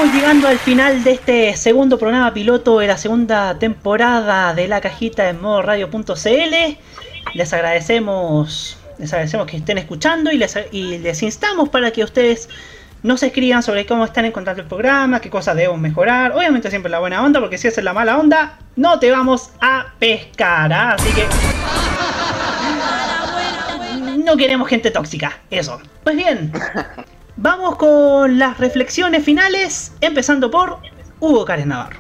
[0.01, 4.81] estamos llegando al final de este segundo programa piloto de la segunda temporada de la
[4.81, 6.79] cajita en modo radio.cl.
[7.35, 12.49] Les agradecemos, les agradecemos que estén escuchando y les, y les instamos para que ustedes
[13.03, 16.33] nos escriban sobre cómo están encontrando el programa, qué cosas debemos mejorar.
[16.33, 19.93] Obviamente siempre la buena onda, porque si es la mala onda, no te vamos a
[19.99, 20.73] pescar.
[20.73, 20.95] ¿ah?
[20.95, 21.27] Así que
[24.25, 25.41] no queremos gente tóxica.
[25.51, 25.79] Eso.
[26.05, 26.51] Pues bien,
[27.41, 30.79] vamos con las reflexiones finales, empezando por
[31.21, 31.99] Hugo Cárez Navarro.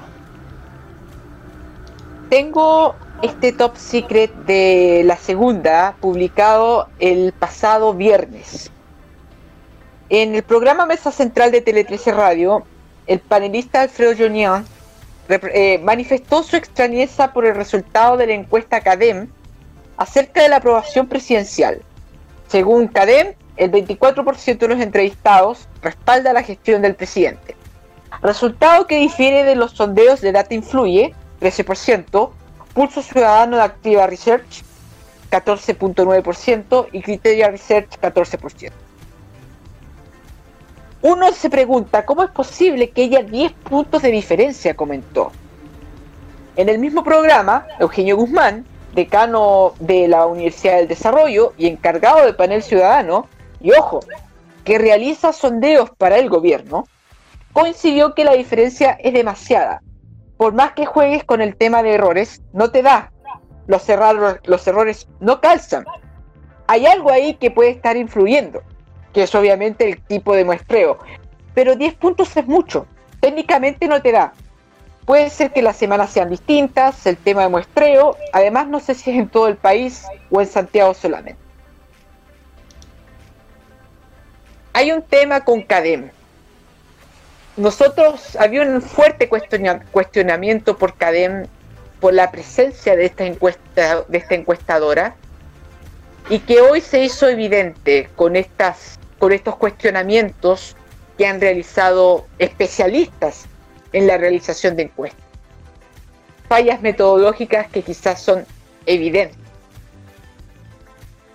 [2.28, 8.70] Tengo este top secret de la segunda, publicado el pasado viernes.
[10.10, 12.64] En el programa Mesa Central de Tele 13 Radio,
[13.06, 14.66] el panelista Alfredo Jonian
[15.28, 19.28] eh, manifestó su extrañeza por el resultado de la encuesta CADEM
[19.96, 21.80] acerca de la aprobación presidencial.
[22.48, 27.54] Según CADEM, el 24% de los entrevistados respalda la gestión del presidente.
[28.22, 32.30] Resultado que difiere de los sondeos de Data Influye, 13%,
[32.72, 34.64] Pulso Ciudadano de Activa Research,
[35.30, 38.72] 14.9% y Criteria Research, 14%.
[41.02, 44.74] Uno se pregunta, ¿cómo es posible que haya 10 puntos de diferencia?
[44.74, 45.32] comentó.
[46.56, 48.64] En el mismo programa, Eugenio Guzmán,
[48.94, 53.28] decano de la Universidad del Desarrollo y encargado del panel ciudadano,
[53.60, 54.00] y ojo,
[54.64, 56.86] que realiza sondeos para el gobierno,
[57.52, 59.82] coincidió que la diferencia es demasiada.
[60.36, 63.12] Por más que juegues con el tema de errores, no te da.
[63.66, 63.86] Los,
[64.44, 65.84] los errores no calzan.
[66.66, 68.62] Hay algo ahí que puede estar influyendo,
[69.12, 70.98] que es obviamente el tipo de muestreo.
[71.54, 72.86] Pero 10 puntos es mucho.
[73.20, 74.32] Técnicamente no te da.
[75.04, 78.16] Puede ser que las semanas sean distintas, el tema de muestreo.
[78.32, 81.39] Además, no sé si es en todo el país o en Santiago solamente.
[84.72, 86.10] Hay un tema con CADEM.
[87.56, 91.46] Nosotros había un fuerte cuestiona- cuestionamiento por CADEM
[92.00, 95.14] por la presencia de esta encuesta de esta encuestadora
[96.30, 100.76] y que hoy se hizo evidente con estas con estos cuestionamientos
[101.18, 103.44] que han realizado especialistas
[103.92, 105.20] en la realización de encuestas.
[106.48, 108.46] Fallas metodológicas que quizás son
[108.86, 109.36] evidentes.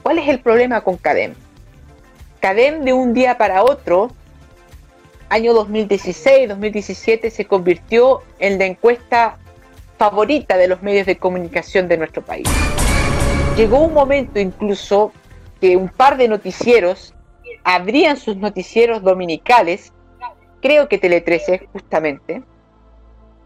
[0.01, 1.35] ¿Cuál es el problema con CADEM?
[2.53, 4.11] De un día para otro,
[5.29, 9.39] año 2016-2017, se convirtió en la encuesta
[9.97, 12.47] favorita de los medios de comunicación de nuestro país.
[13.57, 15.11] Llegó un momento incluso
[15.59, 17.15] que un par de noticieros
[17.63, 19.91] abrían sus noticieros dominicales,
[20.61, 22.43] creo que Tele 13 justamente,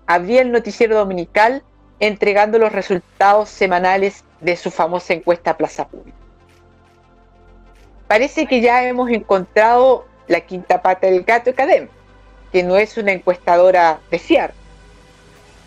[0.08, 1.64] abría el noticiero dominical
[2.02, 6.19] entregando los resultados semanales de su famosa encuesta Plaza Pública.
[8.10, 11.90] Parece que ya hemos encontrado la quinta pata del gato de Cadem,
[12.52, 14.52] que no es una encuestadora de fiar,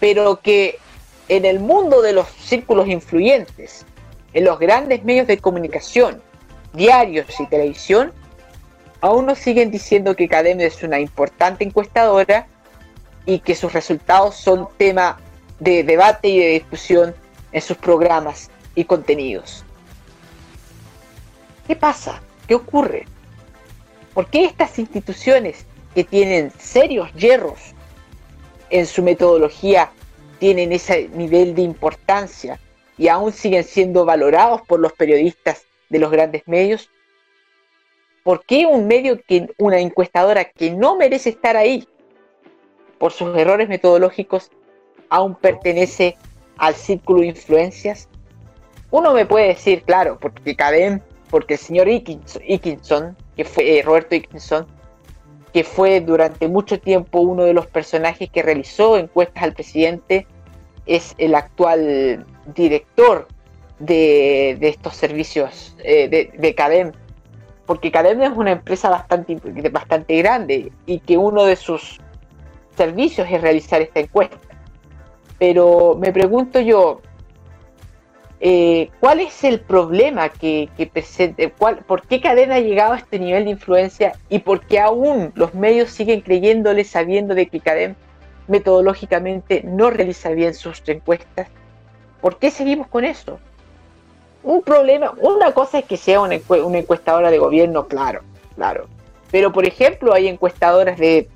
[0.01, 0.81] pero que
[1.29, 3.87] en el mundo de los círculos influyentes,
[4.35, 6.21] en los grandes medios de comunicación,
[6.73, 8.13] diarios y televisión,
[9.01, 12.49] aún nos siguen diciendo que Cadem es una importante encuestadora
[13.25, 15.21] y que sus resultados son tema
[15.61, 17.15] de debate y de discusión
[17.53, 19.65] en sus programas y contenidos.
[21.69, 22.21] ¿Qué pasa?
[22.47, 23.05] ¿Qué ocurre?
[24.15, 27.59] ¿Por qué estas instituciones que tienen serios hierros
[28.71, 29.91] en su metodología
[30.39, 32.59] tienen ese nivel de importancia
[32.99, 36.91] y aún siguen siendo valorados por los periodistas de los grandes medios?
[38.23, 41.89] ¿Por qué un medio que una encuestadora que no merece estar ahí
[42.99, 44.51] por sus errores metodológicos
[45.09, 46.17] aún pertenece
[46.57, 48.09] al círculo de influencias?
[48.91, 51.01] Uno me puede decir, claro, porque Cadem,
[51.33, 54.67] porque el señor Ickinson, que fue eh, Roberto Ickinson,
[55.55, 60.27] que fue durante mucho tiempo uno de los personajes que realizó encuestas al presidente,
[60.85, 63.29] es el actual director
[63.79, 66.93] de, estos servicios eh, de, de, Cadem,
[67.65, 69.41] porque Cadem es una empresa bastante,
[69.71, 71.99] bastante grande y que uno de sus
[72.77, 74.37] servicios es realizar esta encuesta.
[75.39, 77.01] Pero me pregunto yo,
[78.45, 81.53] eh, ¿cuál es el problema que, que presente?
[81.57, 85.31] Cuál, ¿Por qué Cadena ha llegado a este nivel de influencia y por qué aún
[85.37, 87.95] los medios siguen creyéndole sabiendo de que Cadena
[88.49, 91.47] metodológicamente no realiza bien sus encuestas?
[92.21, 93.39] ¿Por qué seguimos con eso?
[94.43, 98.23] Un problema, una cosa es que sea una, encuestadora de gobierno, claro,
[98.57, 98.89] claro.
[99.31, 101.29] Pero por ejemplo hay encuestadoras de,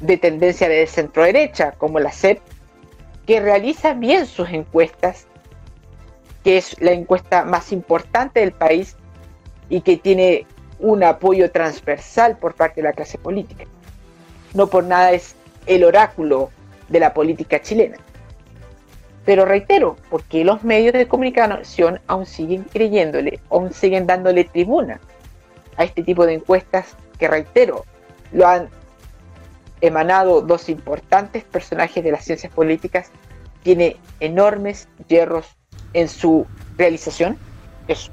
[0.00, 2.40] de tendencia de centro derecha, como la CEP,
[3.28, 5.27] que realiza bien sus encuestas,
[6.48, 8.96] que es la encuesta más importante del país
[9.68, 10.46] y que tiene
[10.78, 13.66] un apoyo transversal por parte de la clase política.
[14.54, 16.48] No por nada es el oráculo
[16.88, 17.98] de la política chilena.
[19.26, 25.00] Pero reitero, porque los medios de comunicación aún siguen creyéndole, aún siguen dándole tribuna
[25.76, 27.84] a este tipo de encuestas que reitero,
[28.32, 28.70] lo han
[29.82, 33.10] emanado dos importantes personajes de las ciencias políticas,
[33.62, 35.57] tiene enormes hierros
[35.92, 36.46] en su
[36.76, 37.36] realización.
[37.86, 38.10] Eso.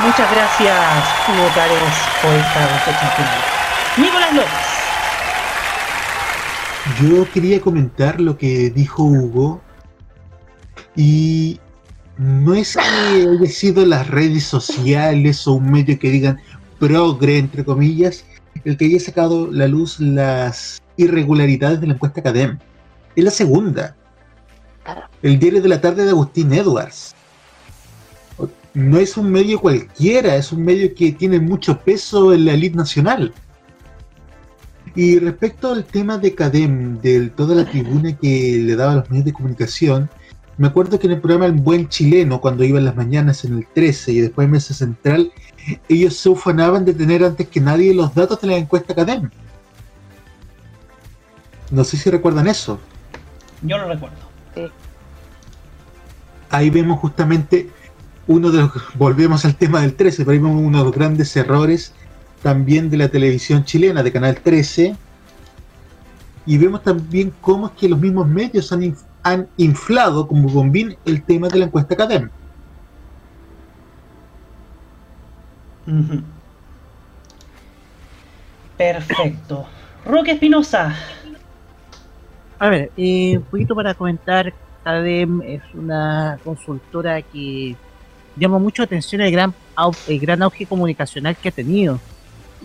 [0.00, 0.78] Muchas gracias,
[1.28, 1.78] Hugo Párez,
[2.22, 3.40] por esta reflexión final.
[3.98, 4.70] Nicolás López.
[7.02, 9.60] Yo quería comentar lo que dijo Hugo
[10.96, 11.60] y
[12.16, 16.40] no es que haya sido las redes sociales o un medio que digan
[16.78, 18.24] progre, entre comillas,
[18.64, 22.58] el que haya sacado la luz las irregularidades de la encuesta Academ.
[23.16, 23.96] Es la segunda.
[25.22, 27.14] El diario de la tarde de Agustín Edwards.
[28.72, 32.76] No es un medio cualquiera, es un medio que tiene mucho peso en la elite
[32.76, 33.34] nacional.
[34.94, 39.10] Y respecto al tema de Cadem, de toda la tribuna que le daba a los
[39.10, 40.08] medios de comunicación,
[40.56, 43.58] me acuerdo que en el programa El Buen Chileno, cuando iba en las mañanas en
[43.58, 45.32] el 13 y después en Mesa Central,
[45.88, 49.30] ellos se ufanaban de tener antes que nadie los datos de la encuesta Cadem.
[51.70, 52.78] No sé si recuerdan eso.
[53.62, 54.16] Yo lo recuerdo.
[56.50, 57.70] Ahí vemos justamente
[58.26, 58.72] uno de los.
[58.96, 61.94] Volvemos al tema del 13, pero ahí vemos uno de los grandes errores
[62.42, 64.96] también de la televisión chilena, de Canal 13.
[66.46, 71.22] Y vemos también cómo es que los mismos medios han, han inflado como bombín el
[71.22, 72.32] tema de la encuesta académica.
[78.76, 79.66] Perfecto.
[80.04, 80.94] Roque Espinosa.
[82.58, 84.52] A ver, eh, un poquito para comentar,
[84.84, 87.76] CADEM es una consultora que
[88.36, 89.54] llama mucho atención el gran,
[90.08, 92.00] el gran auge comunicacional que ha tenido.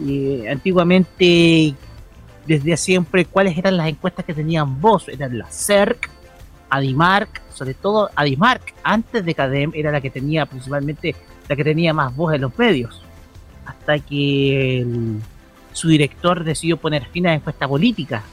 [0.06, 1.74] Eh, antiguamente,
[2.46, 5.08] desde siempre, ¿cuáles eran las encuestas que tenían voz?
[5.08, 6.10] Eran la CERC,
[6.70, 11.16] Adimark, sobre todo Adimark, antes de CADEM, era la que tenía principalmente
[11.48, 13.02] la que tenía más voz en los medios.
[13.66, 14.86] Hasta que
[15.74, 18.24] su director decidió poner fin a la encuesta política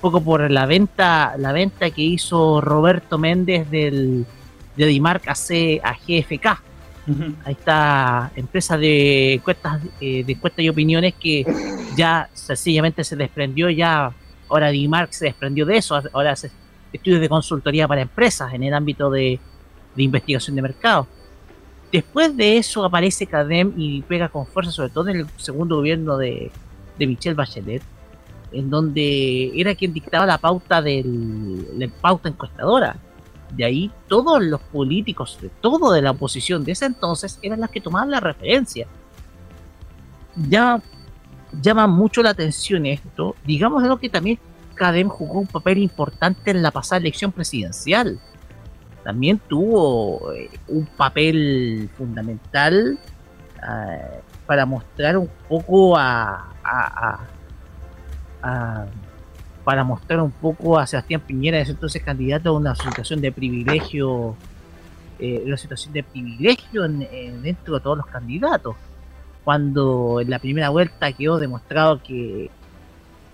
[0.00, 4.26] poco por la venta, la venta que hizo Roberto Méndez del,
[4.76, 6.62] de Dimark a, a GFK.
[7.44, 11.44] Ahí está, empresa de encuestas, eh, de encuestas y opiniones que
[11.96, 14.12] ya sencillamente se desprendió, ya
[14.48, 16.52] ahora Dimark se desprendió de eso, ahora hace
[16.92, 19.40] estudios de consultoría para empresas en el ámbito de,
[19.96, 21.08] de investigación de mercado.
[21.90, 26.16] Después de eso aparece CADEM y pega con fuerza, sobre todo en el segundo gobierno
[26.16, 26.52] de,
[26.96, 27.82] de Michelle Bachelet,
[28.52, 32.96] en donde era quien dictaba la pauta del la pauta encuestadora.
[33.50, 37.70] De ahí todos los políticos, de todo de la oposición de ese entonces, eran los
[37.70, 38.86] que tomaban la referencia.
[40.48, 40.80] Ya
[41.60, 43.34] llama mucho la atención esto.
[43.44, 44.38] Digamos algo que también
[44.74, 48.20] Cadem jugó un papel importante en la pasada elección presidencial.
[49.02, 52.98] También tuvo eh, un papel fundamental
[53.56, 56.46] eh, para mostrar un poco a
[58.40, 64.34] para mostrar un poco a Sebastián Piñera, ese entonces candidato, a una situación de privilegio,
[65.18, 68.76] eh, una situación de privilegio dentro de todos los candidatos.
[69.44, 72.50] Cuando en la primera vuelta quedó demostrado que,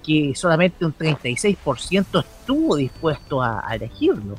[0.04, 4.36] que solamente un 36% estuvo dispuesto a, a elegirlo.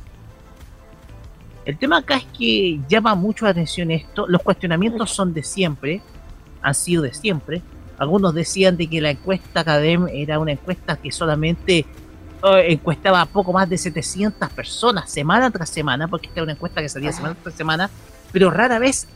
[1.65, 4.25] El tema acá es que llama mucho la atención esto.
[4.27, 6.01] Los cuestionamientos son de siempre,
[6.61, 7.61] han sido de siempre
[7.97, 11.79] algunos decían de que la encuesta Academ era una encuesta que solamente
[12.43, 16.53] eh, encuestaba a poco más de 700 personas semana tras semana, porque esta era una
[16.53, 17.89] encuesta que salía semana tras semana,
[18.31, 19.07] pero rara vez,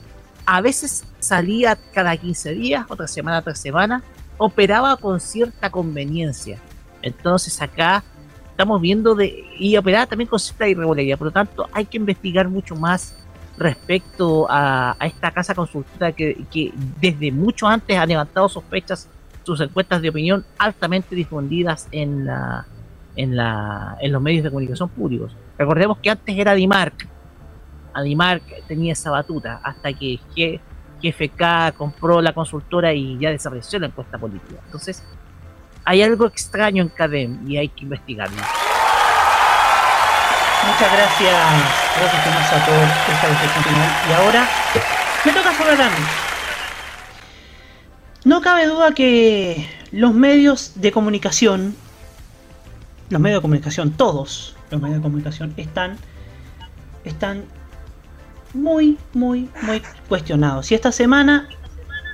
[0.45, 4.01] a veces salía cada 15 días, otra semana tras semana,
[4.37, 6.57] operaba con cierta conveniencia.
[7.03, 8.03] Entonces acá
[8.49, 12.49] estamos viendo de y operaba también con cierta irregularidad, por lo tanto hay que investigar
[12.49, 13.15] mucho más
[13.61, 19.07] respecto a, esta casa consultora que, desde mucho antes ha levantado sospechas
[19.43, 22.65] sus encuestas de opinión altamente difundidas en la,
[23.15, 25.35] en, la, en los medios de comunicación públicos.
[25.57, 27.07] Recordemos que antes era Dimark.
[28.03, 30.19] Dimark tenía esa batuta hasta que
[31.01, 34.61] GFK compró la consultora y ya desapareció la encuesta política.
[34.65, 35.03] Entonces,
[35.83, 38.37] hay algo extraño en CADEM y hay que investigarlo.
[40.67, 41.35] Muchas gracias,
[41.97, 42.23] gracias
[42.65, 42.75] por
[43.13, 43.75] esta reflexión
[44.09, 44.47] Y ahora
[45.25, 46.05] me toca a mí.
[48.23, 51.75] No cabe duda que los medios de comunicación
[53.11, 55.97] los medios de comunicación, todos los medios de comunicación están,
[57.03, 57.43] están
[58.53, 60.71] muy, muy, muy cuestionados.
[60.71, 61.49] Y esta semana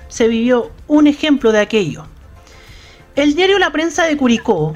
[0.08, 2.06] se vivió un ejemplo de aquello.
[3.16, 4.74] El diario La Prensa de Curicó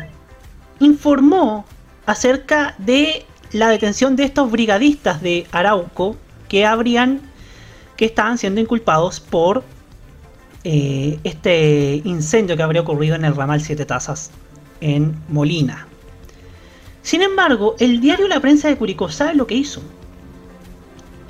[0.80, 1.66] informó
[2.06, 6.16] acerca de la detención de estos brigadistas de Arauco
[6.48, 7.22] que habrían
[7.98, 9.64] que estaban siendo inculpados por
[10.64, 14.32] eh, este incendio que habría ocurrido en el ramal Siete Tazas
[14.80, 15.88] en Molina.
[17.02, 19.82] Sin embargo, el diario La Prensa de Curicó sabe lo que hizo.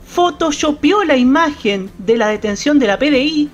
[0.06, 3.50] Photoshopeó la imagen de la detención de la PDI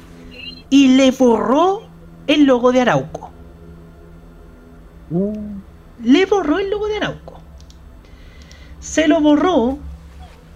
[0.69, 1.83] y le borró
[2.25, 3.31] el logo de Arauco.
[5.11, 5.33] Uh.
[6.03, 7.36] Le borró el logo de Arauco.
[8.87, 9.77] Se lo borró,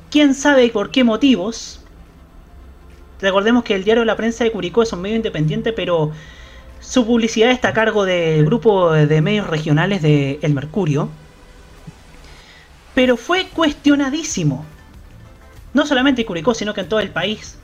[0.09, 1.81] quién sabe por qué motivos.
[3.19, 6.11] Recordemos que el diario La Prensa de Curicó es un medio independiente, pero
[6.79, 11.09] su publicidad está a cargo del grupo de medios regionales de El Mercurio
[12.93, 14.65] pero fue cuestionadísimo.
[15.73, 17.57] No solamente en Curicó, sino que en todo el país.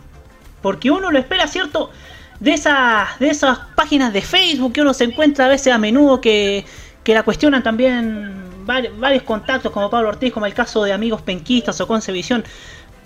[0.61, 1.91] Porque uno lo espera, ¿cierto?
[2.39, 6.22] De esas, de esas páginas de Facebook que uno se encuentra a veces a menudo
[6.22, 6.65] que,
[7.03, 11.81] que la cuestionan también varios, contactos como Pablo Ortiz, como el caso de Amigos Penquistas
[11.81, 12.44] o Concevisión.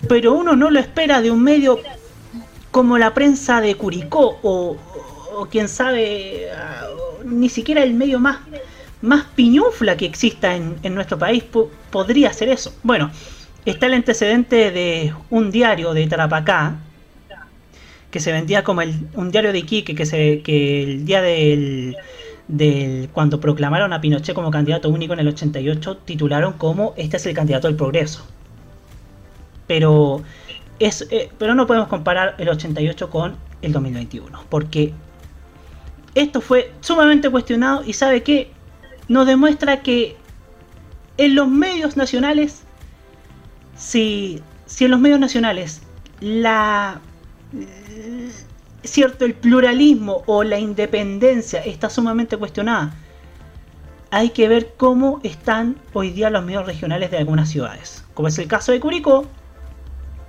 [0.08, 1.78] Pero uno no lo espera de un medio
[2.70, 4.76] como la prensa de Curicó o,
[5.34, 6.88] o quién sabe, ah,
[7.24, 8.38] ni siquiera el medio más
[9.02, 11.44] más piñufla que exista en, nuestro país
[11.90, 12.74] podría ser eso.
[12.82, 13.10] Bueno,
[13.66, 16.76] está el antecedente de un diario de Tarapacá,
[18.10, 21.96] que se vendía como el, un diario de Iquique, que, se, que el día del,
[22.48, 27.26] del, cuando proclamaron a Pinochet como candidato único en el 88, titularon como este es
[27.26, 28.26] el candidato del progreso.
[29.66, 30.22] Pero,
[30.78, 34.92] es, eh, pero no podemos comparar el 88 con el 2021, porque
[36.14, 38.50] esto fue sumamente cuestionado y sabe que
[39.08, 40.16] nos demuestra que
[41.16, 42.62] en los medios nacionales,
[43.76, 45.82] si, si en los medios nacionales
[46.20, 47.00] la
[48.84, 52.94] cierto el pluralismo o la independencia está sumamente cuestionada,
[54.10, 58.38] hay que ver cómo están hoy día los medios regionales de algunas ciudades, como es
[58.38, 59.26] el caso de Curicó,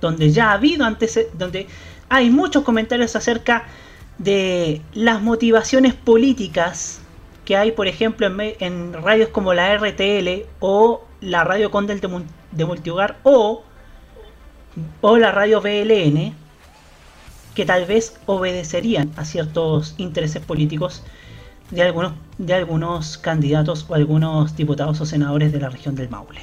[0.00, 1.66] donde ya ha habido antes, donde
[2.08, 3.64] hay muchos comentarios acerca
[4.18, 7.00] de las motivaciones políticas
[7.44, 13.18] que hay, por ejemplo, en, radios como la RTL o la Radio Condel de, Multihogar
[13.22, 13.64] o,
[15.00, 16.34] o la radio BLN,
[17.54, 21.02] que tal vez obedecerían a ciertos intereses políticos
[21.70, 26.42] de algunos, de algunos candidatos o algunos diputados o senadores de la región del Maule.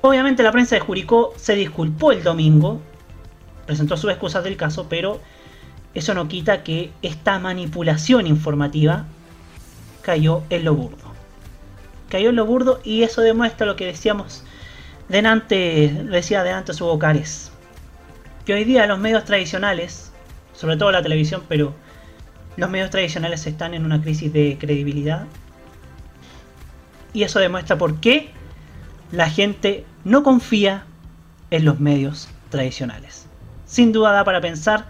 [0.00, 2.80] Obviamente la prensa de Juricó se disculpó el domingo,
[3.66, 5.20] presentó sus excusas del caso, pero
[5.94, 9.04] eso no quita que esta manipulación informativa
[10.02, 11.12] cayó en lo burdo.
[12.08, 14.42] Cayó en lo burdo y eso demuestra lo que decíamos
[15.08, 17.51] delante, decía delante su Cares.
[18.44, 20.12] Que hoy día los medios tradicionales,
[20.52, 21.74] sobre todo la televisión, pero
[22.56, 25.26] los medios tradicionales están en una crisis de credibilidad.
[27.12, 28.30] Y eso demuestra por qué
[29.12, 30.84] la gente no confía
[31.50, 33.26] en los medios tradicionales.
[33.64, 34.86] Sin duda da para pensar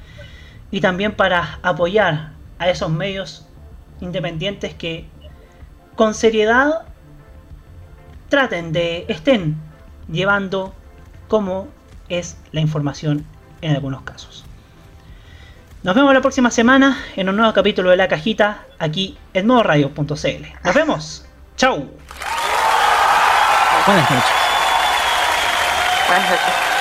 [0.70, 3.46] y también para apoyar a esos medios
[4.00, 5.06] independientes que
[5.94, 6.86] con seriedad
[8.30, 9.56] traten de estén
[10.10, 10.74] llevando
[11.28, 11.68] cómo
[12.08, 13.26] es la información
[13.62, 14.44] en algunos casos.
[15.82, 20.47] Nos vemos la próxima semana en un nuevo capítulo de La Cajita aquí en modoradio.cl.
[20.64, 21.24] Nos vemos.
[21.56, 21.90] Chau.
[23.86, 24.30] Buenas noches.
[26.06, 26.72] Buenas noches.